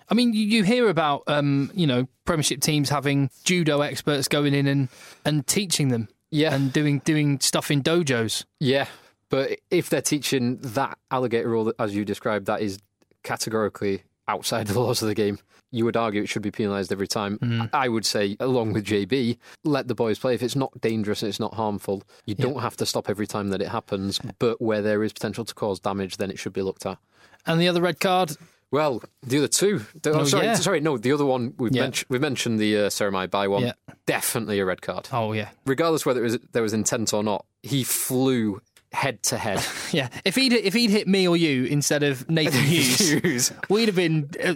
I 0.10 0.14
mean, 0.14 0.34
you, 0.34 0.46
you 0.46 0.64
hear 0.64 0.90
about, 0.90 1.24
um, 1.28 1.72
you 1.74 1.88
know, 1.88 2.08
Premiership 2.26 2.62
teams 2.62 2.90
having 2.90 3.30
judo 3.44 3.82
experts 3.82 4.28
going 4.28 4.54
in 4.54 4.68
and, 4.68 4.90
and 5.26 5.48
teaching 5.48 5.88
them, 5.88 6.10
yeah, 6.32 6.54
and 6.54 6.72
doing 6.72 7.00
doing 7.00 7.40
stuff 7.40 7.72
in 7.72 7.82
dojos. 7.82 8.46
Yeah, 8.60 8.88
but 9.30 9.60
if 9.72 9.90
they're 9.90 10.02
teaching 10.02 10.58
that 10.58 10.98
alligator 11.12 11.50
rule, 11.50 11.74
as 11.80 11.96
you 11.96 12.06
described, 12.06 12.46
that 12.48 12.62
is 12.62 12.80
categorically 13.24 14.04
outside 14.28 14.68
the 14.68 14.80
laws 14.80 15.02
of 15.02 15.08
the 15.08 15.16
game. 15.16 15.40
You 15.72 15.84
would 15.86 15.98
argue 15.98 16.22
it 16.24 16.28
should 16.30 16.42
be 16.44 16.52
penalised 16.52 16.92
every 16.92 17.08
time. 17.08 17.38
Mm. 17.40 17.70
I 17.74 17.90
would 17.90 18.06
say, 18.06 18.38
along 18.40 18.72
with 18.74 18.86
JB, 18.86 19.38
let 19.66 19.90
the 19.90 19.96
boys 19.96 20.18
play. 20.20 20.34
If 20.34 20.42
it's 20.44 20.56
not 20.56 20.80
dangerous 20.80 21.22
and 21.22 21.28
it's 21.30 21.40
not 21.40 21.54
harmful, 21.56 22.04
you 22.26 22.34
don't 22.34 22.62
have 22.62 22.78
to 22.78 22.86
stop 22.86 23.10
every 23.10 23.28
time 23.28 23.50
that 23.50 23.62
it 23.62 23.68
happens. 23.68 24.20
But 24.40 24.62
where 24.62 24.82
there 24.82 25.04
is 25.04 25.12
potential 25.12 25.44
to 25.44 25.54
cause 25.54 25.82
damage, 25.82 26.16
then 26.18 26.32
it 26.32 26.40
should 26.40 26.54
be 26.54 26.62
looked 26.62 26.86
at. 26.86 26.98
And 27.46 27.60
the 27.60 27.68
other 27.68 27.82
red 27.82 28.00
card? 28.00 28.38
Well, 28.72 29.04
the 29.22 29.40
other 29.40 29.48
two. 29.50 29.86
The- 30.02 30.12
oh, 30.14 30.20
Oh, 30.22 30.24
sorry, 30.24 30.46
yeah. 30.46 30.54
sorry, 30.56 30.80
no, 30.80 30.98
the 30.98 31.12
other 31.12 31.26
one 31.26 31.54
we've, 31.58 31.76
Yeah. 31.76 31.82
mentioned, 31.84 32.08
we've 32.10 32.22
mentioned 32.22 32.58
the 32.60 32.78
uh, 32.78 32.90
Seremaia 32.90 33.30
Bai 33.30 33.48
one. 33.50 33.74
Definitely 34.06 34.60
a 34.60 34.66
red 34.66 34.82
card. 34.82 35.10
Oh, 35.12 35.34
yeah. 35.34 35.50
Regardless 35.66 36.06
whether 36.06 36.22
it 36.22 36.24
was, 36.24 36.40
there 36.54 36.64
was 36.64 36.74
intent 36.74 37.14
or 37.14 37.22
not, 37.24 37.46
he 37.64 37.84
flew 37.84 38.62
head 38.96 39.22
to 39.24 39.38
head. 39.38 39.64
Yeah, 39.92 40.10
if 40.26 40.36
he'd 40.36 40.52
if 40.54 40.74
he'd 40.74 40.90
hit 40.90 41.08
me 41.08 41.28
or 41.28 41.38
you 41.38 41.66
instead 41.66 42.04
of 42.04 42.30
Nathan 42.30 42.64
Hughes, 42.66 43.54
we'd 43.70 43.88
have 43.88 43.96
been 43.96 44.30
uh, 44.44 44.56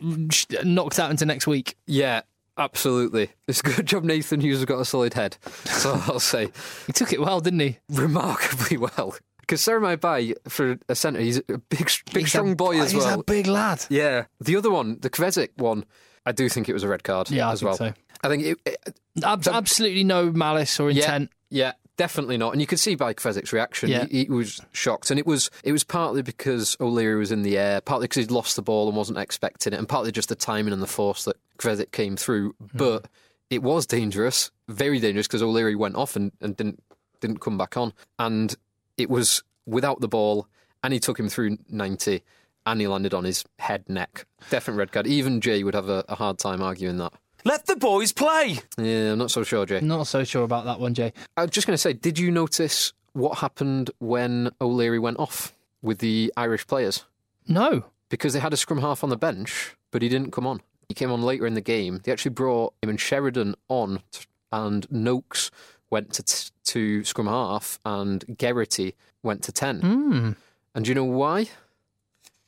knocked 0.63 0.99
out 0.99 1.12
into 1.12 1.25
next 1.25 1.45
week. 1.47 1.75
Yeah, 1.86 2.21
absolutely. 2.58 3.30
It's 3.47 3.60
a 3.62 3.63
good 3.63 3.86
job 3.86 4.04
Nathan 4.04 4.41
Hughes 4.41 4.58
has 4.58 4.65
got 4.65 4.80
a 4.80 4.86
solid 4.86 5.13
head. 5.13 5.38
So 5.65 5.93
I'll 6.08 6.19
say. 6.19 6.49
He 6.88 6.93
took 6.93 7.13
it 7.13 7.21
well, 7.21 7.39
didn't 7.39 7.60
he? 7.62 7.78
Remarkably 7.89 8.78
well. 8.78 9.15
Because 9.41 9.62
Seremaia 9.62 9.99
Bai, 9.99 10.34
for 10.47 10.78
a 10.89 10.95
centre, 10.95 11.19
he's 11.21 11.38
a 11.38 11.41
big, 11.58 11.89
big 12.13 12.23
He's 12.23 12.30
strong 12.30 12.52
a- 12.52 12.56
boy 12.56 12.80
as 12.82 12.91
he's 12.91 13.02
well. 13.02 13.10
He's 13.13 13.19
a 13.21 13.23
big 13.23 13.47
lad. 13.47 13.86
Yeah. 13.89 14.25
The 14.41 14.56
other 14.58 14.69
one, 14.69 14.99
the 14.99 15.10
Kvesic 15.10 15.49
one, 15.56 15.86
I 16.25 16.32
do 16.34 16.49
think 16.49 16.69
it 16.69 16.73
was 16.73 16.84
a 16.84 16.88
red 16.88 17.04
card 17.04 17.32
Yeah, 17.32 17.49
I 17.49 17.54
as 17.54 17.60
think 17.62 17.67
well. 17.69 17.78
so. 17.78 17.93
I 18.23 18.28
think 18.28 18.43
it, 18.43 18.58
it- 18.65 18.99
Ab- 19.23 19.47
absolutely 19.47 20.04
no 20.04 20.32
malice 20.32 20.80
or 20.80 20.91
yeah, 20.91 21.04
intent. 21.04 21.32
Yeah, 21.49 21.71
definitely 21.99 22.38
not. 22.38 22.53
And 22.53 22.62
you 22.62 22.65
could 22.65 22.79
see 22.79 22.95
by 22.95 23.13
Kvesic's 23.13 23.51
reaction, 23.51 23.89
Yeah. 23.89 24.05
he, 24.09 24.23
he 24.23 24.31
was 24.31 24.62
shocked. 24.71 25.12
And 25.12 25.19
it 25.19 25.27
was 25.27 25.51
it 25.63 25.73
was 25.73 25.83
partly 25.83 26.21
because 26.21 26.77
O'Leary 26.79 27.19
was 27.19 27.31
in 27.31 27.43
the 27.43 27.57
air, 27.57 27.81
partly 27.81 28.05
because 28.05 28.21
he'd 28.23 28.31
lost 28.31 28.55
the 28.55 28.62
ball 28.62 28.88
and 28.88 28.95
wasn't 28.95 29.17
expecting 29.19 29.73
it, 29.73 29.77
and 29.77 29.88
partly 29.88 30.12
just 30.12 30.29
the 30.29 30.35
timing 30.35 30.71
and 30.73 30.81
the 30.81 30.88
force 30.88 31.25
that 31.25 31.35
Kvezik 31.57 31.91
came 31.91 32.15
through. 32.15 32.53
Hmm. 32.71 32.77
But 32.77 33.07
it 33.49 33.62
was 33.62 33.85
dangerous, 33.85 34.49
very 34.69 34.99
dangerous, 34.99 35.27
because 35.27 35.43
O'Leary 35.43 35.75
went 35.75 35.95
off 35.95 36.15
and, 36.15 36.31
and 36.41 36.55
didn't 36.55 36.81
didn't 37.19 37.41
come 37.41 37.57
back 37.57 37.75
on. 37.75 37.91
And 38.17 38.55
it 38.97 39.09
was 39.09 39.43
without 39.65 39.99
the 39.99 40.07
ball, 40.07 40.47
and 40.83 40.93
he 40.93 40.99
took 41.01 41.19
him 41.19 41.27
through 41.27 41.57
90, 41.69 42.23
and 42.65 42.79
he 42.81 42.88
landed 42.88 43.13
on 43.13 43.25
his 43.25 43.43
head, 43.59 43.83
neck. 43.89 44.25
Definite 44.49 44.77
red 44.77 44.91
card. 44.93 45.05
Even 45.05 45.41
Jay 45.41 45.63
would 45.63 45.73
have 45.75 45.89
a, 45.89 46.05
a 46.07 46.15
hard 46.15 46.39
time 46.39 46.62
arguing 46.62 46.97
that. 46.97 47.12
Let 47.45 47.65
the 47.65 47.75
boys 47.75 48.12
play. 48.12 48.60
Yeah, 48.78 49.13
I'm 49.13 49.19
not 49.19 49.32
so 49.32 49.43
sure, 49.43 49.65
Jay. 49.65 49.80
Not 49.82 50.08
so 50.08 50.23
sure 50.23 50.43
about 50.43 50.65
that 50.65 50.80
one, 50.80 50.93
Jay. 50.93 51.13
I 51.38 51.43
was 51.43 51.52
just 51.52 51.67
going 51.67 51.75
to 51.75 51.82
say, 51.82 51.93
did 51.93 52.19
you 52.19 52.32
notice 52.32 52.93
what 53.13 53.39
happened 53.39 53.91
when 53.99 54.52
O'Leary 54.60 54.99
went 54.99 55.19
off 55.19 55.56
with 55.82 55.99
the 55.99 56.34
Irish 56.36 56.67
players? 56.67 57.06
No. 57.47 57.86
Because 58.10 58.34
they 58.34 58.39
had 58.39 58.54
a 58.54 58.58
scrum 58.58 58.82
half 58.82 59.04
on 59.04 59.10
the 59.10 59.17
bench, 59.17 59.75
but 59.91 60.02
he 60.02 60.10
didn't 60.10 60.32
come 60.32 60.45
on. 60.47 60.62
He 60.88 60.93
came 60.95 61.12
on 61.12 61.21
later 61.21 61.45
in 61.45 61.54
the 61.54 61.62
game. 61.62 62.02
They 62.04 62.12
actually 62.12 62.32
brought 62.32 62.73
him 62.82 62.89
and 62.89 62.99
Sheridan 62.99 63.56
on, 63.67 64.02
t- 64.12 64.25
and 64.52 64.89
Noakes 64.91 65.52
went 65.89 66.13
to 66.13 66.23
t- 66.23 66.49
to 66.65 67.04
scrum 67.04 67.28
half, 67.28 67.80
and 67.86 68.23
Geraghty 68.38 68.95
went 69.23 69.43
to 69.43 69.52
10. 69.52 69.82
Mm. 69.82 70.36
And 70.75 70.86
do 70.86 70.89
you 70.89 70.95
know 70.95 71.04
why? 71.04 71.47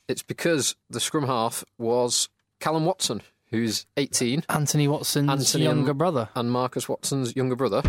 It's 0.07 0.21
because 0.21 0.75
the 0.89 0.99
scrum 0.99 1.25
half 1.25 1.63
was 1.77 2.29
Callum 2.59 2.85
Watson, 2.85 3.21
who's 3.51 3.85
18. 3.97 4.43
Anthony 4.49 4.87
Watson's 4.87 5.29
Anthony 5.29 5.65
younger 5.65 5.91
and, 5.91 5.97
brother. 5.97 6.29
And 6.35 6.49
Marcus 6.51 6.87
Watson's 6.89 7.35
younger 7.35 7.55
brother. 7.55 7.83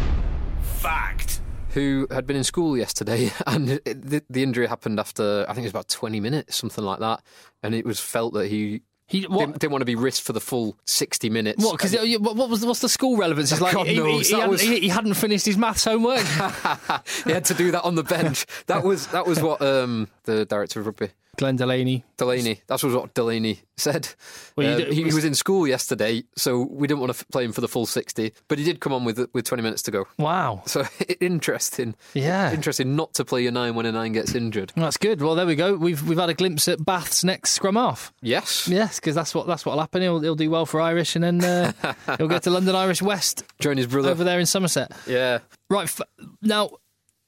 Fact. 0.78 1.40
Who 1.70 2.06
had 2.10 2.26
been 2.26 2.36
in 2.36 2.44
school 2.44 2.76
yesterday, 2.76 3.30
and 3.46 3.70
it- 3.70 3.84
the, 3.84 4.22
the 4.28 4.42
injury 4.42 4.66
happened 4.66 5.00
after, 5.00 5.46
I 5.48 5.54
think 5.54 5.64
it 5.64 5.68
was 5.68 5.72
about 5.72 5.88
20 5.88 6.20
minutes, 6.20 6.56
something 6.56 6.84
like 6.84 6.98
that. 7.00 7.22
And 7.62 7.74
it 7.74 7.86
was 7.86 7.98
felt 8.00 8.34
that 8.34 8.48
he. 8.48 8.82
He 9.06 9.22
what? 9.24 9.40
Didn't, 9.40 9.58
didn't 9.58 9.72
want 9.72 9.82
to 9.82 9.86
be 9.86 9.94
risked 9.94 10.24
for 10.24 10.32
the 10.32 10.40
full 10.40 10.78
60 10.86 11.28
minutes. 11.28 11.62
What? 11.62 11.72
Because 11.72 11.94
And- 11.94 12.24
what 12.24 12.48
was 12.48 12.64
what's 12.64 12.80
the 12.80 12.88
school 12.88 13.16
relevance? 13.18 13.52
It's 13.52 13.60
like 13.62 13.74
God 13.74 13.86
he, 13.86 13.94
he- 13.94 14.00
knows, 14.00 14.28
he 14.28 14.34
that 14.34 14.40
hadn't, 14.40 14.50
was- 14.50 14.60
he, 14.62 14.80
he 14.80 14.88
hadn't 14.88 15.14
finished 15.14 15.44
his 15.44 15.58
maths 15.58 15.84
homework. 15.84 16.20
he 17.24 17.32
had 17.32 17.44
to 17.46 17.54
do 17.54 17.70
that 17.72 17.82
on 17.84 17.94
the 17.94 18.02
bench. 18.04 18.46
That 18.66 18.84
was 18.84 19.06
that 19.08 19.26
was 19.26 19.42
what 19.42 19.60
um, 19.60 20.08
the 20.24 20.44
director 20.46 20.80
of 20.80 20.86
rugby, 20.86 21.08
Glenn 21.38 21.56
Delaney. 21.56 22.04
Delaney. 22.18 22.60
That 22.66 22.82
was 22.82 22.94
what 22.94 23.14
Delaney 23.14 23.60
said. 23.78 24.08
Well, 24.54 24.74
Uh, 24.74 24.84
he, 24.92 25.04
he 25.04 25.14
was 25.14 25.24
in 25.24 25.34
school 25.34 25.66
yesterday, 25.66 26.24
so 26.36 26.60
we 26.70 26.86
didn't 26.86 27.00
want 27.00 27.12
to 27.12 27.18
f- 27.18 27.24
play 27.32 27.42
him 27.44 27.52
for 27.52 27.62
the 27.62 27.68
full 27.68 27.86
sixty. 27.86 28.32
But 28.48 28.58
he 28.58 28.64
did 28.64 28.80
come 28.80 28.92
on 28.92 29.04
with 29.04 29.18
with 29.32 29.46
twenty 29.46 29.62
minutes 29.62 29.80
to 29.84 29.90
go. 29.90 30.06
Wow. 30.18 30.62
So 30.66 30.84
interesting. 31.20 31.94
Yeah. 32.12 32.52
interesting 32.52 32.96
not 32.96 33.14
to 33.14 33.24
play 33.24 33.42
your 33.42 33.52
nine 33.52 33.74
when 33.74 33.86
a 33.86 33.92
nine 33.92 34.12
gets 34.12 34.34
injured. 34.34 34.72
That's 34.76 34.98
good. 34.98 35.22
Well, 35.22 35.34
there 35.34 35.46
we 35.46 35.54
go. 35.56 35.74
We've 35.74 36.06
we've 36.06 36.18
had 36.18 36.28
a 36.28 36.34
glimpse 36.34 36.68
at 36.68 36.84
Bath's 36.84 37.24
next 37.24 37.52
scrum 37.52 37.76
off. 37.78 38.12
Yes. 38.20 38.68
Yes, 38.68 39.00
because 39.00 39.14
that's 39.14 39.34
what 39.34 39.46
that's 39.46 39.64
what'll 39.64 39.80
happen. 39.80 40.02
He'll 40.02 40.20
he'll 40.20 40.34
do 40.34 40.50
well 40.50 40.66
for 40.66 40.80
Irish, 40.82 41.16
and 41.16 41.24
then 41.24 41.42
uh, 41.42 41.72
he'll 42.18 42.28
go 42.28 42.38
to 42.40 42.50
London 42.50 42.74
Irish 42.76 43.00
West 43.00 43.44
Join 43.58 43.78
his 43.78 43.86
brother. 43.86 44.10
over 44.10 44.22
there 44.22 44.38
in 44.38 44.44
Somerset. 44.46 44.92
Yeah. 45.06 45.38
Right 45.70 45.84
f- 45.84 46.02
now, 46.42 46.70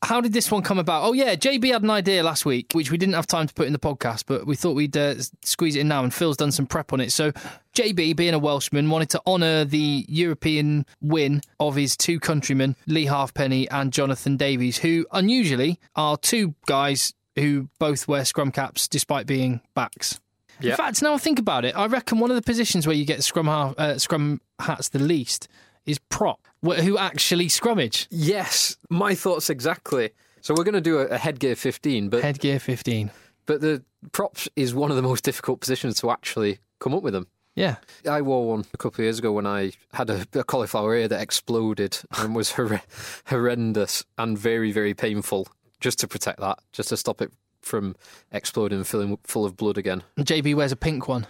how 0.04 0.20
did 0.20 0.32
this 0.32 0.50
one 0.50 0.62
come 0.62 0.78
about? 0.78 1.02
Oh 1.04 1.12
yeah, 1.12 1.34
JB 1.34 1.72
had 1.72 1.82
an 1.82 1.90
idea 1.90 2.22
last 2.22 2.44
week, 2.46 2.66
which 2.72 2.90
we 2.90 2.98
didn't 2.98 3.14
have 3.14 3.26
time 3.26 3.46
to 3.46 3.54
put 3.54 3.66
in 3.66 3.72
the 3.72 3.78
podcast, 3.78 4.24
but 4.26 4.46
we 4.46 4.54
thought 4.56 4.74
we'd 4.74 4.96
uh, 4.96 5.14
squeeze 5.42 5.76
it 5.76 5.80
in 5.80 5.88
now. 5.88 6.02
And 6.04 6.12
Phil's 6.12 6.36
done 6.36 6.52
some 6.52 6.66
prep 6.66 6.92
on 6.92 7.00
it. 7.00 7.10
So 7.10 7.32
JB, 7.74 8.14
being 8.16 8.34
a 8.34 8.38
Welshman, 8.38 8.90
wanted 8.90 9.10
to 9.10 9.22
honour 9.26 9.64
the 9.64 10.04
European 10.08 10.86
win 11.00 11.40
of 11.58 11.74
his 11.76 11.96
two 11.96 12.20
countrymen, 12.20 12.76
Leigh 12.86 13.06
Halfpenny 13.06 13.68
and 13.70 13.92
Jonathan 13.92 14.36
Davies, 14.36 14.78
who 14.78 15.06
unusually 15.12 15.78
are 15.96 16.16
two 16.16 16.54
guys 16.66 17.12
who 17.36 17.68
both 17.80 18.06
wear 18.06 18.24
scrum 18.24 18.52
caps 18.52 18.86
despite 18.86 19.26
being 19.26 19.60
backs. 19.74 20.20
In 20.60 20.68
Yeah. 20.68 20.76
fact, 20.76 21.02
now 21.02 21.14
I 21.14 21.18
think 21.18 21.40
about 21.40 21.64
it, 21.64 21.74
I 21.76 21.86
reckon 21.86 22.20
one 22.20 22.30
of 22.30 22.36
the 22.36 22.42
positions 22.42 22.86
where 22.86 22.94
you 22.94 23.04
get 23.04 23.24
scrum 23.24 23.46
half, 23.46 23.74
uh, 23.76 23.98
scrum 23.98 24.40
hats 24.60 24.88
the 24.90 25.00
least 25.00 25.48
is 25.86 25.98
prop, 25.98 26.40
who 26.62 26.98
actually 26.98 27.46
scrummage. 27.46 28.06
Yes, 28.10 28.76
my 28.90 29.14
thoughts 29.14 29.50
exactly. 29.50 30.10
So 30.40 30.54
we're 30.56 30.64
going 30.64 30.74
to 30.74 30.80
do 30.80 30.98
a, 30.98 31.06
a 31.06 31.18
headgear 31.18 31.56
15, 31.56 32.08
but 32.10 32.22
Headgear 32.22 32.58
15. 32.58 33.10
but 33.46 33.60
the 33.60 33.82
props 34.12 34.48
is 34.56 34.74
one 34.74 34.90
of 34.90 34.96
the 34.96 35.02
most 35.02 35.24
difficult 35.24 35.60
positions 35.60 35.98
to 36.00 36.10
actually 36.10 36.58
come 36.80 36.94
up 36.94 37.02
with 37.02 37.14
them. 37.14 37.26
Yeah. 37.54 37.76
I 38.10 38.20
wore 38.20 38.48
one 38.48 38.64
a 38.74 38.76
couple 38.76 38.96
of 39.00 39.04
years 39.04 39.18
ago 39.20 39.32
when 39.32 39.46
I 39.46 39.72
had 39.92 40.10
a, 40.10 40.26
a 40.34 40.42
cauliflower 40.44 40.96
ear 40.96 41.08
that 41.08 41.20
exploded 41.20 41.98
and 42.18 42.34
was 42.34 42.52
hor- 42.52 42.82
horrendous 43.26 44.04
and 44.18 44.36
very, 44.36 44.72
very 44.72 44.92
painful 44.94 45.48
just 45.80 45.98
to 46.00 46.08
protect 46.08 46.40
that, 46.40 46.58
just 46.72 46.88
to 46.90 46.96
stop 46.96 47.22
it 47.22 47.30
from 47.62 47.94
exploding 48.32 48.78
and 48.78 48.86
filling 48.86 49.16
full 49.24 49.44
of 49.44 49.56
blood 49.56 49.78
again. 49.78 50.02
JB 50.18 50.54
wears 50.56 50.72
a 50.72 50.76
pink 50.76 51.08
one 51.08 51.26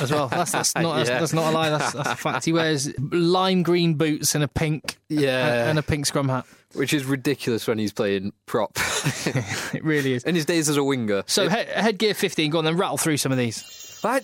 as 0.00 0.10
well. 0.10 0.28
That's, 0.28 0.52
that's 0.52 0.74
not 0.74 0.96
that's, 0.96 1.08
Yeah. 1.10 1.18
that's 1.20 1.32
not 1.32 1.50
a 1.52 1.54
lie. 1.54 1.70
That's, 1.70 1.92
that's 1.92 2.10
a 2.10 2.16
fact. 2.16 2.44
He 2.44 2.52
wears 2.52 2.92
lime 2.98 3.62
green 3.62 3.94
boots 3.94 4.34
and 4.34 4.42
a 4.44 4.48
pink 4.48 4.96
Yeah. 5.08 5.68
and 5.68 5.78
a 5.78 5.82
pink 5.82 6.06
scrum 6.06 6.28
hat. 6.28 6.44
Which 6.74 6.92
is 6.92 7.04
ridiculous 7.06 7.66
when 7.66 7.78
he's 7.78 7.92
playing 7.92 8.32
prop. 8.46 8.72
It 9.74 9.84
really 9.84 10.14
is. 10.14 10.24
In 10.24 10.34
his 10.34 10.44
days 10.44 10.68
as 10.68 10.76
a 10.76 10.84
winger. 10.84 11.22
So 11.26 11.44
It- 11.44 11.52
he- 11.52 11.80
headgear 11.82 12.14
15. 12.14 12.50
Go 12.50 12.58
on, 12.58 12.64
then 12.64 12.76
rattle 12.76 12.98
through 12.98 13.16
some 13.18 13.32
of 13.32 13.38
these. 13.38 14.00
I, 14.04 14.20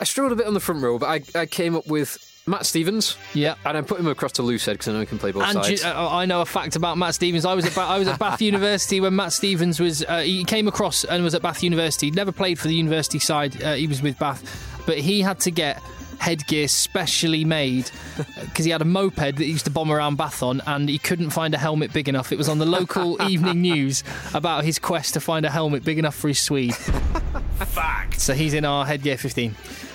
I 0.00 0.04
struggled 0.04 0.32
a 0.32 0.36
bit 0.36 0.46
on 0.46 0.54
the 0.54 0.60
front 0.60 0.82
row, 0.82 0.98
but 0.98 1.06
I, 1.06 1.40
I 1.40 1.46
came 1.46 1.74
up 1.76 1.86
with 1.86 2.18
Matt 2.46 2.66
Stevens. 2.66 3.16
Yeah. 3.32 3.54
And 3.64 3.76
I 3.78 3.80
put 3.82 3.98
him 4.00 4.06
across 4.06 4.32
to 4.32 4.42
Loosehead 4.42 4.72
because 4.72 4.88
I 4.88 4.92
know 4.92 5.00
he 5.00 5.06
can 5.06 5.18
play 5.18 5.32
both 5.32 5.44
And 5.44 5.64
sides. 5.64 5.82
you- 5.82 5.88
uh, 5.88 6.08
I 6.10 6.26
know 6.26 6.40
a 6.40 6.46
fact 6.46 6.76
about 6.76 6.98
Matt 6.98 7.14
Stevens. 7.14 7.44
I 7.44 7.54
was 7.54 7.64
at 7.64 7.74
ba- 7.74 7.80
I 7.82 7.98
was 7.98 8.08
at 8.08 8.18
Bath 8.18 8.42
University 8.52 9.00
when 9.00 9.14
Matt 9.16 9.32
Stevens 9.32 9.78
was. 9.80 10.04
Uh, 10.04 10.18
he 10.20 10.44
came 10.44 10.66
across 10.68 11.04
and 11.04 11.22
was 11.24 11.34
at 11.34 11.42
Bath 11.42 11.62
University. 11.62 12.10
Never 12.10 12.32
played 12.32 12.58
for 12.58 12.66
the 12.68 12.74
university 12.74 13.18
side. 13.18 13.62
Uh, 13.62 13.74
he 13.74 13.86
was 13.86 14.02
with 14.02 14.18
Bath, 14.18 14.42
but 14.86 14.98
he 14.98 15.20
had 15.22 15.40
to 15.40 15.50
get 15.50 15.82
headgear 16.18 16.68
specially 16.68 17.44
made 17.44 17.90
because 18.40 18.64
he 18.64 18.70
had 18.70 18.80
a 18.80 18.84
moped 18.84 19.16
that 19.16 19.38
he 19.38 19.44
used 19.46 19.64
to 19.66 19.70
bomb 19.70 19.90
around 19.90 20.16
Bath 20.16 20.42
on, 20.42 20.62
and 20.66 20.88
he 20.88 20.98
couldn't 20.98 21.30
find 21.30 21.52
a 21.54 21.58
helmet 21.58 21.92
big 21.92 22.08
enough. 22.08 22.32
It 22.32 22.38
was 22.38 22.48
on 22.48 22.58
the 22.58 22.66
local 22.66 23.20
evening 23.28 23.60
news 23.62 24.02
about 24.32 24.64
his 24.64 24.78
quest 24.78 25.14
to 25.14 25.20
find 25.20 25.44
a 25.44 25.50
helmet 25.50 25.84
big 25.84 25.98
enough 25.98 26.14
for 26.14 26.28
his 26.28 26.38
Swede. 26.38 26.74
Fact. 27.58 28.20
So 28.20 28.34
he's 28.34 28.54
in 28.54 28.64
our 28.64 28.84
headgear 28.86 29.16
15. 29.16 29.54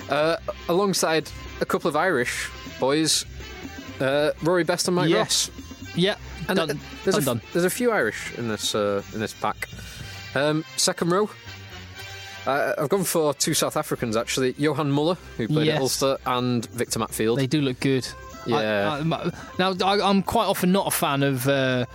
Uh, 0.10 0.38
alongside 0.68 1.30
a 1.62 1.66
couple 1.66 1.88
of 1.88 1.96
Irish 1.96 2.50
boys, 2.80 3.26
uh, 4.00 4.32
Rory 4.42 4.64
Best 4.64 4.88
and 4.88 4.96
Mike 4.96 5.10
Yes. 5.10 5.50
Ross. 5.50 5.66
Yeah, 5.96 6.16
And 6.48 6.58
done. 6.58 6.72
uh, 6.72 6.74
there's, 7.04 7.16
I'm 7.16 7.22
a, 7.24 7.26
done. 7.26 7.42
there's 7.54 7.66
a 7.66 7.70
few 7.70 7.92
Irish 7.92 8.34
in 8.38 8.48
this 8.48 8.74
uh, 8.76 9.02
in 9.14 9.20
this 9.20 9.34
pack. 9.34 9.68
Um, 10.36 10.64
second 10.78 11.10
row, 11.12 11.30
uh, 12.50 12.76
I've 12.78 12.90
gone 12.90 13.04
for 13.04 13.34
two 13.34 13.54
South 13.54 13.78
Africans 13.78 14.16
actually: 14.18 14.56
Johan 14.58 14.92
Muller, 14.92 15.18
who 15.38 15.48
played 15.48 15.68
Yes. 15.68 15.76
at 15.78 15.82
Ulster, 15.82 16.18
and 16.26 16.66
Victor 16.68 17.00
Matfield. 17.00 17.38
They 17.38 17.48
do 17.48 17.62
look 17.62 17.80
good. 17.80 18.08
Yeah. 18.46 19.00
I- 19.02 19.16
I- 19.16 19.32
now, 19.58 19.74
I, 19.86 20.02
I'm 20.10 20.24
quite 20.24 20.46
often 20.46 20.72
not 20.72 20.88
a 20.88 20.92
fan 20.92 21.24
of 21.24 21.48
uh, 21.48 21.86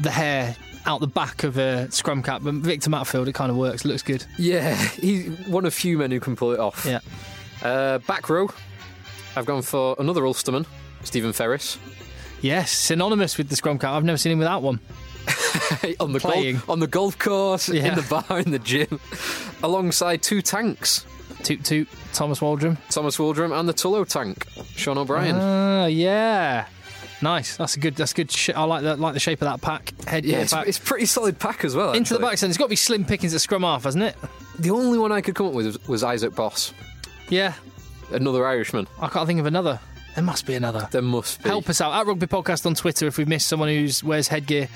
the 0.00 0.10
hair 0.10 0.56
out 0.84 1.00
the 1.00 1.06
back 1.08 1.42
of 1.42 1.56
a 1.58 1.90
scrum 1.90 2.22
cap, 2.22 2.42
but 2.44 2.54
Victor 2.54 2.90
Matfield, 2.90 3.26
it 3.26 3.32
kind 3.34 3.50
of 3.50 3.56
works. 3.56 3.84
Looks 3.84 4.02
good. 4.02 4.24
Yeah, 4.38 4.74
he's 5.00 5.28
one 5.46 5.64
of 5.66 5.74
few 5.74 5.98
men 5.98 6.10
who 6.10 6.20
can 6.20 6.36
pull 6.36 6.52
it 6.52 6.60
off. 6.60 6.84
Yeah. 6.86 7.00
Uh, 7.62 7.98
back 7.98 8.28
row, 8.28 8.48
I've 9.34 9.46
gone 9.46 9.62
for 9.62 9.96
another 9.98 10.22
Ulsterman, 10.26 10.66
Stephen 11.02 11.32
Ferris. 11.32 11.78
Yes, 12.42 12.70
synonymous 12.70 13.38
with 13.38 13.48
the 13.48 13.56
scrum 13.56 13.78
cap. 13.78 13.92
I've 13.94 14.04
never 14.04 14.18
seen 14.18 14.30
him 14.32 14.38
without 14.38 14.62
one. 14.62 14.78
on 16.00 16.12
the 16.12 16.20
Playing. 16.20 16.54
golf, 16.56 16.70
on 16.70 16.78
the 16.80 16.86
golf 16.86 17.18
course, 17.18 17.68
Yeah. 17.68 17.88
in 17.88 17.94
the 17.96 18.02
bar, 18.02 18.38
in 18.40 18.50
the 18.50 18.58
gym, 18.58 19.00
alongside 19.62 20.22
two 20.22 20.42
tanks, 20.42 21.04
Toot 21.42 21.64
toot, 21.64 21.88
Thomas 22.12 22.40
Waldrom. 22.40 22.76
Thomas 22.90 23.18
Waldrom 23.18 23.58
and 23.58 23.68
the 23.68 23.74
Tullow 23.74 24.06
tank, 24.08 24.46
Sean 24.74 24.98
O'Brien. 24.98 25.36
Ah, 25.36 25.86
yeah. 25.86 26.66
Nice. 27.22 27.56
That's 27.56 27.76
a 27.76 27.80
good. 27.80 27.94
That's 27.96 28.12
good. 28.12 28.30
Sh- 28.30 28.50
I 28.54 28.64
like 28.64 28.82
that. 28.82 28.98
Like 29.00 29.14
the 29.14 29.20
shape 29.20 29.40
of 29.42 29.46
that 29.48 29.60
pack. 29.62 29.92
Head 30.06 30.24
yeah, 30.26 30.38
it's, 30.40 30.52
pack. 30.52 30.66
it's 30.68 30.78
pretty 30.78 31.06
solid 31.06 31.38
pack 31.38 31.64
as 31.64 31.74
well. 31.74 31.92
Into 31.92 32.14
the 32.14 32.18
actually. 32.20 32.30
back 32.36 32.42
end. 32.42 32.50
It's 32.50 32.58
got 32.58 32.64
to 32.66 32.68
be 32.70 32.76
slim 32.76 33.04
pickings 33.06 33.32
at 33.34 33.40
scrum 33.40 33.62
half, 33.62 33.84
hasn't 33.84 34.04
it? 34.04 34.16
The 34.58 34.70
only 34.70 34.98
one 34.98 35.12
I 35.12 35.20
could 35.22 35.34
come 35.34 35.46
up 35.46 35.54
with 35.54 35.66
was, 35.66 35.88
was 35.88 36.02
Isaac 36.02 36.34
Boss, 36.34 36.74
Yeah. 37.30 37.54
another 38.12 38.46
Irishman. 38.46 38.86
I 39.00 39.08
can't 39.08 39.26
think 39.26 39.40
of 39.40 39.46
another. 39.46 39.80
There 40.14 40.24
must 40.24 40.46
be 40.46 40.54
another. 40.54 40.88
There 40.90 41.00
must 41.02 41.42
be. 41.42 41.48
Help 41.48 41.68
us 41.70 41.80
out 41.80 41.92
at 41.94 42.06
Rugby 42.06 42.26
Podcast 42.26 42.66
on 42.66 42.74
Twitter 42.74 43.06
if 43.06 43.16
we've 43.18 43.28
missed 43.28 43.48
someone 43.48 43.68
who's 43.70 44.02
wears 44.04 44.28
headgear. 44.28 44.68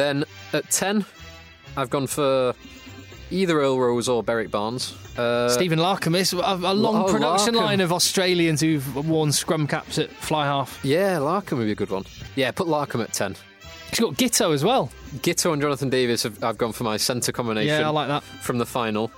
Then 0.00 0.24
at 0.54 0.70
ten, 0.70 1.04
I've 1.76 1.90
gone 1.90 2.06
for 2.06 2.54
either 3.30 3.60
Earl 3.60 3.78
Rose 3.78 4.08
or 4.08 4.24
Berrick 4.24 4.50
Barnes. 4.50 4.94
Uh, 5.18 5.50
Stephen 5.50 5.78
Larkham 5.78 6.16
is 6.16 6.32
a, 6.32 6.38
a 6.38 6.72
long 6.72 7.02
oh, 7.02 7.12
production 7.12 7.54
Larkham. 7.54 7.64
line 7.64 7.80
of 7.82 7.92
Australians 7.92 8.62
who've 8.62 9.06
worn 9.06 9.30
scrum 9.30 9.66
caps 9.66 9.98
at 9.98 10.10
fly 10.10 10.46
half. 10.46 10.80
Yeah, 10.82 11.18
Larkham 11.18 11.58
would 11.58 11.66
be 11.66 11.72
a 11.72 11.74
good 11.74 11.90
one. 11.90 12.06
Yeah, 12.34 12.50
put 12.50 12.66
Larkham 12.66 13.04
at 13.04 13.12
ten. 13.12 13.36
He's 13.90 14.00
got 14.00 14.14
Giteau 14.14 14.54
as 14.54 14.64
well. 14.64 14.90
Giteau 15.16 15.52
and 15.52 15.60
Jonathan 15.60 15.90
Davies 15.90 16.22
have 16.22 16.42
I've 16.42 16.56
gone 16.56 16.72
for 16.72 16.84
my 16.84 16.96
centre 16.96 17.32
combination. 17.32 17.80
Yeah, 17.80 17.86
I 17.86 17.90
like 17.90 18.08
that. 18.08 18.22
From 18.22 18.56
the 18.56 18.64
final. 18.64 19.10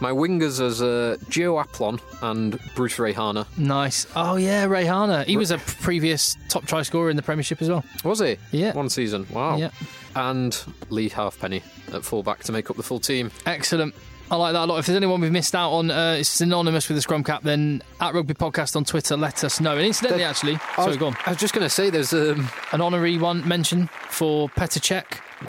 My 0.00 0.12
wingers 0.12 0.60
as 0.64 0.80
uh, 0.80 1.16
Gio 1.26 1.62
Aplon 1.64 2.00
and 2.22 2.58
Bruce 2.74 2.96
Reihana. 2.98 3.46
Nice. 3.58 4.06
Oh 4.14 4.36
yeah, 4.36 4.66
Reihana. 4.66 5.24
He 5.24 5.36
was 5.36 5.50
a 5.50 5.58
previous 5.58 6.36
top 6.48 6.66
try 6.66 6.82
scorer 6.82 7.10
in 7.10 7.16
the 7.16 7.22
Premiership 7.22 7.60
as 7.62 7.68
well. 7.68 7.84
Was 8.04 8.20
he? 8.20 8.36
Yeah. 8.52 8.74
One 8.74 8.90
season. 8.90 9.26
Wow. 9.32 9.56
Yeah. 9.56 9.70
And 10.14 10.56
Leigh 10.88 11.08
Halfpenny 11.08 11.62
at 11.92 12.04
fullback 12.04 12.44
to 12.44 12.52
make 12.52 12.70
up 12.70 12.76
the 12.76 12.82
full 12.82 13.00
team. 13.00 13.30
Excellent. 13.46 13.94
I 14.30 14.36
like 14.36 14.52
that 14.52 14.64
a 14.64 14.66
lot. 14.66 14.78
If 14.78 14.86
there's 14.86 14.96
anyone 14.96 15.22
we've 15.22 15.32
missed 15.32 15.54
out 15.54 15.70
on, 15.72 15.90
uh, 15.90 16.16
it's 16.18 16.28
synonymous 16.28 16.86
with 16.88 16.96
the 16.96 17.02
scrum 17.02 17.24
cap, 17.24 17.42
then 17.42 17.82
at 17.98 18.12
Rugby 18.12 18.34
Podcast 18.34 18.76
on 18.76 18.84
Twitter, 18.84 19.16
let 19.16 19.42
us 19.42 19.58
know. 19.58 19.72
And 19.76 19.86
incidentally, 19.86 20.20
There- 20.20 20.28
actually, 20.28 20.54
I 20.56 20.76
sorry, 20.76 20.88
was, 20.88 20.96
go 20.98 21.06
on. 21.06 21.16
I 21.24 21.30
was 21.30 21.38
just 21.38 21.54
going 21.54 21.64
to 21.64 21.70
say 21.70 21.88
there's 21.88 22.12
um, 22.12 22.46
An 22.72 22.82
honorary 22.82 23.16
one 23.16 23.46
mention 23.48 23.88
for 24.10 24.50
Petr 24.50 24.80
Cech. 24.80 25.20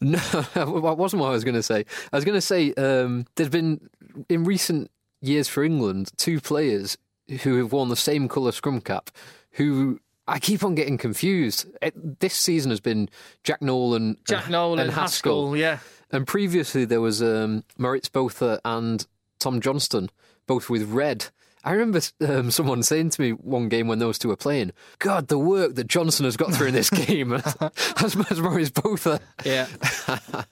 no, 0.00 0.18
that 0.54 0.66
wasn't 0.68 1.20
what 1.20 1.28
I 1.28 1.32
was 1.32 1.44
going 1.44 1.54
to 1.54 1.62
say. 1.62 1.84
I 2.12 2.16
was 2.16 2.24
going 2.24 2.36
to 2.36 2.40
say 2.40 2.72
um, 2.74 3.26
there's 3.36 3.48
been 3.48 3.88
in 4.28 4.44
recent 4.44 4.90
years 5.22 5.48
for 5.48 5.64
England 5.64 6.10
two 6.16 6.40
players 6.40 6.98
who 7.42 7.56
have 7.58 7.72
worn 7.72 7.88
the 7.88 7.96
same 7.96 8.28
colour 8.28 8.52
scrum 8.52 8.80
cap 8.80 9.10
who. 9.52 10.00
I 10.28 10.38
keep 10.38 10.62
on 10.62 10.76
getting 10.76 10.96
confused. 10.96 11.66
It, 11.82 12.20
this 12.20 12.34
season 12.34 12.70
has 12.70 12.78
been 12.78 13.08
Jack 13.42 13.60
Nowell, 13.60 14.14
Jack 14.28 14.48
Nowell, 14.48 14.78
and 14.78 14.88
Haskell, 14.88 15.56
yeah. 15.56 15.80
and 16.12 16.24
previously 16.24 16.84
there 16.84 17.00
was 17.00 17.20
um, 17.20 17.64
Moritz 17.76 18.08
Botha 18.08 18.60
and 18.64 19.04
Tom 19.40 19.60
Johnson, 19.60 20.08
both 20.46 20.70
with 20.70 20.84
red. 20.84 21.26
I 21.64 21.72
remember 21.72 22.00
um, 22.26 22.50
someone 22.50 22.82
saying 22.82 23.10
to 23.10 23.20
me 23.20 23.30
one 23.32 23.68
game 23.68 23.88
when 23.88 23.98
those 23.98 24.18
two 24.18 24.28
were 24.28 24.36
playing, 24.36 24.72
"God, 24.98 25.28
the 25.28 25.38
work 25.38 25.74
that 25.74 25.86
Johnson 25.86 26.24
has 26.24 26.36
got 26.36 26.54
through 26.54 26.68
in 26.68 26.74
this 26.74 26.90
game 27.06 27.32
as, 27.60 28.16
as 28.30 28.40
Moritz 28.40 28.70
Botha." 28.70 29.20
Yeah. 29.44 29.66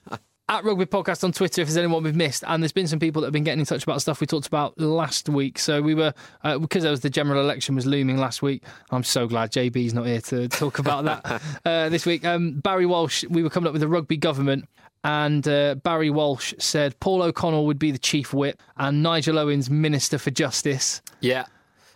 At 0.49 0.63
Rugby 0.63 0.87
Podcast 0.87 1.23
on 1.23 1.31
Twitter, 1.31 1.61
if 1.61 1.67
there's 1.67 1.77
anyone 1.77 2.01
we've 2.01 2.15
missed, 2.15 2.43
and 2.47 2.63
there's 2.63 2.71
been 2.71 2.87
some 2.87 2.97
people 2.97 3.21
that 3.21 3.27
have 3.27 3.33
been 3.33 3.43
getting 3.43 3.59
in 3.59 3.67
touch 3.67 3.83
about 3.83 4.01
stuff 4.01 4.19
we 4.19 4.25
talked 4.25 4.47
about 4.47 4.79
last 4.79 5.29
week. 5.29 5.59
So 5.59 5.79
we 5.79 5.93
were 5.93 6.11
uh, 6.43 6.57
because 6.57 6.81
there 6.81 6.89
was 6.89 7.01
the 7.01 7.09
general 7.11 7.39
election 7.39 7.75
was 7.75 7.85
looming 7.85 8.17
last 8.17 8.41
week. 8.41 8.63
I'm 8.89 9.03
so 9.03 9.27
glad 9.27 9.51
JB's 9.51 9.93
not 9.93 10.07
here 10.07 10.21
to 10.21 10.47
talk 10.47 10.79
about 10.79 11.03
that 11.03 11.41
uh, 11.65 11.89
this 11.89 12.03
week. 12.07 12.25
Um, 12.25 12.61
Barry 12.61 12.87
Walsh, 12.87 13.25
we 13.29 13.43
were 13.43 13.51
coming 13.51 13.67
up 13.67 13.73
with 13.73 13.83
a 13.83 13.87
rugby 13.87 14.17
government, 14.17 14.67
and 15.03 15.47
uh, 15.47 15.75
Barry 15.75 16.09
Walsh 16.09 16.53
said 16.57 16.99
Paul 16.99 17.23
O'Connell 17.23 17.65
would 17.65 17.79
be 17.79 17.91
the 17.91 17.99
chief 17.99 18.33
whip 18.33 18.61
and 18.77 19.01
Nigel 19.01 19.39
Owens 19.39 19.69
minister 19.69 20.17
for 20.17 20.31
justice. 20.31 21.01
Yeah. 21.21 21.45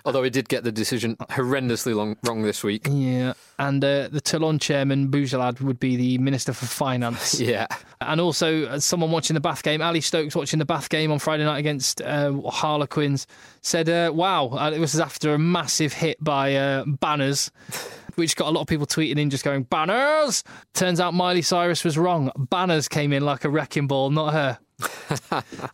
Although 0.05 0.23
he 0.23 0.29
did 0.29 0.49
get 0.49 0.65
the 0.65 0.71
decision 0.71 1.15
horrendously 1.15 1.95
long, 1.95 2.17
wrong 2.23 2.41
this 2.41 2.61
week. 2.61 2.87
Yeah, 2.89 3.33
and 3.57 3.83
uh, 3.83 4.09
the 4.09 4.19
Toulon 4.19 4.59
chairman 4.59 5.09
Boudjellal 5.09 5.61
would 5.61 5.79
be 5.79 5.95
the 5.95 6.17
minister 6.17 6.53
for 6.53 6.65
finance. 6.65 7.39
Yeah. 7.43 7.67
And 7.99 8.21
also, 8.21 8.65
uh, 8.65 8.79
someone 8.79 9.11
watching 9.11 9.33
the 9.33 9.39
Bath 9.39 9.63
game, 9.63 9.81
Ali 9.81 10.01
Stokes 10.01 10.35
watching 10.35 10.59
the 10.59 10.65
Bath 10.65 10.89
game 10.89 11.11
on 11.11 11.19
Friday 11.19 11.43
night 11.45 11.59
against 11.59 12.01
uh, 12.01 12.33
Harlequins, 12.49 13.27
said, 13.61 13.89
uh, 13.89 14.11
"Wow, 14.13 14.49
uh, 14.49 14.71
it 14.73 14.79
was 14.79 14.99
after 14.99 15.33
a 15.33 15.39
massive 15.39 15.93
hit 15.93 16.21
by 16.23 16.55
uh, 16.55 16.85
Banners." 16.85 17.51
Which 18.15 18.35
got 18.35 18.47
a 18.47 18.51
lot 18.51 18.61
of 18.61 18.67
people 18.67 18.85
tweeting 18.85 19.17
in, 19.17 19.31
just 19.31 19.43
going 19.43 19.63
banners. 19.63 20.43
Turns 20.75 20.99
out 20.99 21.15
Miley 21.15 21.41
Cyrus 21.41 21.83
was 21.83 21.97
wrong. 21.97 22.31
Banners 22.37 22.87
came 22.87 23.11
in 23.11 23.25
like 23.25 23.43
a 23.43 23.49
wrecking 23.49 23.87
ball, 23.87 24.11
not 24.11 24.33
her. 24.33 24.59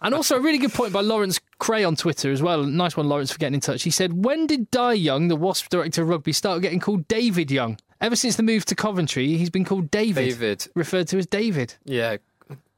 And 0.02 0.14
also 0.14 0.38
a 0.38 0.40
really 0.40 0.58
good 0.58 0.74
point 0.74 0.94
by 0.94 1.02
Lawrence 1.02 1.40
Cray 1.60 1.84
on 1.84 1.96
Twitter 1.96 2.32
as 2.32 2.42
well. 2.42 2.64
Nice 2.64 2.96
one, 2.98 3.08
Lawrence, 3.08 3.32
for 3.32 3.38
getting 3.38 3.56
in 3.56 3.60
touch. 3.62 3.84
He 3.84 3.90
said, 3.90 4.24
"When 4.26 4.48
did 4.48 4.70
Dai 4.72 4.94
Young, 4.94 5.28
the 5.28 5.36
Wasp 5.36 5.70
director 5.70 6.02
of 6.04 6.10
rugby, 6.10 6.34
start 6.34 6.62
getting 6.62 6.80
called 6.80 7.08
David 7.08 7.52
Young? 7.52 7.78
Ever 8.02 8.16
since 8.16 8.36
the 8.38 8.44
move 8.44 8.66
to 8.66 8.76
Coventry, 8.76 9.38
he's 9.38 9.50
been 9.50 9.66
called 9.66 9.92
David, 9.92 10.26
David. 10.30 10.68
referred 10.74 11.08
to 11.10 11.18
as 11.18 11.26
David. 11.26 11.76
Yeah. 11.84 12.18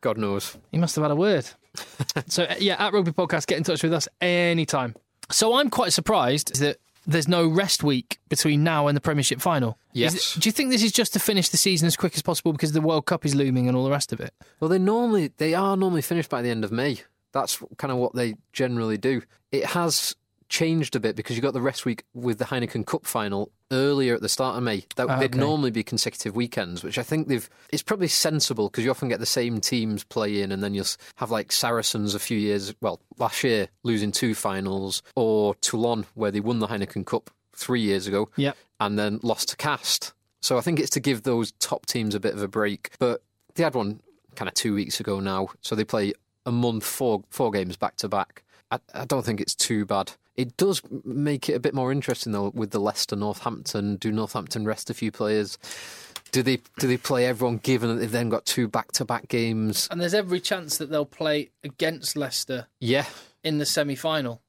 God 0.01 0.17
knows. 0.17 0.57
He 0.71 0.77
must 0.79 0.95
have 0.95 1.03
had 1.03 1.11
a 1.11 1.15
word. 1.15 1.47
so 2.27 2.47
yeah, 2.59 2.83
at 2.83 2.91
Rugby 2.91 3.11
Podcast, 3.11 3.45
get 3.47 3.57
in 3.57 3.63
touch 3.63 3.83
with 3.83 3.93
us 3.93 4.07
anytime. 4.19 4.95
So 5.29 5.55
I'm 5.55 5.69
quite 5.69 5.93
surprised 5.93 6.59
that 6.59 6.77
there's 7.07 7.27
no 7.27 7.47
rest 7.47 7.83
week 7.83 8.19
between 8.29 8.63
now 8.63 8.87
and 8.87 8.95
the 8.95 9.01
Premiership 9.01 9.41
final. 9.41 9.77
Yes. 9.93 10.35
it- 10.37 10.41
do 10.41 10.47
you 10.47 10.51
think 10.53 10.69
this 10.69 10.83
is 10.83 10.91
just 10.91 11.13
to 11.13 11.19
finish 11.19 11.49
the 11.49 11.57
season 11.57 11.87
as 11.87 11.95
quick 11.97 12.15
as 12.15 12.21
possible 12.21 12.51
because 12.51 12.71
the 12.73 12.81
World 12.81 13.05
Cup 13.05 13.25
is 13.25 13.33
looming 13.35 13.67
and 13.67 13.75
all 13.75 13.83
the 13.83 13.91
rest 13.91 14.13
of 14.13 14.19
it? 14.19 14.33
Well, 14.59 14.69
they 14.69 14.79
normally 14.79 15.31
they 15.37 15.53
are 15.53 15.75
normally 15.75 16.01
finished 16.01 16.29
by 16.29 16.41
the 16.41 16.49
end 16.49 16.63
of 16.63 16.71
May. 16.71 17.01
That's 17.33 17.61
kind 17.77 17.91
of 17.91 17.97
what 17.97 18.13
they 18.13 18.35
generally 18.53 18.97
do. 18.97 19.21
It 19.51 19.65
has 19.67 20.15
changed 20.51 20.95
a 20.95 20.99
bit 20.99 21.15
because 21.15 21.35
you 21.35 21.41
got 21.41 21.53
the 21.53 21.61
rest 21.61 21.85
week 21.85 22.03
with 22.13 22.37
the 22.37 22.45
Heineken 22.45 22.85
Cup 22.85 23.05
final 23.05 23.49
earlier 23.71 24.13
at 24.13 24.21
the 24.21 24.29
start 24.29 24.57
of 24.57 24.63
May. 24.63 24.83
That, 24.97 25.09
Ah, 25.09 25.17
they'd 25.17 25.31
okay. 25.31 25.39
normally 25.39 25.71
be 25.71 25.81
consecutive 25.83 26.35
weekends, 26.35 26.83
which 26.83 26.97
I 26.99 27.03
think 27.03 27.27
they've. 27.29 27.49
It's 27.71 27.81
probably 27.81 28.09
sensible 28.09 28.67
because 28.69 28.83
you 28.83 28.91
often 28.91 29.07
get 29.09 29.19
the 29.19 29.25
same 29.25 29.61
teams 29.61 30.03
play 30.03 30.41
in, 30.41 30.51
and 30.51 30.61
then 30.61 30.73
you'll 30.73 30.85
have 31.15 31.31
like 31.31 31.51
Saracens 31.51 32.13
a 32.13 32.19
few 32.19 32.37
years. 32.37 32.73
Well, 32.81 32.99
last 33.17 33.43
year 33.43 33.69
losing 33.83 34.11
two 34.11 34.35
finals, 34.35 35.01
or 35.15 35.55
Toulon 35.55 36.05
where 36.15 36.31
they 36.31 36.41
won 36.41 36.59
the 36.59 36.67
Heineken 36.67 37.05
Cup 37.05 37.31
three 37.53 37.81
years 37.81 38.05
ago, 38.07 38.29
Yep. 38.35 38.57
and 38.81 38.99
then 38.99 39.19
lost 39.23 39.49
to 39.49 39.55
Castres. 39.55 40.13
So 40.41 40.57
I 40.57 40.61
think 40.61 40.79
it's 40.79 40.89
to 40.91 40.99
give 40.99 41.23
those 41.23 41.51
top 41.59 41.85
teams 41.85 42.13
a 42.15 42.19
bit 42.19 42.33
of 42.33 42.41
a 42.41 42.47
break. 42.47 42.89
But 42.99 43.21
they 43.55 43.63
had 43.63 43.75
one 43.75 44.01
kind 44.35 44.49
of 44.49 44.55
two 44.55 44.73
weeks 44.73 44.99
ago 44.99 45.19
now, 45.19 45.49
so 45.61 45.75
they 45.75 45.83
play 45.85 46.13
a 46.45 46.51
month, 46.51 46.83
four 46.83 47.23
four 47.29 47.51
games 47.51 47.77
back 47.77 47.95
to 47.97 48.09
back. 48.09 48.43
I, 48.71 48.79
I 48.93 49.05
don't 49.05 49.23
think 49.25 49.39
it's 49.39 49.53
too 49.55 49.85
bad. 49.85 50.11
It 50.41 50.57
does 50.57 50.81
make 51.05 51.49
it 51.49 51.53
a 51.53 51.59
bit 51.59 51.73
more 51.73 51.91
interesting 51.91 52.31
though 52.31 52.51
with 52.53 52.71
the 52.71 52.79
Leicester 52.79 53.15
Northampton. 53.15 53.95
Do 53.97 54.11
Northampton 54.11 54.65
rest 54.65 54.89
a 54.89 54.93
few 54.93 55.11
players? 55.11 55.57
Do 56.31 56.41
they 56.41 56.59
do 56.79 56.87
they 56.87 56.97
play 56.97 57.25
everyone 57.25 57.57
given 57.57 57.89
that 57.89 57.95
they've 57.95 58.11
then 58.11 58.29
got 58.29 58.45
two 58.45 58.67
back 58.67 58.91
to 58.93 59.05
back 59.05 59.27
games? 59.27 59.87
And 59.91 59.99
there's 60.01 60.13
every 60.13 60.39
chance 60.39 60.77
that 60.77 60.89
they'll 60.89 61.05
play 61.05 61.49
against 61.63 62.15
Leicester 62.15 62.67
Yeah, 62.79 63.05
in 63.43 63.57
the 63.57 63.65
semi 63.65 63.95
final. 63.95 64.41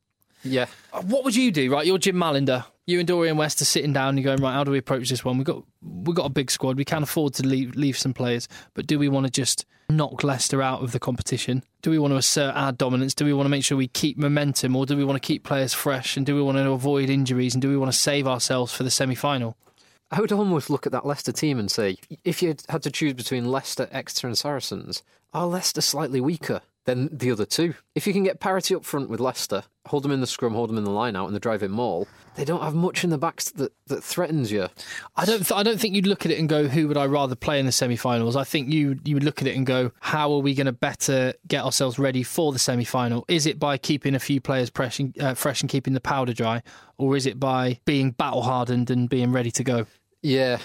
yeah. 0.44 0.66
Uh, 0.92 1.02
What 1.02 1.24
would 1.24 1.34
you 1.36 1.50
do, 1.50 1.72
right? 1.72 1.84
You're 1.86 1.98
Jim 1.98 2.16
Mallinder. 2.16 2.64
You 2.86 2.98
and 2.98 3.06
Dorian 3.06 3.36
West 3.36 3.62
are 3.62 3.66
sitting 3.66 3.92
down. 3.92 4.16
You're 4.16 4.24
going 4.24 4.42
right. 4.42 4.54
How 4.54 4.64
do 4.64 4.72
we 4.72 4.78
approach 4.78 5.08
this 5.08 5.24
one? 5.24 5.38
We 5.38 5.44
got 5.44 5.62
we 5.82 6.12
got 6.14 6.26
a 6.26 6.30
big 6.30 6.50
squad. 6.50 6.76
We 6.76 6.84
can't 6.84 7.04
afford 7.04 7.34
to 7.34 7.46
leave 7.46 7.76
leave 7.76 7.96
some 7.96 8.12
players, 8.12 8.48
but 8.74 8.88
do 8.88 8.98
we 8.98 9.08
want 9.08 9.26
to 9.26 9.30
just 9.30 9.64
knock 9.88 10.24
Leicester 10.24 10.60
out 10.60 10.82
of 10.82 10.90
the 10.90 10.98
competition? 10.98 11.62
Do 11.82 11.90
we 11.90 11.98
want 11.98 12.12
to 12.12 12.16
assert 12.16 12.56
our 12.56 12.72
dominance? 12.72 13.14
Do 13.14 13.24
we 13.24 13.32
want 13.32 13.46
to 13.46 13.50
make 13.50 13.64
sure 13.64 13.78
we 13.78 13.86
keep 13.86 14.18
momentum, 14.18 14.74
or 14.74 14.84
do 14.84 14.96
we 14.96 15.04
want 15.04 15.22
to 15.22 15.26
keep 15.26 15.44
players 15.44 15.72
fresh? 15.72 16.16
And 16.16 16.26
do 16.26 16.34
we 16.34 16.42
want 16.42 16.58
to 16.58 16.70
avoid 16.70 17.08
injuries? 17.08 17.54
And 17.54 17.62
do 17.62 17.68
we 17.68 17.76
want 17.76 17.92
to 17.92 17.98
save 17.98 18.26
ourselves 18.26 18.72
for 18.72 18.82
the 18.82 18.90
semi 18.90 19.14
final? 19.14 19.56
I 20.10 20.20
would 20.20 20.32
almost 20.32 20.68
look 20.68 20.84
at 20.84 20.92
that 20.92 21.06
Leicester 21.06 21.32
team 21.32 21.58
and 21.58 21.70
say, 21.70 21.96
if 22.24 22.42
you 22.42 22.56
had 22.68 22.82
to 22.82 22.90
choose 22.90 23.14
between 23.14 23.50
Leicester, 23.50 23.88
Exeter, 23.92 24.26
and 24.26 24.36
Saracens, 24.36 25.02
are 25.32 25.46
Leicester 25.46 25.80
slightly 25.80 26.20
weaker 26.20 26.60
than 26.84 27.16
the 27.16 27.30
other 27.30 27.44
two? 27.44 27.74
If 27.94 28.06
you 28.06 28.12
can 28.12 28.24
get 28.24 28.40
parity 28.40 28.74
up 28.74 28.84
front 28.84 29.08
with 29.08 29.20
Leicester, 29.20 29.64
hold 29.86 30.02
them 30.02 30.12
in 30.12 30.20
the 30.20 30.26
scrum, 30.26 30.54
hold 30.54 30.70
them 30.70 30.78
in 30.78 30.84
the 30.84 30.90
line 30.90 31.16
out, 31.16 31.26
and 31.26 31.34
the 31.34 31.40
drive-in 31.40 31.70
maul, 31.70 32.08
they 32.34 32.44
don't 32.44 32.62
have 32.62 32.74
much 32.74 33.04
in 33.04 33.10
the 33.10 33.18
backs 33.18 33.50
that, 33.50 33.72
that 33.86 34.02
threatens 34.02 34.50
you. 34.50 34.68
I 35.16 35.24
don't. 35.24 35.46
Th- 35.46 35.52
I 35.52 35.62
don't 35.62 35.78
think 35.78 35.94
you'd 35.94 36.06
look 36.06 36.24
at 36.24 36.32
it 36.32 36.38
and 36.38 36.48
go, 36.48 36.66
"Who 36.66 36.88
would 36.88 36.96
I 36.96 37.06
rather 37.06 37.34
play 37.34 37.60
in 37.60 37.66
the 37.66 37.72
semi-finals?" 37.72 38.36
I 38.36 38.44
think 38.44 38.72
you 38.72 38.98
you 39.04 39.14
would 39.14 39.24
look 39.24 39.42
at 39.42 39.48
it 39.48 39.56
and 39.56 39.66
go, 39.66 39.92
"How 40.00 40.32
are 40.32 40.38
we 40.38 40.54
going 40.54 40.66
to 40.66 40.72
better 40.72 41.34
get 41.46 41.64
ourselves 41.64 41.98
ready 41.98 42.22
for 42.22 42.52
the 42.52 42.58
semi-final? 42.58 43.24
Is 43.28 43.46
it 43.46 43.58
by 43.58 43.76
keeping 43.76 44.14
a 44.14 44.18
few 44.20 44.40
players 44.40 44.70
fresh 44.74 44.98
and, 44.98 45.20
uh, 45.20 45.34
fresh 45.34 45.60
and 45.60 45.68
keeping 45.70 45.92
the 45.92 46.00
powder 46.00 46.32
dry, 46.32 46.62
or 46.96 47.16
is 47.16 47.26
it 47.26 47.38
by 47.38 47.80
being 47.84 48.12
battle 48.12 48.42
hardened 48.42 48.90
and 48.90 49.08
being 49.08 49.30
ready 49.32 49.50
to 49.50 49.62
go?" 49.64 49.86
Yeah, 50.22 50.58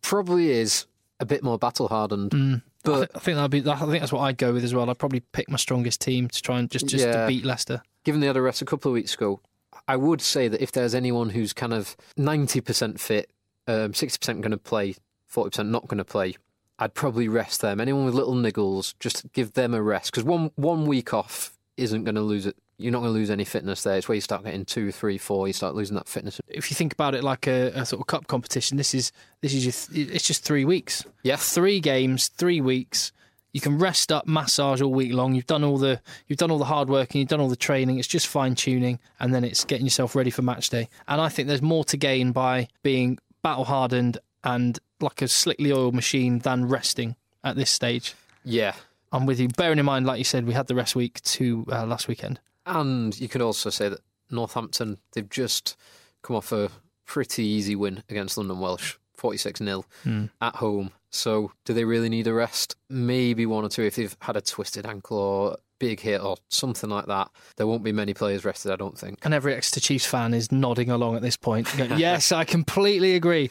probably 0.00 0.50
is 0.50 0.86
a 1.20 1.24
bit 1.24 1.44
more 1.44 1.58
battle 1.58 1.86
hardened. 1.88 2.32
I, 2.34 2.62
But 2.84 2.96
th- 2.96 3.10
I 3.14 3.18
think 3.20 3.36
that'd 3.36 3.50
be. 3.50 3.70
I 3.70 3.76
think 3.76 4.00
that's 4.00 4.12
what 4.12 4.20
I'd 4.22 4.38
go 4.38 4.52
with 4.52 4.64
as 4.64 4.74
well. 4.74 4.88
I'd 4.90 4.98
probably 4.98 5.20
pick 5.20 5.48
my 5.48 5.56
strongest 5.56 6.00
team 6.00 6.28
to 6.28 6.42
try 6.42 6.58
and 6.58 6.70
just 6.70 6.86
just 6.86 7.04
to 7.04 7.26
beat 7.28 7.44
Leicester. 7.44 7.82
given 8.04 8.20
they 8.20 8.26
had 8.26 8.36
a 8.36 8.42
rest 8.42 8.60
a 8.62 8.64
couple 8.64 8.90
of 8.90 8.94
weeks 8.94 9.14
ago, 9.14 9.40
I 9.86 9.96
would 9.96 10.20
say 10.20 10.48
that 10.48 10.60
if 10.62 10.72
there's 10.72 10.94
anyone 10.94 11.30
who's 11.30 11.52
kind 11.52 11.72
of 11.72 11.96
90% 12.18 12.98
fit, 12.98 13.30
um, 13.66 13.92
60% 13.92 14.40
going 14.40 14.50
to 14.50 14.56
play, 14.58 14.94
40% 15.32 15.68
not 15.68 15.86
going 15.88 15.98
to 15.98 16.04
play, 16.04 16.34
I'd 16.78 16.94
probably 16.94 17.28
rest 17.28 17.60
them. 17.60 17.80
Anyone 17.80 18.04
with 18.04 18.14
little 18.14 18.34
niggles, 18.34 18.94
just 18.98 19.30
give 19.32 19.52
them 19.52 19.74
a 19.74 19.82
rest. 19.82 20.10
Because 20.10 20.24
one, 20.24 20.50
one 20.56 20.86
week 20.86 21.14
off 21.14 21.56
isn't 21.76 22.04
going 22.04 22.16
to 22.16 22.20
lose 22.20 22.46
it. 22.46 22.56
You're 22.82 22.92
not 22.92 23.00
going 23.00 23.12
to 23.12 23.18
lose 23.18 23.30
any 23.30 23.44
fitness 23.44 23.82
there. 23.82 23.96
It's 23.96 24.08
where 24.08 24.14
you 24.14 24.20
start 24.20 24.44
getting 24.44 24.64
two, 24.64 24.92
three, 24.92 25.18
four, 25.18 25.46
you 25.46 25.52
start 25.52 25.74
losing 25.74 25.96
that 25.96 26.08
fitness. 26.08 26.40
If 26.48 26.70
you 26.70 26.74
think 26.74 26.92
about 26.92 27.14
it 27.14 27.22
like 27.24 27.46
a, 27.46 27.68
a 27.74 27.86
sort 27.86 28.00
of 28.00 28.06
cup 28.06 28.26
competition, 28.26 28.76
this 28.76 28.94
is 28.94 29.12
this 29.40 29.54
is 29.54 29.64
your 29.64 29.72
th- 29.72 30.14
it's 30.14 30.26
just 30.26 30.44
three 30.44 30.64
weeks. 30.64 31.04
Yeah, 31.22 31.36
three 31.36 31.80
games, 31.80 32.28
three 32.28 32.60
weeks. 32.60 33.12
You 33.52 33.60
can 33.60 33.78
rest 33.78 34.10
up, 34.10 34.26
massage 34.26 34.80
all 34.80 34.92
week 34.92 35.12
long. 35.12 35.34
You've 35.34 35.46
done 35.46 35.62
all 35.62 35.76
the 35.78 36.00
you've 36.26 36.38
done 36.38 36.50
all 36.50 36.58
the 36.58 36.64
hard 36.64 36.88
work 36.88 37.10
and 37.10 37.20
you've 37.20 37.28
done 37.28 37.40
all 37.40 37.48
the 37.48 37.56
training. 37.56 37.98
It's 37.98 38.08
just 38.08 38.26
fine 38.26 38.54
tuning, 38.54 38.98
and 39.20 39.34
then 39.34 39.44
it's 39.44 39.64
getting 39.64 39.86
yourself 39.86 40.16
ready 40.16 40.30
for 40.30 40.42
match 40.42 40.70
day. 40.70 40.88
And 41.06 41.20
I 41.20 41.28
think 41.28 41.48
there's 41.48 41.62
more 41.62 41.84
to 41.84 41.96
gain 41.96 42.32
by 42.32 42.68
being 42.82 43.18
battle 43.42 43.64
hardened 43.64 44.18
and 44.44 44.78
like 45.00 45.22
a 45.22 45.28
slickly 45.28 45.72
oiled 45.72 45.94
machine 45.94 46.38
than 46.40 46.66
resting 46.66 47.16
at 47.44 47.56
this 47.56 47.70
stage. 47.70 48.14
Yeah. 48.44 48.74
I'm 49.12 49.26
with 49.26 49.38
you. 49.38 49.48
Bearing 49.48 49.78
in 49.78 49.84
mind, 49.84 50.06
like 50.06 50.18
you 50.18 50.24
said, 50.24 50.46
we 50.46 50.54
had 50.54 50.68
the 50.68 50.74
rest 50.74 50.96
week 50.96 51.20
to 51.22 51.66
uh, 51.70 51.84
last 51.84 52.08
weekend. 52.08 52.40
And 52.66 53.18
you 53.20 53.28
could 53.28 53.42
also 53.42 53.70
say 53.70 53.88
that 53.88 54.00
Northampton, 54.30 54.98
they've 55.12 55.28
just 55.28 55.76
come 56.22 56.36
off 56.36 56.52
a 56.52 56.70
pretty 57.04 57.44
easy 57.44 57.74
win 57.76 58.02
against 58.08 58.36
London 58.38 58.60
Welsh, 58.60 58.96
46 59.14 59.58
0 59.58 59.84
Hmm. 60.04 60.26
at 60.40 60.56
home. 60.56 60.90
So, 61.10 61.52
do 61.66 61.74
they 61.74 61.84
really 61.84 62.08
need 62.08 62.26
a 62.26 62.32
rest? 62.32 62.76
Maybe 62.88 63.44
one 63.44 63.64
or 63.64 63.68
two 63.68 63.82
if 63.82 63.96
they've 63.96 64.16
had 64.20 64.36
a 64.36 64.40
twisted 64.40 64.86
ankle 64.86 65.18
or 65.18 65.56
big 65.78 66.00
hit 66.00 66.22
or 66.22 66.36
something 66.48 66.88
like 66.88 67.06
that. 67.06 67.28
There 67.56 67.66
won't 67.66 67.82
be 67.82 67.92
many 67.92 68.14
players 68.14 68.44
rested, 68.44 68.70
I 68.72 68.76
don't 68.76 68.96
think. 68.96 69.18
And 69.24 69.34
every 69.34 69.52
Exeter 69.54 69.80
Chiefs 69.80 70.06
fan 70.06 70.32
is 70.32 70.50
nodding 70.52 70.88
along 70.90 71.16
at 71.16 71.22
this 71.22 71.36
point. 71.36 71.68
going, 71.76 71.98
yes, 71.98 72.30
I 72.32 72.44
completely 72.44 73.14
agree. 73.16 73.50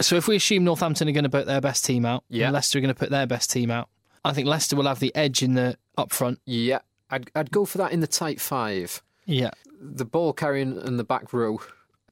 So 0.00 0.16
if 0.16 0.26
we 0.28 0.36
assume 0.36 0.64
Northampton 0.64 1.08
are 1.08 1.12
going 1.12 1.24
to 1.24 1.30
put 1.30 1.46
their 1.46 1.60
best 1.60 1.84
team 1.84 2.06
out, 2.06 2.24
Yeah. 2.30 2.46
and 2.46 2.54
Leicester 2.54 2.78
are 2.78 2.80
going 2.80 2.94
to 2.94 2.98
put 2.98 3.10
their 3.10 3.26
best 3.26 3.50
team 3.50 3.70
out, 3.70 3.88
I 4.24 4.32
think 4.32 4.46
Leicester 4.48 4.76
will 4.76 4.86
have 4.86 5.00
the 5.00 5.14
edge 5.14 5.42
in 5.42 5.54
the 5.54 5.76
up 5.98 6.12
front. 6.12 6.40
Yeah, 6.46 6.78
I'd, 7.14 7.30
I'd 7.34 7.50
go 7.50 7.64
for 7.64 7.78
that 7.78 7.92
in 7.92 8.00
the 8.00 8.06
tight 8.06 8.40
five. 8.40 9.02
Yeah. 9.26 9.50
The 9.80 10.04
ball 10.04 10.32
carrying 10.32 10.80
in 10.80 10.96
the 10.96 11.04
back 11.04 11.32
row, 11.32 11.60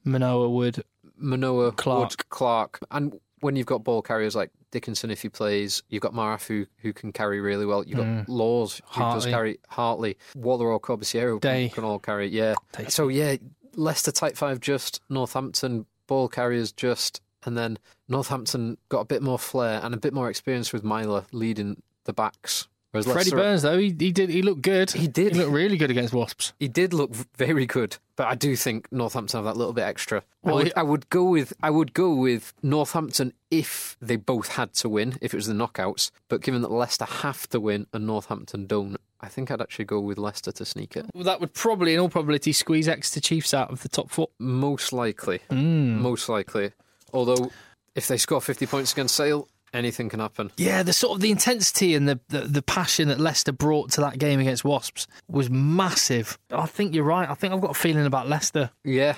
Manoa 0.03 0.49
Wood, 0.49 0.83
Manoa, 1.17 1.71
Clark. 1.71 2.09
Wood, 2.11 2.29
Clark. 2.29 2.79
And 2.91 3.19
when 3.41 3.55
you've 3.55 3.67
got 3.67 3.83
ball 3.83 4.01
carriers 4.01 4.35
like 4.35 4.51
Dickinson, 4.71 5.11
if 5.11 5.21
he 5.21 5.29
plays, 5.29 5.83
you've 5.89 6.01
got 6.01 6.13
Maraf 6.13 6.47
who, 6.47 6.65
who 6.77 6.93
can 6.93 7.11
carry 7.11 7.39
really 7.41 7.65
well. 7.65 7.83
You've 7.85 7.97
got 7.97 8.07
Mm. 8.07 8.25
Laws 8.27 8.81
who 8.87 9.01
does 9.01 9.23
Hartley. 9.25 9.31
carry 9.31 9.59
Hartley, 9.69 10.17
Waller 10.35 10.67
or 10.71 10.79
Corbisiero 10.79 11.39
Day. 11.39 11.69
can, 11.69 11.83
all 11.83 11.99
carry. 11.99 12.27
Yeah. 12.29 12.55
So 12.89 13.07
yeah, 13.09 13.35
Leicester 13.75 14.11
tight 14.11 14.37
five 14.37 14.59
just, 14.59 15.01
Northampton 15.09 15.85
ball 16.07 16.27
carriers 16.27 16.71
just, 16.71 17.21
and 17.45 17.57
then 17.57 17.77
Northampton 18.07 18.77
got 18.89 19.01
a 19.01 19.05
bit 19.05 19.21
more 19.21 19.39
flair 19.39 19.79
and 19.83 19.93
a 19.93 19.97
bit 19.97 20.13
more 20.13 20.29
experience 20.29 20.71
with 20.73 20.83
Myler 20.83 21.25
leading 21.31 21.81
the 22.05 22.13
backs. 22.13 22.67
Whereas 22.93 23.11
Freddie 23.11 23.31
Burns 23.31 23.63
though 23.63 23.77
he, 23.77 23.87
he 23.99 24.11
did 24.11 24.29
he 24.29 24.41
looked 24.41 24.61
good. 24.61 24.91
He 24.91 25.07
did. 25.07 25.33
He 25.33 25.39
looked 25.39 25.51
really 25.51 25.77
good 25.77 25.91
against 25.91 26.13
Wasps. 26.13 26.53
He 26.59 26.67
did 26.67 26.93
look 26.93 27.13
very 27.37 27.65
good, 27.65 27.97
but 28.15 28.27
I 28.27 28.35
do 28.35 28.55
think 28.55 28.89
Northampton 28.91 29.39
have 29.39 29.45
that 29.45 29.57
little 29.57 29.73
bit 29.73 29.81
extra. 29.83 30.23
Well, 30.43 30.55
I, 30.55 30.57
would, 30.57 30.67
he- 30.67 30.75
I 30.75 30.83
would 30.83 31.09
go 31.09 31.23
with 31.25 31.53
I 31.61 31.69
would 31.71 31.93
go 31.93 32.13
with 32.13 32.53
Northampton 32.61 33.33
if 33.49 33.97
they 34.01 34.15
both 34.15 34.49
had 34.49 34.73
to 34.75 34.89
win, 34.89 35.17
if 35.21 35.33
it 35.33 35.37
was 35.37 35.47
the 35.47 35.53
knockouts. 35.53 36.11
But 36.29 36.41
given 36.41 36.61
that 36.61 36.71
Leicester 36.71 37.05
have 37.05 37.49
to 37.49 37.59
win 37.59 37.87
and 37.93 38.05
Northampton 38.05 38.67
don't, 38.67 38.95
I 39.21 39.27
think 39.27 39.49
I'd 39.49 39.61
actually 39.61 39.85
go 39.85 39.99
with 39.99 40.17
Leicester 40.19 40.51
to 40.51 40.63
sneak 40.65 40.95
it. 40.95 41.07
Well, 41.15 41.23
that 41.23 41.39
would 41.41 41.53
probably, 41.53 41.93
in 41.95 41.99
all 41.99 42.09
probability, 42.09 42.51
squeeze 42.53 42.87
Exeter 42.87 43.21
Chiefs 43.21 43.53
out 43.53 43.71
of 43.71 43.81
the 43.81 43.89
top 43.89 44.11
four. 44.11 44.29
Most 44.37 44.93
likely, 44.93 45.39
Mm. 45.49 45.97
most 45.99 46.29
likely. 46.29 46.71
Although, 47.11 47.51
if 47.95 48.07
they 48.07 48.17
score 48.17 48.41
fifty 48.41 48.65
points 48.65 48.91
against 48.93 49.15
Sale, 49.15 49.47
anything 49.73 50.09
can 50.09 50.19
happen. 50.19 50.51
Yeah, 50.57 50.83
the 50.83 50.93
sort 50.93 51.15
of 51.15 51.21
the 51.21 51.31
intensity 51.31 51.95
and 51.95 52.07
the, 52.07 52.19
the 52.29 52.41
the 52.41 52.61
passion 52.61 53.07
that 53.09 53.19
Leicester 53.19 53.51
brought 53.51 53.91
to 53.93 54.01
that 54.01 54.17
game 54.19 54.39
against 54.39 54.63
Wasps 54.63 55.07
was 55.27 55.49
massive. 55.49 56.37
I 56.51 56.65
think 56.65 56.93
you're 56.95 57.03
right. 57.03 57.29
I 57.29 57.33
think 57.33 57.53
I've 57.53 57.61
got 57.61 57.71
a 57.71 57.75
feeling 57.79 58.05
about 58.05 58.27
Leicester. 58.29 58.69
Yeah, 58.83 59.17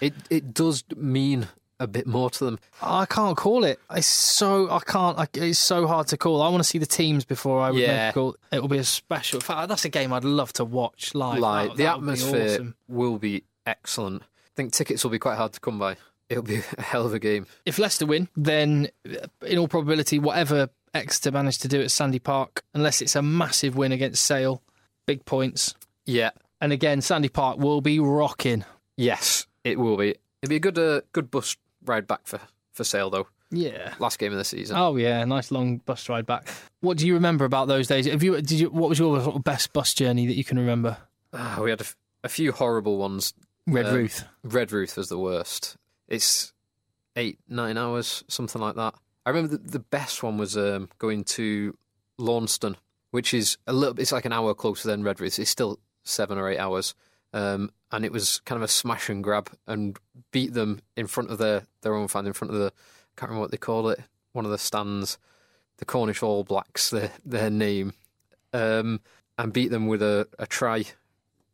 it 0.00 0.14
it 0.30 0.52
does 0.54 0.84
mean 0.96 1.48
a 1.80 1.86
bit 1.86 2.06
more 2.06 2.30
to 2.30 2.44
them. 2.44 2.58
I 2.80 3.06
can't 3.06 3.36
call 3.36 3.64
it. 3.64 3.80
It's 3.90 4.06
so 4.06 4.70
I 4.70 4.78
can't. 4.80 5.18
I, 5.18 5.26
it's 5.34 5.58
so 5.58 5.86
hard 5.86 6.06
to 6.08 6.16
call. 6.16 6.40
I 6.42 6.48
want 6.48 6.62
to 6.62 6.68
see 6.68 6.78
the 6.78 6.86
teams 6.86 7.24
before 7.24 7.60
I 7.60 7.70
would 7.70 7.80
make 7.80 7.88
a 7.88 8.12
call. 8.12 8.36
It 8.52 8.60
will 8.60 8.68
be 8.68 8.78
a 8.78 8.84
special. 8.84 9.38
In 9.38 9.42
fact, 9.42 9.68
that's 9.68 9.84
a 9.84 9.88
game 9.88 10.12
I'd 10.12 10.24
love 10.24 10.52
to 10.54 10.64
watch 10.64 11.14
live. 11.14 11.40
That- 11.40 11.76
the 11.76 11.82
that 11.84 11.96
would 12.00 12.06
be 12.06 12.12
atmosphere 12.12 12.44
awesome. 12.54 12.74
will 12.88 13.18
be 13.18 13.44
excellent. 13.66 14.22
I 14.22 14.54
think 14.54 14.72
tickets 14.72 15.02
will 15.02 15.10
be 15.10 15.18
quite 15.18 15.36
hard 15.38 15.54
to 15.54 15.60
come 15.60 15.78
by. 15.78 15.96
It'll 16.28 16.42
be 16.42 16.56
a 16.78 16.82
hell 16.82 17.06
of 17.06 17.14
a 17.14 17.18
game. 17.18 17.46
If 17.66 17.78
Leicester 17.78 18.06
win, 18.06 18.28
then 18.36 18.88
uh, 19.08 19.26
in 19.46 19.58
all 19.58 19.68
probability, 19.68 20.18
whatever 20.18 20.68
Exeter 20.94 21.30
manage 21.32 21.58
to 21.58 21.68
do 21.68 21.80
at 21.80 21.90
Sandy 21.90 22.18
Park, 22.18 22.62
unless 22.74 23.00
it's 23.00 23.16
a 23.16 23.22
massive 23.22 23.76
win 23.76 23.92
against 23.92 24.24
Sale, 24.24 24.62
big 25.06 25.24
points. 25.24 25.74
Yeah. 26.06 26.30
And 26.60 26.72
again, 26.72 27.00
Sandy 27.00 27.28
Park 27.28 27.58
will 27.58 27.80
be 27.80 27.98
rocking. 27.98 28.64
Yes, 28.96 29.46
it 29.64 29.78
will 29.78 29.96
be. 29.96 30.10
It'll 30.42 30.50
be 30.50 30.56
a 30.56 30.60
good 30.60 30.78
uh, 30.78 31.00
good 31.12 31.30
bus 31.30 31.56
ride 31.84 32.06
back 32.06 32.20
for, 32.24 32.40
for 32.72 32.84
Sale 32.84 33.10
though. 33.10 33.26
Yeah. 33.50 33.94
Last 33.98 34.18
game 34.18 34.32
of 34.32 34.38
the 34.38 34.44
season. 34.44 34.76
Oh 34.78 34.96
yeah, 34.96 35.24
nice 35.24 35.50
long 35.50 35.78
bus 35.78 36.08
ride 36.08 36.24
back. 36.26 36.48
What 36.80 36.96
do 36.98 37.06
you 37.06 37.14
remember 37.14 37.44
about 37.44 37.68
those 37.68 37.86
days? 37.86 38.06
Have 38.06 38.22
you 38.22 38.34
did 38.36 38.52
you 38.52 38.70
what 38.70 38.88
was 38.88 38.98
your 38.98 39.20
sort 39.20 39.36
of 39.36 39.44
best 39.44 39.72
bus 39.72 39.92
journey 39.94 40.26
that 40.26 40.36
you 40.36 40.44
can 40.44 40.58
remember? 40.58 40.96
Ah, 41.32 41.58
we 41.62 41.70
had 41.70 41.80
a, 41.80 41.84
f- 41.84 41.96
a 42.24 42.28
few 42.28 42.52
horrible 42.52 42.96
ones. 42.98 43.34
Red 43.66 43.86
Uh, 43.86 43.94
Ruth. 43.94 44.24
Redruth 44.46 44.96
was 44.96 45.08
the 45.08 45.18
worst. 45.18 45.76
It's 46.12 46.52
eight, 47.16 47.38
nine 47.48 47.78
hours, 47.78 48.22
something 48.28 48.60
like 48.60 48.76
that. 48.76 48.94
I 49.24 49.30
remember 49.30 49.56
the, 49.56 49.70
the 49.70 49.78
best 49.78 50.22
one 50.22 50.36
was 50.36 50.58
um, 50.58 50.90
going 50.98 51.24
to 51.24 51.74
Launceston, 52.18 52.76
which 53.12 53.32
is 53.32 53.56
a 53.66 53.72
little. 53.72 53.98
It's 53.98 54.12
like 54.12 54.26
an 54.26 54.32
hour 54.32 54.52
closer 54.52 54.88
than 54.88 55.02
Redruth. 55.02 55.38
It's 55.38 55.48
still 55.48 55.78
seven 56.04 56.36
or 56.36 56.50
eight 56.50 56.58
hours. 56.58 56.94
um, 57.32 57.70
and 57.90 58.04
it 58.04 58.12
was 58.12 58.40
kind 58.40 58.56
of 58.56 58.62
a 58.62 58.68
smash 58.68 59.08
and 59.08 59.22
grab, 59.24 59.50
and 59.66 59.98
beat 60.30 60.52
them 60.54 60.80
in 60.96 61.06
front 61.06 61.30
of 61.30 61.38
their 61.38 61.66
their 61.82 61.94
own 61.94 62.08
fan, 62.08 62.26
in 62.26 62.32
front 62.32 62.52
of 62.52 62.58
the 62.58 62.66
I 62.66 63.20
can't 63.20 63.30
remember 63.30 63.42
what 63.42 63.50
they 63.50 63.56
call 63.56 63.88
it, 63.88 64.00
one 64.32 64.44
of 64.44 64.50
the 64.50 64.58
stands, 64.58 65.18
the 65.78 65.84
Cornish 65.84 66.22
All 66.22 66.44
Blacks, 66.44 66.90
their 66.90 67.12
their 67.24 67.50
name, 67.50 67.92
um, 68.52 69.00
and 69.38 69.52
beat 69.52 69.70
them 69.70 69.86
with 69.86 70.02
a, 70.02 70.28
a 70.38 70.46
try, 70.46 70.84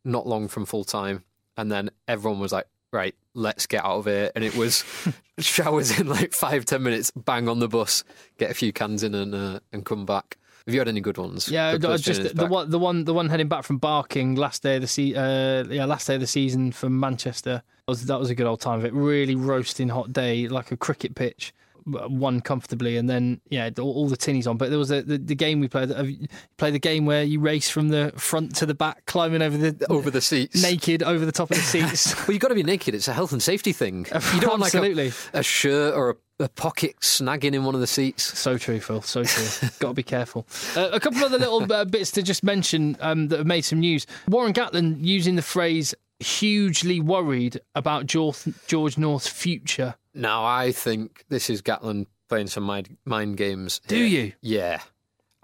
not 0.05 0.27
long 0.27 0.49
from 0.49 0.67
full 0.67 0.85
time, 0.85 1.25
and 1.57 1.71
then 1.71 1.91
everyone 2.07 2.41
was 2.41 2.53
like, 2.53 2.67
right, 2.93 3.15
let's 3.35 3.67
get 3.67 3.85
out 3.85 3.99
of 3.99 4.05
here, 4.07 4.31
and 4.35 4.45
it 4.45 4.57
was 4.57 4.85
showers 5.39 5.99
in 5.99 6.09
like 6.09 6.33
five 6.33 6.65
ten 6.65 6.83
minutes, 6.83 7.11
bang 7.13 7.49
on 7.49 7.59
the 7.59 7.69
bus, 7.69 8.05
get 8.39 8.51
a 8.51 8.55
few 8.55 8.73
cans 8.73 9.03
in, 9.03 9.15
and 9.15 9.35
uh, 9.35 9.61
and 9.73 9.85
come 9.85 10.07
back. 10.07 10.39
Have 10.67 10.75
you 10.75 10.81
had 10.81 10.89
any 10.89 11.01
good 11.01 11.17
ones? 11.17 11.49
Yeah, 11.49 11.79
Good 11.79 12.03
just 12.03 12.23
the 12.23 12.35
back? 12.35 12.51
one, 12.51 12.69
the 12.69 12.79
one, 12.79 13.05
the 13.05 13.15
one 13.15 13.31
heading 13.31 13.49
back 13.49 13.65
from 13.65 13.79
Barking 13.79 14.35
last 14.35 14.63
day 14.63 14.75
of 14.77 14.83
the 14.83 14.87
se- 14.87 15.15
uh, 15.15 15.65
yeah, 15.65 15.87
last 15.87 16.07
day 16.07 16.17
of 16.17 16.21
the 16.21 16.27
season 16.27 16.73
from 16.73 17.01
Manchester. 17.01 17.63
That 17.87 17.91
was 17.93 18.05
that 18.05 18.21
was 18.21 18.29
a 18.29 18.35
good 18.35 18.47
old 18.47 18.61
time 18.61 18.81
of 18.81 18.85
it. 18.85 18.93
Really 18.93 19.35
roasting 19.35 19.89
hot 19.89 20.13
day, 20.13 20.47
like 20.47 20.71
a 20.71 20.77
cricket 20.77 21.15
pitch. 21.15 21.55
Won 21.89 22.41
comfortably, 22.41 22.97
and 22.97 23.09
then 23.09 23.41
yeah, 23.51 23.71
all, 23.79 23.93
all 23.93 24.09
the 24.09 24.17
tinnies 24.17 24.47
on. 24.47 24.57
But 24.57 24.71
there 24.71 24.79
was 24.79 24.91
a, 24.91 25.03
the, 25.03 25.19
the 25.19 25.35
game 25.35 25.61
we 25.61 25.69
played. 25.69 25.91
have 25.91 26.09
You 26.09 26.27
played 26.57 26.75
the 26.75 26.79
game 26.79 27.07
where 27.07 27.23
you 27.23 27.41
race 27.41 27.71
from 27.71 27.89
the 27.89 28.13
front 28.17 28.55
to 28.57 28.67
the 28.67 28.75
back, 28.75 29.07
climbing 29.07 29.43
over 29.43 29.57
the 29.57 29.87
over 29.91 30.11
the 30.11 30.21
seats, 30.21 30.63
naked 30.63 31.03
over 31.03 31.25
the 31.25 31.33
top 31.33 31.51
of 31.51 31.57
the 31.57 31.63
seats. 31.89 32.15
well, 32.29 32.33
you've 32.33 32.41
got 32.41 32.49
to 32.49 32.55
be 32.55 32.63
naked. 32.63 32.95
It's 32.95 33.09
a 33.09 33.13
health 33.13 33.33
and 33.33 33.43
safety 33.43 33.73
thing. 33.73 34.07
You 34.35 34.41
don't 34.41 34.51
want 34.51 34.61
like 34.61 34.75
Absolutely. 34.75 35.13
a, 35.33 35.39
a 35.39 35.43
shirt 35.43 35.95
or 35.95 36.11
a, 36.39 36.45
a 36.45 36.49
pocket 36.51 37.01
snagging 37.01 37.55
in 37.55 37.65
one 37.65 37.75
of 37.75 37.81
the 37.81 37.87
seats. 37.87 38.39
So 38.39 38.59
true, 38.59 38.79
Phil. 38.79 39.01
So 39.03 39.25
true. 39.25 39.69
Got 39.81 39.89
to 39.89 39.95
be 39.95 40.03
careful. 40.03 40.47
Uh, 40.77 40.91
a 40.93 41.01
couple 41.01 41.19
of 41.19 41.25
other 41.25 41.39
little 41.39 41.73
uh, 41.73 41.85
bits 41.87 42.11
to 42.13 42.23
just 42.23 42.45
mention 42.45 42.97
um, 43.01 43.29
that 43.29 43.39
have 43.39 43.47
made 43.47 43.63
some 43.63 43.81
news. 43.81 44.07
Warren 44.29 44.53
Gatland 44.53 44.99
using 45.05 45.37
the 45.37 45.43
phrase 45.43 45.95
"hugely 46.21 47.01
worried 47.01 47.61
about 47.75 48.07
George, 48.07 48.39
George 48.67 48.99
North's 48.99 49.29
future." 49.29 49.95
Now, 50.19 50.45
I 50.45 50.73
think 50.73 51.25
this 51.29 51.49
is 51.49 51.63
Gatland 51.63 52.07
playing 52.29 52.49
some 52.49 52.65
mind, 52.65 52.97
mind 53.05 53.37
games. 53.37 53.81
Do 53.87 53.97
you? 53.97 54.33
Yeah. 54.43 54.81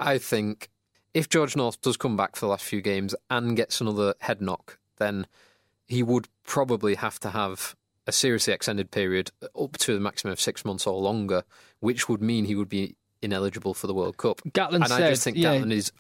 I 0.01 0.19
think 0.19 0.69
if 1.15 1.29
George 1.29 1.55
North 1.55 1.81
does 1.81 1.97
come 1.97 2.17
back 2.17 2.35
for 2.35 2.47
the 2.47 2.51
last 2.51 2.65
few 2.65 2.81
games 2.83 3.15
and 3.31 3.57
gets 3.57 3.81
another 3.81 4.15
head 4.19 4.41
knock, 4.41 4.79
then 4.99 5.29
he 5.87 6.03
would 6.03 6.27
probably 6.43 6.97
have 6.97 7.21
to 7.21 7.31
have 7.31 7.77
a 8.09 8.13
seriously 8.13 8.53
extended 8.53 8.91
period 8.91 9.31
up 9.59 9.79
to 9.79 9.95
the 9.95 10.01
maximum 10.01 10.33
of 10.33 10.41
six 10.41 10.65
months 10.65 10.89
or 10.89 11.01
longer, 11.01 11.45
which 11.79 12.09
would 12.09 12.21
mean 12.21 12.45
he 12.45 12.57
would 12.57 12.69
be 12.69 12.97
ineligible 13.23 13.75
for 13.75 13.87
the 13.87 13.95
World 13.95 14.17
Cup. 14.17 14.41
Gatland 14.49 14.85
and 14.85 14.93
I 14.93 15.09
just 15.11 15.23
think 15.23 15.37
yeah. 15.37 15.55
Gatland 15.55 15.73
is 15.73 15.93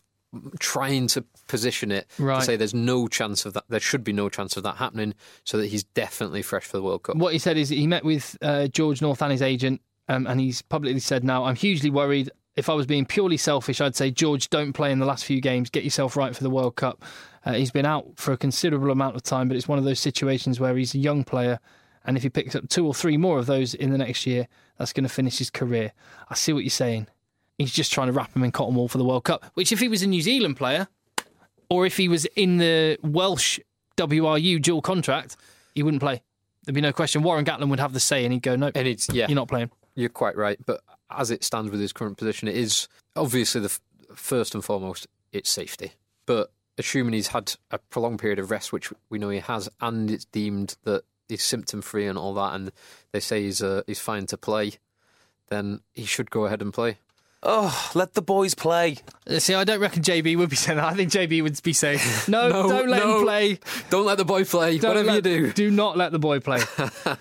trying 0.58 1.06
to 1.08 1.22
position 1.46 1.90
it 1.90 2.06
Right. 2.18 2.40
to 2.40 2.44
say 2.44 2.56
there's 2.56 2.74
no 2.74 3.08
chance 3.08 3.44
of 3.46 3.52
that. 3.54 3.64
There 3.68 3.80
should 3.80 4.04
be 4.04 4.12
no 4.12 4.28
chance 4.28 4.56
of 4.56 4.62
that 4.64 4.76
happening, 4.76 5.14
so 5.44 5.58
that 5.58 5.66
he's 5.66 5.84
definitely 5.84 6.42
fresh 6.42 6.64
for 6.64 6.76
the 6.76 6.82
World 6.82 7.02
Cup. 7.04 7.16
What 7.16 7.32
he 7.32 7.38
said 7.38 7.56
is 7.56 7.68
he 7.68 7.86
met 7.86 8.04
with 8.04 8.36
uh, 8.42 8.68
George 8.68 9.00
North 9.02 9.22
and 9.22 9.32
his 9.32 9.42
agent, 9.42 9.80
um, 10.08 10.26
and 10.26 10.40
he's 10.40 10.62
publicly 10.62 11.00
said, 11.00 11.24
"Now 11.24 11.44
I'm 11.44 11.56
hugely 11.56 11.90
worried. 11.90 12.30
If 12.56 12.68
I 12.68 12.74
was 12.74 12.86
being 12.86 13.04
purely 13.04 13.36
selfish, 13.36 13.80
I'd 13.80 13.96
say 13.96 14.10
George, 14.12 14.48
don't 14.48 14.72
play 14.72 14.92
in 14.92 15.00
the 15.00 15.06
last 15.06 15.24
few 15.24 15.40
games. 15.40 15.70
Get 15.70 15.82
yourself 15.82 16.16
right 16.16 16.34
for 16.36 16.42
the 16.42 16.50
World 16.50 16.76
Cup." 16.76 17.02
Uh, 17.44 17.52
he's 17.54 17.70
been 17.70 17.84
out 17.86 18.06
for 18.16 18.32
a 18.32 18.36
considerable 18.38 18.90
amount 18.90 19.16
of 19.16 19.22
time, 19.22 19.48
but 19.48 19.56
it's 19.56 19.68
one 19.68 19.78
of 19.78 19.84
those 19.84 20.00
situations 20.00 20.60
where 20.60 20.74
he's 20.76 20.94
a 20.94 20.98
young 20.98 21.24
player, 21.24 21.58
and 22.04 22.16
if 22.16 22.22
he 22.22 22.30
picks 22.30 22.54
up 22.54 22.68
two 22.68 22.86
or 22.86 22.94
three 22.94 23.16
more 23.18 23.38
of 23.38 23.46
those 23.46 23.74
in 23.74 23.90
the 23.90 23.98
next 23.98 24.24
year, 24.24 24.46
that's 24.78 24.92
going 24.92 25.04
to 25.04 25.10
finish 25.10 25.38
his 25.38 25.50
career. 25.50 25.92
I 26.30 26.34
see 26.34 26.52
what 26.52 26.62
you're 26.64 26.70
saying. 26.70 27.06
He's 27.58 27.72
just 27.72 27.92
trying 27.92 28.08
to 28.08 28.12
wrap 28.12 28.34
him 28.34 28.42
in 28.42 28.52
cotton 28.52 28.74
wool 28.74 28.88
for 28.88 28.98
the 28.98 29.04
World 29.04 29.24
Cup. 29.24 29.44
Which, 29.54 29.70
if 29.72 29.80
he 29.80 29.88
was 29.88 30.02
a 30.02 30.06
New 30.06 30.22
Zealand 30.22 30.56
player, 30.56 30.88
or 31.68 31.86
if 31.86 31.96
he 31.96 32.08
was 32.08 32.24
in 32.36 32.58
the 32.58 32.98
Welsh 33.02 33.60
WRU 33.96 34.60
dual 34.60 34.82
contract, 34.82 35.36
he 35.74 35.82
wouldn't 35.82 36.02
play. 36.02 36.22
There'd 36.64 36.74
be 36.74 36.80
no 36.80 36.92
question. 36.92 37.22
Warren 37.22 37.44
Gatland 37.44 37.68
would 37.68 37.80
have 37.80 37.92
the 37.92 38.00
say, 38.00 38.24
and 38.24 38.32
he'd 38.32 38.42
go, 38.42 38.56
"No, 38.56 38.70
and 38.74 38.88
it's 38.88 39.08
yeah, 39.12 39.26
you're 39.28 39.36
not 39.36 39.48
playing." 39.48 39.70
You're 39.94 40.08
quite 40.08 40.36
right, 40.36 40.58
but 40.64 40.80
as 41.10 41.30
it 41.30 41.44
stands 41.44 41.70
with 41.70 41.80
his 41.80 41.92
current 41.92 42.16
position, 42.16 42.48
it 42.48 42.56
is 42.56 42.88
obviously 43.14 43.60
the 43.60 43.66
f- 43.66 43.80
first 44.14 44.54
and 44.54 44.64
foremost 44.64 45.06
it's 45.32 45.50
safety. 45.50 45.92
But 46.26 46.50
assuming 46.78 47.14
he's 47.14 47.28
had 47.28 47.54
a 47.70 47.78
prolonged 47.78 48.18
period 48.18 48.38
of 48.38 48.50
rest, 48.50 48.72
which 48.72 48.92
we 49.10 49.18
know 49.18 49.28
he 49.28 49.38
has, 49.38 49.68
and 49.80 50.10
it's 50.10 50.24
deemed 50.24 50.76
that 50.84 51.04
he's 51.28 51.44
symptom 51.44 51.82
free 51.82 52.06
and 52.06 52.18
all 52.18 52.34
that, 52.34 52.54
and 52.54 52.72
they 53.12 53.20
say 53.20 53.42
he's 53.42 53.62
uh, 53.62 53.82
he's 53.86 54.00
fine 54.00 54.26
to 54.26 54.36
play, 54.36 54.72
then 55.50 55.80
he 55.94 56.04
should 56.04 56.30
go 56.30 56.46
ahead 56.46 56.62
and 56.62 56.72
play. 56.72 56.98
Oh, 57.46 57.90
let 57.94 58.14
the 58.14 58.22
boys 58.22 58.54
play. 58.54 58.96
Uh, 59.28 59.38
See, 59.38 59.52
I 59.54 59.64
don't 59.64 59.80
reckon 59.80 60.02
JB 60.02 60.36
would 60.38 60.48
be 60.48 60.56
saying 60.56 60.78
that. 60.78 60.86
I 60.86 60.94
think 60.94 61.10
JB 61.10 61.42
would 61.42 61.62
be 61.62 61.74
saying, 61.74 61.98
"No, 62.28 62.48
No, 62.48 62.68
don't 62.68 62.88
let 62.88 63.02
no. 63.04 63.18
him 63.18 63.24
play. 63.24 63.58
Don't 63.90 64.06
let 64.06 64.16
the 64.16 64.24
boy 64.24 64.44
play. 64.44 64.78
Don't 64.78 64.90
whatever 64.92 65.08
let- 65.08 65.26
you 65.26 65.48
do." 65.48 65.52
do 65.52 65.70
not 65.70 65.96
let 65.98 66.10
the 66.12 66.18
boy 66.18 66.40
play." 66.40 66.60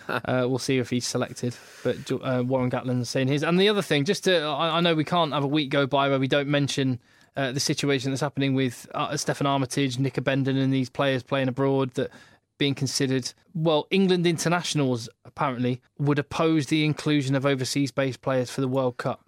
uh, 0.08 0.46
we'll 0.48 0.60
see 0.60 0.78
if 0.78 0.90
he's 0.90 1.06
selected. 1.06 1.56
But 1.84 2.10
uh, 2.12 2.42
Warren 2.46 2.72
Gatland's 2.72 3.10
saying 3.10 3.28
his. 3.28 3.44
And 3.44 3.60
the 3.60 3.68
other 3.68 3.82
thing, 3.82 4.06
just 4.06 4.24
to, 4.24 4.40
I, 4.44 4.78
I 4.78 4.80
know 4.80 4.96
we 4.96 5.04
can't 5.04 5.34
have 5.34 5.44
a 5.44 5.48
week 5.48 5.70
go 5.70 5.86
by 5.86 6.08
where 6.08 6.20
we 6.20 6.30
don't 6.30 6.48
mention 6.48 7.00
uh, 7.36 7.52
the 7.52 7.60
situation 7.60 8.12
that's 8.12 8.22
happening 8.22 8.54
with 8.54 8.88
uh, 8.94 9.10
Steffon 9.10 9.46
Armitage, 9.46 10.00
Nick 10.00 10.14
Abendanon, 10.14 10.64
and 10.64 10.72
these 10.74 10.90
players 10.90 11.22
playing 11.24 11.50
abroad 11.50 11.96
that 11.96 12.12
being 12.58 12.76
considered. 12.76 13.34
Well, 13.54 13.88
England 13.92 14.26
internationals 14.26 15.10
apparently 15.26 15.82
would 16.00 16.18
oppose 16.20 16.68
the 16.68 16.86
inclusion 16.86 17.36
of 17.36 17.46
overseas-based 17.46 18.22
players 18.22 18.50
for 18.50 18.62
the 18.62 18.68
World 18.70 18.96
Cup. 18.98 19.20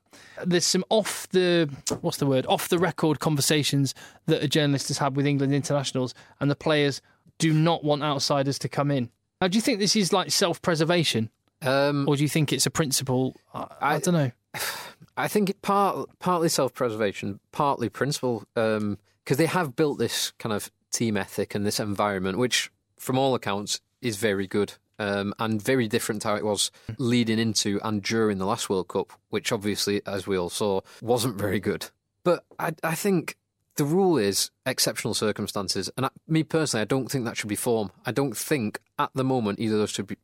There's 0.46 0.66
some 0.66 0.84
off 0.90 1.28
the 1.30 1.70
what's 2.02 2.18
the 2.18 2.26
word 2.26 2.46
off 2.48 2.70
the 2.70 2.80
record 2.80 3.20
conversations 3.20 3.94
that 4.26 4.44
a 4.44 4.48
journalist 4.48 4.88
has 4.90 4.98
had 4.98 5.16
with 5.16 5.26
England 5.26 5.54
internationals, 5.54 6.14
and 6.40 6.50
the 6.50 6.56
players 6.56 7.02
do 7.38 7.54
not 7.54 7.84
want 7.84 8.04
outsiders 8.04 8.60
to 8.60 8.70
come 8.70 8.92
in. 8.92 9.10
Now, 9.42 9.48
do 9.48 9.58
you 9.58 9.62
think 9.62 9.80
this 9.80 9.96
is 9.96 10.14
like 10.14 10.32
self-preservation, 10.32 11.30
um, 11.62 12.08
or 12.08 12.16
do 12.16 12.24
you 12.24 12.30
think 12.30 12.54
it's 12.54 12.66
a 12.66 12.72
principle? 12.72 13.36
I, 13.54 13.68
I, 13.82 14.00
don't 14.00 14.14
know. 14.14 14.32
I 15.18 15.28
think 15.28 15.50
it 15.50 15.62
part 15.62 16.10
partly 16.20 16.50
self 16.50 16.74
preservation, 16.74 17.40
partly 17.52 17.90
principle, 17.90 18.46
because 18.54 19.38
they 19.38 19.46
have 19.46 19.76
built 19.76 20.00
this 20.00 20.32
kind 20.40 20.54
of 20.54 20.72
team 20.92 21.18
ethic 21.18 21.56
and 21.56 21.66
this 21.66 21.80
environment, 21.80 22.38
which, 22.38 22.72
from 22.98 23.18
all 23.18 23.36
accounts, 23.36 23.82
is 24.02 24.18
very 24.18 24.48
good 24.48 24.74
um, 25.00 25.34
and 25.40 25.62
very 25.62 25.88
different 25.88 26.22
to 26.22 26.30
how 26.30 26.36
it 26.36 26.46
was 26.46 26.72
leading 26.98 27.40
into 27.40 27.80
and 27.84 28.02
during 28.02 28.38
the 28.38 28.46
last 28.46 28.70
World 28.70 28.88
Cup, 28.88 29.14
which 29.30 29.52
obviously, 29.52 30.02
as 30.06 30.28
we 30.28 30.38
all 30.38 30.50
saw, 30.50 30.82
wasn't 31.02 31.38
very 31.38 31.60
good. 31.60 31.88
But 32.24 32.44
I, 32.58 32.74
I 32.84 32.96
think 32.96 33.38
the 33.76 33.86
rule 33.86 34.18
is 34.18 34.52
exceptional 34.66 35.14
circumstances, 35.14 35.90
and 35.98 36.06
I, 36.06 36.10
me 36.28 36.44
personally, 36.44 36.82
I 36.82 36.86
don't 36.86 37.12
think 37.12 37.26
that 37.26 37.38
should 37.38 37.50
be 37.50 37.56
form. 37.56 37.92
I 38.06 38.12
don't 38.12 38.36
think 38.36 38.80
at 38.98 39.12
the 39.14 39.24
moment 39.24 39.60
either 39.60 39.76
of 39.76 39.80
those 39.80 39.92
should 39.92 40.08
be 40.08 40.18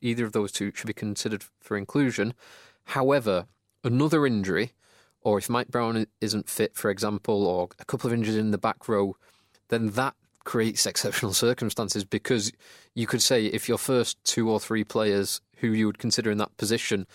either 0.00 0.24
of 0.24 0.32
those 0.32 0.52
two 0.52 0.70
should 0.74 0.86
be 0.86 0.92
considered 0.92 1.44
for 1.60 1.76
inclusion. 1.76 2.34
However, 2.84 3.46
another 3.82 4.26
injury, 4.26 4.72
or 5.20 5.38
if 5.38 5.48
Mike 5.48 5.68
Brown 5.68 6.06
isn't 6.20 6.48
fit, 6.48 6.76
for 6.76 6.90
example, 6.90 7.46
or 7.46 7.68
a 7.78 7.84
couple 7.84 8.08
of 8.08 8.14
injuries 8.14 8.36
in 8.36 8.50
the 8.50 8.58
back 8.58 8.88
row, 8.88 9.16
then 9.68 9.90
that 9.90 10.14
creates 10.44 10.86
exceptional 10.86 11.32
circumstances 11.32 12.04
because 12.04 12.52
you 12.94 13.06
could 13.06 13.22
say 13.22 13.46
if 13.46 13.68
your 13.68 13.78
first 13.78 14.22
two 14.24 14.50
or 14.50 14.60
three 14.60 14.84
players 14.84 15.40
who 15.56 15.68
you 15.68 15.86
would 15.86 15.98
consider 15.98 16.30
in 16.30 16.38
that 16.38 16.56
position 16.56 17.06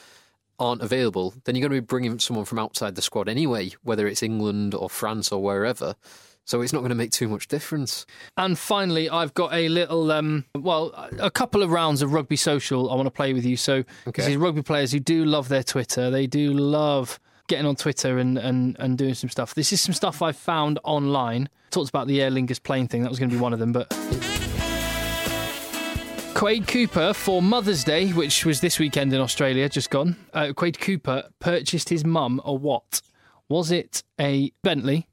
aren't 0.60 0.82
available, 0.82 1.34
then 1.46 1.56
you're 1.56 1.68
going 1.68 1.78
to 1.78 1.82
be 1.82 1.86
bringing 1.86 2.20
someone 2.20 2.46
from 2.46 2.60
outside 2.60 2.96
the 2.96 3.02
squad 3.02 3.30
anyway, 3.30 3.72
whether 3.84 4.08
it's 4.08 4.22
England 4.24 4.74
or 4.76 4.90
France 4.90 5.32
or 5.32 5.42
wherever. 5.42 5.96
So 6.44 6.62
it's 6.62 6.74
not 6.74 6.80
going 6.80 6.90
to 6.90 6.96
make 6.96 7.12
too 7.12 7.28
much 7.28 7.48
difference. 7.48 8.08
And 8.36 8.58
finally, 8.58 9.08
I've 9.10 9.36
got 9.36 9.54
a 9.54 9.70
little, 9.70 10.12
um, 10.12 10.46
well, 10.56 10.92
a 11.20 11.30
couple 11.30 11.62
of 11.62 11.70
rounds 11.70 12.02
of 12.02 12.12
rugby 12.12 12.36
social 12.36 12.90
I 12.92 12.96
want 12.96 13.06
to 13.06 13.12
play 13.12 13.34
with 13.34 13.46
you. 13.46 13.56
So, 13.56 13.84
Okay. 14.08 14.26
these 14.26 14.38
rugby 14.38 14.64
players 14.64 14.92
who 14.92 15.00
do 15.00 15.24
love 15.26 15.48
their 15.48 15.62
Twitter, 15.64 16.10
they 16.10 16.26
do 16.26 16.52
love 16.52 17.20
getting 17.50 17.66
on 17.66 17.76
Twitter 17.76 18.18
and, 18.20 18.38
and, 18.38 18.78
and 18.80 18.98
doing 18.98 19.16
some 19.16 19.30
stuff. 19.30 19.54
This 19.54 19.74
is 19.74 19.82
some 19.82 19.94
stuff 19.94 20.22
I 20.22 20.32
found 20.32 20.80
online. 20.86 21.50
Talked 21.72 21.90
about 21.90 22.08
the 22.08 22.22
Aer 22.22 22.32
Lingus 22.32 22.64
plane 22.64 22.88
thing. 22.88 23.04
That 23.04 23.10
was 23.10 23.20
going 23.20 23.30
to 23.30 23.36
be 23.36 23.42
one 23.42 23.52
of 23.52 23.60
them, 23.60 23.74
but. 23.74 23.90
Quade 26.36 26.68
Cooper 26.68 27.14
for 27.14 27.42
Mother's 27.42 27.84
Day, 27.84 28.12
which 28.12 28.46
was 28.46 28.62
this 28.62 28.80
weekend 28.80 29.12
in 29.12 29.20
Australia, 29.20 29.68
just 29.68 29.90
gone. 29.90 30.16
Uh, 30.34 30.54
Quade 30.56 30.80
Cooper 30.80 31.24
purchased 31.40 31.90
his 31.90 32.06
mum 32.06 32.40
a 32.46 32.54
what? 32.54 33.02
Was 33.50 33.72
it 33.72 34.04
a 34.22 34.52
Bentley? 34.64 35.08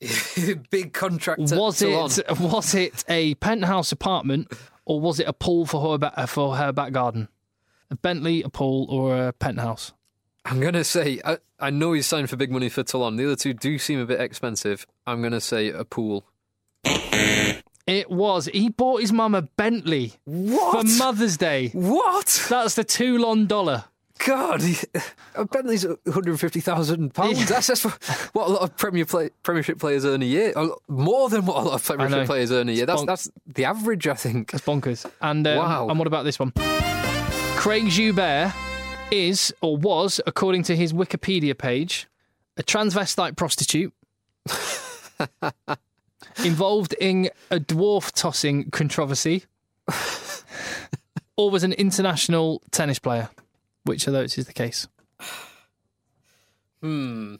Big 0.70 0.92
contract. 0.92 1.40
was 1.40 1.82
it 1.82 1.90
was 2.40 2.74
it 2.74 3.04
a 3.08 3.34
penthouse 3.36 3.90
apartment 3.90 4.52
or 4.84 5.00
was 5.00 5.18
it 5.18 5.26
a 5.26 5.32
pool 5.32 5.66
for 5.66 5.98
her 5.98 6.26
for 6.28 6.54
her 6.54 6.70
back 6.70 6.92
garden? 6.92 7.28
A 7.90 7.96
Bentley, 7.96 8.42
a 8.42 8.48
pool, 8.48 8.86
or 8.88 9.28
a 9.28 9.32
penthouse? 9.32 9.92
I'm 10.44 10.60
going 10.60 10.74
to 10.74 10.84
say, 10.84 11.20
I, 11.24 11.38
I 11.60 11.70
know 11.70 11.92
he's 11.92 12.06
signed 12.06 12.30
for 12.30 12.36
big 12.36 12.50
money 12.52 12.68
for 12.68 12.82
Toulon. 12.82 13.16
The 13.16 13.24
other 13.26 13.36
two 13.36 13.52
do 13.52 13.78
seem 13.78 13.98
a 13.98 14.06
bit 14.06 14.20
expensive. 14.20 14.86
I'm 15.06 15.20
going 15.20 15.32
to 15.32 15.40
say 15.40 15.70
a 15.70 15.84
pool. 15.84 16.24
It 17.86 18.10
was. 18.10 18.46
He 18.52 18.68
bought 18.68 19.00
his 19.00 19.12
mum 19.12 19.34
a 19.34 19.42
Bentley 19.42 20.12
What? 20.24 20.86
for 20.86 20.98
Mother's 20.98 21.36
Day. 21.36 21.70
What? 21.70 22.46
That's 22.48 22.74
the 22.74 22.84
Toulon 22.84 23.46
dollar. 23.46 23.84
God, 24.26 24.60
he, 24.62 24.76
Bentley's 25.52 25.86
one 25.86 25.96
hundred 26.12 26.38
fifty 26.40 26.58
thousand 26.60 27.14
pounds. 27.14 27.48
That's 27.48 27.68
just 27.68 27.84
what 28.34 28.48
a 28.48 28.50
lot 28.52 28.62
of 28.62 28.76
Premier 28.76 29.04
play, 29.06 29.30
Premiership 29.44 29.78
players 29.78 30.04
earn 30.04 30.22
a 30.22 30.26
year. 30.26 30.52
More 30.88 31.28
than 31.30 31.46
what 31.46 31.56
a 31.56 31.60
lot 31.60 31.74
of. 31.74 31.84
Premiership 31.84 32.26
players 32.26 32.50
earn 32.50 32.68
a 32.68 32.72
year. 32.72 32.84
That's 32.84 33.04
that's 33.04 33.30
the 33.46 33.64
average, 33.64 34.08
I 34.08 34.14
think. 34.14 34.50
That's 34.50 34.64
bonkers. 34.64 35.08
And 35.22 35.46
uh, 35.46 35.54
Wow. 35.56 35.88
And 35.88 35.98
what 36.00 36.08
about 36.08 36.24
this 36.24 36.38
one? 36.38 36.52
Craig 37.56 37.88
Joubert 37.88 38.52
is 39.10 39.54
or 39.60 39.76
was, 39.76 40.20
according 40.26 40.62
to 40.64 40.76
his 40.76 40.92
Wikipedia 40.92 41.56
page, 41.56 42.06
a 42.56 42.62
transvestite 42.62 43.36
prostitute 43.36 43.92
involved 46.44 46.94
in 47.00 47.30
a 47.50 47.58
dwarf 47.58 48.12
tossing 48.12 48.70
controversy, 48.70 49.44
or 51.36 51.50
was 51.50 51.64
an 51.64 51.72
international 51.74 52.62
tennis 52.70 52.98
player. 52.98 53.28
Which 53.84 54.06
of 54.06 54.12
those 54.12 54.36
is 54.36 54.46
the 54.46 54.52
case? 54.52 54.86
Hmm. 56.82 57.36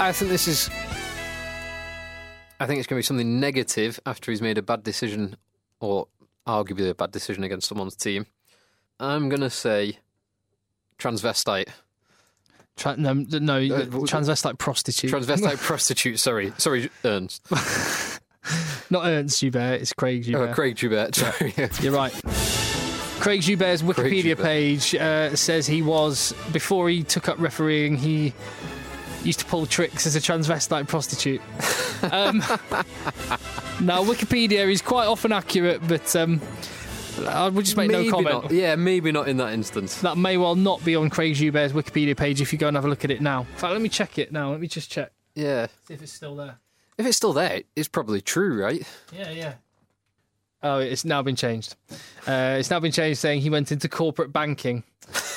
I 0.00 0.12
think 0.12 0.30
this 0.30 0.48
is. 0.48 0.68
I 2.60 2.66
think 2.66 2.78
it's 2.78 2.86
going 2.86 2.96
to 2.96 3.00
be 3.00 3.02
something 3.02 3.40
negative 3.40 3.98
after 4.06 4.30
he's 4.30 4.42
made 4.42 4.58
a 4.58 4.62
bad 4.62 4.82
decision, 4.82 5.36
or 5.80 6.08
arguably 6.46 6.90
a 6.90 6.94
bad 6.94 7.10
decision 7.10 7.44
against 7.44 7.68
someone's 7.68 7.96
team. 7.96 8.26
I'm 9.00 9.28
going 9.28 9.40
to 9.40 9.50
say 9.50 9.98
transvestite. 10.98 11.68
Tra- 12.76 12.96
no, 12.96 13.12
no 13.12 13.60
transvestite 13.60 14.58
prostitute. 14.58 15.10
Transvestite 15.10 15.58
prostitute. 15.62 16.18
Sorry, 16.18 16.52
sorry, 16.58 16.90
Ernst. 17.04 17.46
Not 18.90 19.06
Ernst 19.06 19.40
Joubert, 19.40 19.80
it's 19.80 19.92
Craig 19.92 20.24
Joubert. 20.24 20.50
Oh, 20.50 20.54
Craig 20.54 20.76
Joubert. 20.76 21.14
Sorry. 21.14 21.54
You're 21.80 21.94
right. 21.94 22.12
Craig 23.20 23.40
Joubert's 23.42 23.82
Wikipedia 23.82 24.22
Joubert. 24.36 24.44
page 24.44 24.94
uh, 24.96 25.34
says 25.34 25.66
he 25.66 25.80
was, 25.82 26.34
before 26.52 26.90
he 26.90 27.02
took 27.02 27.28
up 27.28 27.38
refereeing, 27.38 27.96
he 27.96 28.34
used 29.24 29.40
to 29.40 29.44
pull 29.46 29.66
tricks 29.66 30.06
as 30.06 30.16
a 30.16 30.20
transvestite 30.20 30.88
prostitute. 30.88 31.40
Um, 32.12 32.40
now, 33.80 34.04
Wikipedia 34.04 34.70
is 34.70 34.82
quite 34.82 35.06
often 35.06 35.32
accurate, 35.32 35.80
but 35.88 36.14
um, 36.14 36.38
I 37.26 37.48
would 37.48 37.64
just 37.64 37.78
make 37.78 37.90
maybe 37.90 38.06
no 38.06 38.10
comment. 38.10 38.42
Not. 38.42 38.52
Yeah, 38.52 38.76
maybe 38.76 39.10
not 39.10 39.26
in 39.26 39.38
that 39.38 39.54
instance. 39.54 40.02
That 40.02 40.18
may 40.18 40.36
well 40.36 40.54
not 40.54 40.84
be 40.84 40.96
on 40.96 41.08
Craig 41.08 41.34
Joubert's 41.34 41.72
Wikipedia 41.72 42.14
page 42.14 42.42
if 42.42 42.52
you 42.52 42.58
go 42.58 42.68
and 42.68 42.76
have 42.76 42.84
a 42.84 42.88
look 42.88 43.04
at 43.04 43.10
it 43.10 43.22
now. 43.22 43.40
In 43.40 43.46
fact, 43.56 43.72
let 43.72 43.80
me 43.80 43.88
check 43.88 44.18
it 44.18 44.32
now. 44.32 44.50
Let 44.50 44.60
me 44.60 44.66
just 44.68 44.90
check. 44.90 45.12
Yeah. 45.34 45.68
See 45.88 45.94
if 45.94 46.02
it's 46.02 46.12
still 46.12 46.36
there. 46.36 46.58
If 46.98 47.06
it's 47.06 47.16
still 47.16 47.32
there, 47.32 47.62
it's 47.74 47.88
probably 47.88 48.20
true, 48.20 48.62
right? 48.62 48.86
Yeah, 49.16 49.30
yeah. 49.30 49.54
Oh, 50.64 50.78
it's 50.78 51.04
now 51.04 51.20
been 51.20 51.36
changed. 51.36 51.76
Uh, 52.26 52.56
it's 52.58 52.70
now 52.70 52.80
been 52.80 52.90
changed, 52.90 53.20
saying 53.20 53.42
he 53.42 53.50
went 53.50 53.70
into 53.70 53.86
corporate 53.86 54.32
banking 54.32 54.82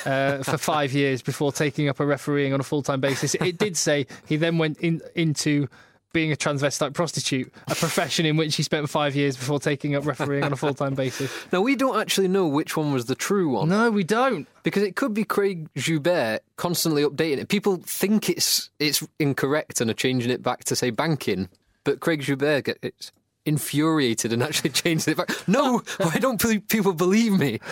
uh, 0.06 0.42
for 0.42 0.56
five 0.58 0.94
years 0.94 1.20
before 1.20 1.52
taking 1.52 1.86
up 1.86 2.00
a 2.00 2.06
refereeing 2.06 2.54
on 2.54 2.60
a 2.60 2.64
full 2.64 2.82
time 2.82 3.02
basis. 3.02 3.34
It 3.34 3.58
did 3.58 3.76
say 3.76 4.06
he 4.26 4.36
then 4.36 4.56
went 4.56 4.78
in, 4.80 5.02
into 5.14 5.68
being 6.14 6.32
a 6.32 6.36
transvestite 6.36 6.94
prostitute, 6.94 7.52
a 7.66 7.74
profession 7.74 8.24
in 8.24 8.38
which 8.38 8.56
he 8.56 8.62
spent 8.62 8.88
five 8.88 9.14
years 9.14 9.36
before 9.36 9.60
taking 9.60 9.94
up 9.94 10.06
refereeing 10.06 10.44
on 10.44 10.52
a 10.54 10.56
full 10.56 10.72
time 10.72 10.94
basis. 10.96 11.30
Now, 11.52 11.60
we 11.60 11.76
don't 11.76 12.00
actually 12.00 12.28
know 12.28 12.46
which 12.46 12.74
one 12.74 12.94
was 12.94 13.04
the 13.04 13.14
true 13.14 13.50
one. 13.50 13.68
No, 13.68 13.90
we 13.90 14.04
don't. 14.04 14.48
Because 14.62 14.82
it 14.82 14.96
could 14.96 15.12
be 15.12 15.24
Craig 15.24 15.68
Joubert 15.76 16.40
constantly 16.56 17.02
updating 17.02 17.38
it. 17.38 17.48
People 17.48 17.76
think 17.84 18.30
it's 18.30 18.70
it's 18.78 19.06
incorrect 19.18 19.82
and 19.82 19.90
are 19.90 19.94
changing 19.94 20.30
it 20.30 20.42
back 20.42 20.64
to 20.64 20.74
say 20.74 20.88
banking, 20.88 21.50
but 21.84 22.00
Craig 22.00 22.22
Joubert 22.22 22.64
gets 22.64 23.12
infuriated 23.48 24.32
and 24.32 24.42
actually 24.42 24.70
changed 24.84 25.08
it 25.08 25.16
back. 25.16 25.30
No, 25.48 25.82
why 25.98 26.16
don't 26.18 26.40
pe- 26.40 26.58
people 26.58 26.92
believe 26.92 27.32
me? 27.38 27.60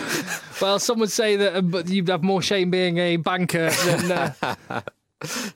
Well, 0.59 0.79
some 0.79 0.99
would 1.01 1.11
say 1.11 1.37
that 1.37 1.55
uh, 1.55 1.61
but 1.61 1.87
you'd 1.87 2.09
have 2.09 2.23
more 2.23 2.41
shame 2.41 2.71
being 2.71 2.97
a 2.97 3.19
banker 3.19 3.69
than, 3.69 4.11
uh, 4.11 4.81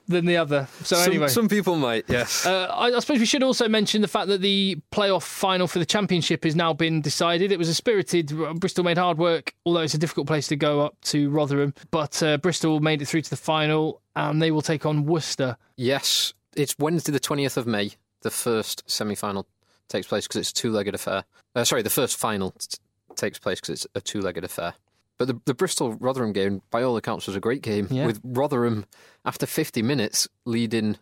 than 0.07 0.25
the 0.27 0.37
other. 0.37 0.67
So, 0.83 0.95
some, 0.95 1.11
anyway. 1.11 1.27
some 1.27 1.49
people 1.49 1.75
might, 1.75 2.05
yes. 2.07 2.45
Uh, 2.45 2.67
I, 2.71 2.95
I 2.95 2.99
suppose 2.99 3.17
we 3.17 3.25
should 3.25 3.41
also 3.41 3.67
mention 3.67 4.03
the 4.03 4.07
fact 4.07 4.27
that 4.27 4.41
the 4.41 4.77
playoff 4.91 5.23
final 5.23 5.65
for 5.65 5.79
the 5.79 5.87
championship 5.87 6.43
has 6.43 6.55
now 6.55 6.71
been 6.73 7.01
decided. 7.01 7.51
It 7.51 7.57
was 7.57 7.67
a 7.67 7.73
spirited. 7.73 8.31
Bristol 8.59 8.83
made 8.83 8.99
hard 8.99 9.17
work, 9.17 9.55
although 9.65 9.79
it's 9.79 9.95
a 9.95 9.97
difficult 9.97 10.27
place 10.27 10.47
to 10.49 10.55
go 10.55 10.81
up 10.81 10.95
to 11.05 11.31
Rotherham. 11.31 11.73
But 11.89 12.21
uh, 12.21 12.37
Bristol 12.37 12.79
made 12.79 13.01
it 13.01 13.07
through 13.07 13.23
to 13.23 13.29
the 13.31 13.37
final, 13.37 14.01
and 14.15 14.39
they 14.39 14.51
will 14.51 14.61
take 14.61 14.85
on 14.85 15.07
Worcester. 15.07 15.57
Yes, 15.77 16.35
it's 16.55 16.77
Wednesday, 16.77 17.11
the 17.11 17.19
20th 17.19 17.57
of 17.57 17.65
May. 17.65 17.93
The 18.21 18.29
first 18.29 18.83
semi 18.85 19.15
final 19.15 19.47
takes 19.91 20.07
place 20.07 20.27
because 20.27 20.41
it's 20.41 20.51
a 20.51 20.53
two 20.53 20.71
legged 20.71 20.95
affair. 20.95 21.23
Uh, 21.55 21.63
sorry, 21.63 21.81
the 21.83 21.89
first 21.89 22.17
final 22.17 22.51
t- 22.51 22.77
takes 23.15 23.37
place 23.37 23.59
because 23.59 23.69
it's 23.75 23.87
a 23.93 24.01
two 24.01 24.21
legged 24.21 24.43
affair. 24.43 24.73
But 25.19 25.27
the, 25.27 25.39
the 25.45 25.53
Bristol 25.53 25.93
Rotherham 25.93 26.33
game, 26.33 26.63
by 26.71 26.81
all 26.81 26.97
accounts, 26.97 27.27
was 27.27 27.35
a 27.35 27.39
great 27.39 27.61
game, 27.61 27.87
Yeah. 27.91 28.07
with 28.07 28.19
Rotherham, 28.23 28.85
after 29.23 29.45
50 29.45 29.83
minutes, 29.83 30.27
leading 30.45 30.97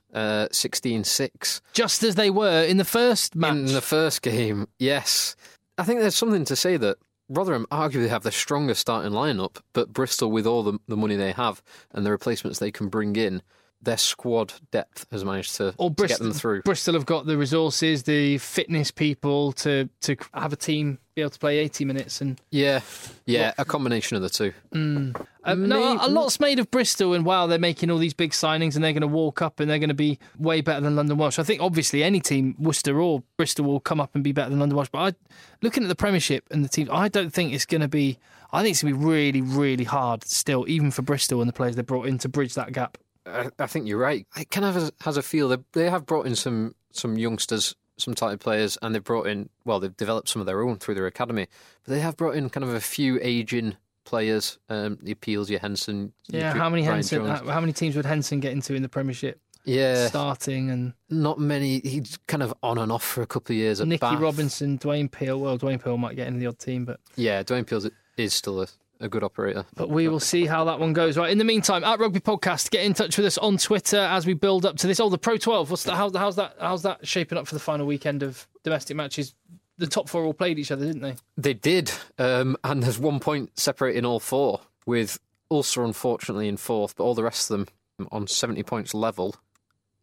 16 0.51 1.03
6. 1.05 1.61
Just 1.73 2.03
as 2.03 2.15
they 2.15 2.29
were 2.29 2.63
in 2.63 2.75
the 2.77 2.83
first 2.85 3.35
match. 3.35 3.53
In 3.55 3.65
the 3.67 3.79
first 3.81 4.21
game, 4.21 4.67
yes. 4.77 5.35
I 5.77 5.83
think 5.83 6.01
there's 6.01 6.15
something 6.15 6.43
to 6.45 6.55
say 6.57 6.75
that 6.77 6.97
Rotherham 7.29 7.65
arguably 7.71 8.09
have 8.09 8.23
the 8.23 8.31
strongest 8.31 8.81
starting 8.81 9.11
lineup, 9.13 9.57
but 9.73 9.93
Bristol, 9.93 10.31
with 10.31 10.45
all 10.47 10.63
the, 10.63 10.79
the 10.87 10.97
money 10.97 11.15
they 11.15 11.31
have 11.31 11.61
and 11.93 12.05
the 12.05 12.11
replacements 12.11 12.59
they 12.59 12.71
can 12.71 12.89
bring 12.89 13.15
in, 13.15 13.41
their 13.81 13.97
squad 13.97 14.53
depth 14.71 15.05
has 15.11 15.23
managed 15.23 15.55
to, 15.55 15.73
or 15.77 15.89
to 15.89 15.95
Bristol, 15.95 16.17
get 16.17 16.23
them 16.23 16.33
through. 16.33 16.61
Bristol 16.63 16.93
have 16.95 17.05
got 17.05 17.25
the 17.25 17.37
resources, 17.37 18.03
the 18.03 18.37
fitness 18.39 18.91
people 18.91 19.53
to 19.53 19.89
to 20.01 20.15
have 20.33 20.51
a 20.53 20.57
team 20.57 20.99
be 21.15 21.21
able 21.21 21.29
to 21.31 21.39
play 21.39 21.59
80 21.59 21.85
minutes 21.85 22.21
and 22.21 22.39
Yeah, 22.51 22.81
yeah, 23.25 23.53
a 23.57 23.65
combination 23.65 24.15
of 24.17 24.21
the 24.23 24.29
two. 24.29 24.53
Mm. 24.73 25.25
Um, 25.43 25.67
no, 25.67 25.81
a- 25.97 26.07
a 26.07 26.09
lot's 26.09 26.39
made 26.39 26.59
of 26.59 26.69
Bristol, 26.71 27.13
and 27.13 27.25
wow, 27.25 27.47
they're 27.47 27.57
making 27.57 27.89
all 27.89 27.97
these 27.97 28.13
big 28.13 28.31
signings, 28.31 28.75
and 28.75 28.83
they're 28.83 28.93
going 28.93 29.01
to 29.01 29.07
walk 29.07 29.41
up, 29.41 29.59
and 29.59 29.69
they're 29.69 29.79
going 29.79 29.87
to 29.89 29.93
be 29.95 30.19
way 30.37 30.61
better 30.61 30.81
than 30.81 30.95
London 30.95 31.17
Welsh. 31.17 31.39
I 31.39 31.43
think 31.43 31.61
obviously 31.61 32.03
any 32.03 32.19
team, 32.19 32.55
Worcester 32.59 32.99
or 33.01 33.23
Bristol, 33.37 33.65
will 33.65 33.79
come 33.79 33.99
up 34.01 34.11
and 34.13 34.23
be 34.23 34.31
better 34.33 34.49
than 34.49 34.59
London 34.59 34.75
Welsh. 34.75 34.89
But 34.91 34.99
I, 34.99 35.33
looking 35.61 35.83
at 35.83 35.89
the 35.89 35.95
Premiership 35.95 36.45
and 36.51 36.63
the 36.63 36.69
teams, 36.69 36.89
I 36.91 37.07
don't 37.07 37.31
think 37.33 37.53
it's 37.53 37.65
going 37.65 37.81
to 37.81 37.87
be. 37.87 38.19
I 38.51 38.61
think 38.61 38.71
it's 38.73 38.83
going 38.83 38.93
to 38.93 38.99
be 38.99 39.05
really, 39.05 39.41
really 39.41 39.83
hard 39.85 40.23
still, 40.25 40.65
even 40.67 40.91
for 40.91 41.01
Bristol 41.01 41.39
and 41.41 41.47
the 41.47 41.53
players 41.53 41.75
they 41.75 41.81
brought 41.83 42.07
in 42.07 42.17
to 42.19 42.29
bridge 42.29 42.55
that 42.55 42.73
gap. 42.73 42.97
I, 43.29 43.63
I 43.63 43.67
think 43.67 43.87
you're 43.87 43.97
right. 43.99 44.25
It 44.37 44.49
kind 44.49 44.65
of 44.65 44.75
has, 44.75 44.91
has 45.01 45.17
a 45.17 45.21
feel 45.21 45.49
that 45.49 45.71
they 45.73 45.89
have 45.89 46.05
brought 46.05 46.25
in 46.25 46.35
some 46.35 46.75
some 46.91 47.17
youngsters, 47.17 47.75
some 47.97 48.13
talented 48.15 48.39
players, 48.41 48.77
and 48.81 48.93
they've 48.93 49.03
brought 49.03 49.27
in 49.27 49.49
well, 49.65 49.79
they've 49.79 49.95
developed 49.95 50.29
some 50.29 50.39
of 50.41 50.45
their 50.45 50.61
own 50.61 50.77
through 50.77 50.95
their 50.95 51.07
academy, 51.07 51.47
but 51.85 51.93
they 51.93 51.99
have 51.99 52.17
brought 52.17 52.35
in 52.35 52.49
kind 52.49 52.63
of 52.63 52.73
a 52.73 52.79
few 52.81 53.19
aging 53.21 53.75
players. 54.05 54.57
Um, 54.69 54.97
the 55.01 55.11
appeals, 55.11 55.49
your 55.49 55.59
Henson. 55.59 56.13
Yeah, 56.27 56.51
Dr- 56.51 56.57
how 56.57 56.69
many 56.69 56.83
Brian 56.83 56.95
Henson? 56.97 57.25
Jones. 57.25 57.49
How, 57.49 57.59
many 57.59 57.73
teams 57.73 57.95
would 57.95 58.05
Henson 58.05 58.39
get 58.39 58.51
into 58.51 58.73
in 58.73 58.81
the 58.81 58.89
Premiership? 58.89 59.39
Yeah, 59.65 60.07
starting 60.07 60.71
and 60.71 60.93
not 61.09 61.37
many. 61.37 61.79
He's 61.81 62.17
kind 62.27 62.41
of 62.41 62.53
on 62.63 62.77
and 62.77 62.91
off 62.91 63.03
for 63.03 63.21
a 63.21 63.27
couple 63.27 63.53
of 63.53 63.57
years 63.57 63.81
at 63.81 63.87
Nicky 63.87 63.99
Bath. 63.99 64.19
Robinson, 64.19 64.79
Dwayne 64.79 65.11
Peel. 65.11 65.39
Well, 65.39 65.59
Dwayne 65.59 65.83
Peel 65.83 65.97
might 65.97 66.15
get 66.15 66.27
in 66.27 66.39
the 66.39 66.47
odd 66.47 66.57
team, 66.57 66.85
but 66.85 66.99
Yeah, 67.15 67.43
Dwayne 67.43 67.67
Peels 67.67 67.87
is 68.17 68.33
still 68.33 68.61
a, 68.61 68.67
a 68.99 69.09
good 69.09 69.23
operator. 69.23 69.65
But 69.75 69.89
we 69.89 70.07
will 70.07 70.19
see 70.19 70.45
how 70.45 70.65
that 70.65 70.79
one 70.79 70.93
goes. 70.93 71.17
Right. 71.17 71.31
In 71.31 71.37
the 71.37 71.43
meantime, 71.43 71.83
at 71.83 71.99
Rugby 71.99 72.19
Podcast, 72.19 72.69
get 72.71 72.83
in 72.83 72.93
touch 72.93 73.17
with 73.17 73.25
us 73.25 73.37
on 73.37 73.57
Twitter 73.57 73.99
as 73.99 74.25
we 74.25 74.33
build 74.33 74.65
up 74.65 74.77
to 74.77 74.87
this. 74.87 74.99
Oh, 74.99 75.09
the 75.09 75.17
Pro 75.17 75.37
12. 75.37 75.69
What's 75.69 75.83
that? 75.83 75.95
How's, 75.95 76.15
how's 76.15 76.35
that? 76.35 76.55
How's 76.59 76.83
that 76.83 77.05
shaping 77.07 77.37
up 77.37 77.47
for 77.47 77.55
the 77.55 77.59
final 77.59 77.85
weekend 77.85 78.23
of 78.23 78.47
domestic 78.63 78.97
matches? 78.97 79.33
The 79.77 79.87
top 79.87 80.09
four 80.09 80.25
all 80.25 80.33
played 80.33 80.59
each 80.59 80.71
other, 80.71 80.85
didn't 80.85 81.01
they? 81.01 81.15
They 81.37 81.53
did, 81.53 81.91
um, 82.17 82.57
and 82.65 82.83
there's 82.83 82.99
one 82.99 83.21
point 83.21 83.57
separating 83.57 84.03
all 84.03 84.19
four, 84.19 84.59
with 84.85 85.19
Ulster 85.49 85.85
unfortunately 85.85 86.49
in 86.49 86.57
fourth, 86.57 86.97
but 86.97 87.05
all 87.05 87.15
the 87.15 87.23
rest 87.23 87.49
of 87.49 87.57
them 87.59 88.07
on 88.11 88.27
70 88.27 88.61
points 88.63 88.93
level. 88.93 89.35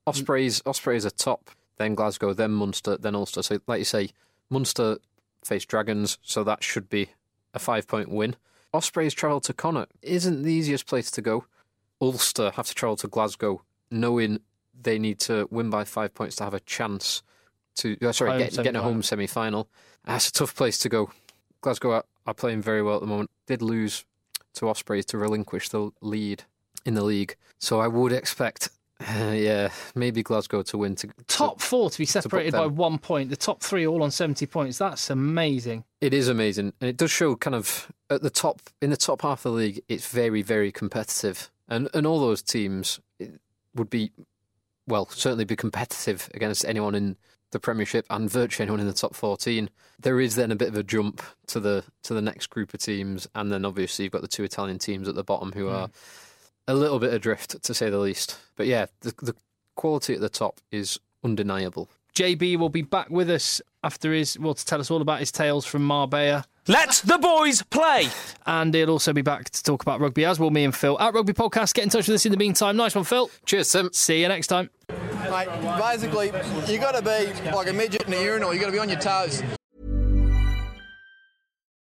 Ospreys, 0.07 0.63
Ospreys 0.65 1.05
are 1.05 1.11
top, 1.11 1.51
then 1.77 1.95
Glasgow, 1.95 2.33
then 2.33 2.53
Munster, 2.53 2.97
then 2.97 3.15
Ulster. 3.15 3.43
So, 3.43 3.59
like 3.67 3.81
you 3.81 3.85
say, 3.85 4.11
Munster 4.49 4.97
face 5.45 5.65
Dragons, 5.67 6.19
so 6.23 6.43
that 6.45 6.63
should 6.63 6.89
be 6.89 7.11
a 7.53 7.59
five 7.59 7.87
point 7.87 8.09
win. 8.09 8.37
Ospreys 8.77 9.15
travel 9.15 9.41
to 9.41 9.55
Connacht 9.55 9.93
isn't 10.03 10.43
the 10.43 10.53
easiest 10.53 10.87
place 10.87 11.11
to 11.13 11.23
go. 11.23 11.47
Ulster 12.01 12.51
have 12.57 12.67
to 12.67 12.75
travel 12.75 12.97
to 12.97 13.09
Glasgow, 13.09 13.63
knowing 13.91 14.41
they 14.79 14.99
need 14.99 15.19
to 15.21 15.49
win 15.51 15.71
by 15.71 15.85
five 15.85 16.13
points 16.15 16.37
to 16.37 16.45
have 16.45 16.53
a 16.53 16.61
chance 16.61 17.23
to. 17.77 17.97
uh, 18.03 18.13
sorry, 18.13 18.39
get, 18.39 18.53
getting 18.53 18.77
a 18.77 18.83
home 18.83 19.03
semi 19.03 19.27
final. 19.27 19.69
That's 20.05 20.29
a 20.29 20.33
tough 20.33 20.55
place 20.55 20.77
to 20.79 20.91
go. 20.91 21.11
Glasgow 21.63 21.91
are, 21.93 22.05
are 22.27 22.35
playing 22.35 22.61
very 22.61 22.83
well 22.83 22.97
at 22.97 23.01
the 23.01 23.07
moment. 23.07 23.31
Did 23.47 23.63
lose 23.63 24.05
to 24.55 24.69
Ospreys 24.69 25.07
to 25.07 25.19
relinquish 25.19 25.71
the 25.71 25.91
lead 26.03 26.45
in 26.85 26.95
the 26.95 27.05
league, 27.05 27.37
so 27.59 27.81
I 27.81 27.89
would 27.89 28.13
expect, 28.13 28.69
uh, 29.09 29.31
yeah, 29.35 29.71
maybe 29.95 30.23
Glasgow 30.23 30.63
to 30.63 30.79
win. 30.79 30.95
To 30.97 31.09
Top 31.27 31.61
four 31.61 31.91
to 31.91 31.99
be 31.99 32.07
separated 32.07 32.53
by 32.53 32.67
one 32.67 32.99
point. 32.99 33.31
The 33.31 33.37
top 33.37 33.63
three 33.63 33.87
all 33.87 34.03
on 34.03 34.11
70 34.11 34.47
points. 34.47 34.79
That's 34.79 35.11
amazing. 35.11 35.85
It 36.01 36.15
is 36.15 36.29
amazing, 36.29 36.73
and 36.81 36.91
it 36.91 36.97
does 36.97 37.11
show 37.11 37.37
kind 37.37 37.55
of 37.55 37.91
at 38.11 38.23
the 38.23 38.31
top 38.31 38.61
in 38.81 38.91
the 38.91 38.97
top 38.97 39.23
half 39.23 39.45
of 39.45 39.53
the 39.53 39.59
league. 39.59 39.83
It's 39.89 40.09
very, 40.09 40.43
very 40.43 40.73
competitive, 40.73 41.51
and 41.69 41.89
and 41.95 42.07
all 42.07 42.21
those 42.21 42.43
teams 42.43 43.01
would 43.75 43.91
be, 43.91 44.11
well, 44.87 45.09
certainly 45.11 45.45
be 45.45 45.57
competitive 45.57 46.31
against 46.35 46.65
anyone 46.65 46.95
in 46.95 47.17
the 47.53 47.61
Premiership 47.61 48.07
and 48.11 48.31
virtually 48.31 48.65
anyone 48.65 48.81
in 48.81 48.87
the 48.87 48.93
top 48.93 49.15
14. 49.15 49.71
There 50.01 50.21
is 50.21 50.35
then 50.35 50.51
a 50.51 50.57
bit 50.57 50.69
of 50.69 50.77
a 50.77 50.83
jump 50.83 51.23
to 51.49 51.61
the 51.61 51.85
to 52.03 52.15
the 52.15 52.23
next 52.23 52.49
group 52.49 52.75
of 52.75 52.81
teams, 52.81 53.29
and 53.35 53.51
then 53.53 53.65
obviously 53.65 54.05
you've 54.05 54.13
got 54.13 54.23
the 54.23 54.29
two 54.29 54.45
Italian 54.45 54.79
teams 54.79 55.09
at 55.09 55.15
the 55.15 55.25
bottom 55.25 55.53
who 55.53 55.69
are 55.69 55.89
a 56.69 56.75
little 56.75 56.99
bit 56.99 57.13
adrift, 57.13 57.63
to 57.63 57.75
say 57.75 57.91
the 57.91 57.99
least. 57.99 58.39
But 58.57 58.67
yeah, 58.67 58.87
the, 59.01 59.15
the 59.23 59.35
quality 59.75 60.15
at 60.15 60.21
the 60.21 60.29
top 60.29 60.61
is 60.71 60.99
undeniable. 61.23 61.89
JB 62.15 62.57
will 62.59 62.71
be 62.71 62.83
back 62.83 63.11
with 63.11 63.29
us 63.31 63.61
after 63.85 64.13
his, 64.13 64.39
well, 64.39 64.55
to 64.55 64.65
tell 64.65 64.81
us 64.81 64.91
all 64.91 65.03
about 65.03 65.21
his 65.21 65.31
tales 65.31 65.67
from 65.67 65.85
Marbella. 65.85 66.45
Let 66.67 67.03
the 67.05 67.19
boys 67.19 67.63
play! 67.63 68.09
And 68.45 68.75
he'll 68.75 68.91
also 68.91 69.13
be 69.13 69.23
back 69.23 69.51
to 69.51 69.63
talk 69.63 69.83
about 69.83 70.01
rugby, 70.01 70.25
as 70.25 70.41
will 70.41 70.51
me 70.51 70.65
and 70.65 70.75
Phil. 70.75 70.99
At 70.99 71.15
Rugby 71.15 71.33
Podcast, 71.33 71.75
get 71.75 71.85
in 71.85 71.91
touch 71.91 72.09
with 72.09 72.17
us 72.17 72.27
in 72.27 72.33
the 72.33 72.39
meantime. 72.39 72.77
Nice 72.77 72.95
one, 72.95 73.05
Phil. 73.05 73.31
Cheers, 73.45 73.71
Tim. 73.71 73.91
See 73.93 74.23
you 74.23 74.29
next 74.29 74.49
time. 74.49 74.71
Mate, 75.31 75.49
basically, 75.79 76.33
you 76.67 76.81
got 76.81 76.97
to 76.97 77.03
be 77.03 77.51
like 77.53 77.69
a 77.69 77.73
midget 77.73 78.07
in 78.09 78.15
a 78.15 78.23
urinal. 78.23 78.53
You 78.53 78.61
got 78.61 78.67
to 78.67 78.73
be 78.73 78.79
on 78.79 78.89
your 78.89 78.99
toes. 78.99 79.43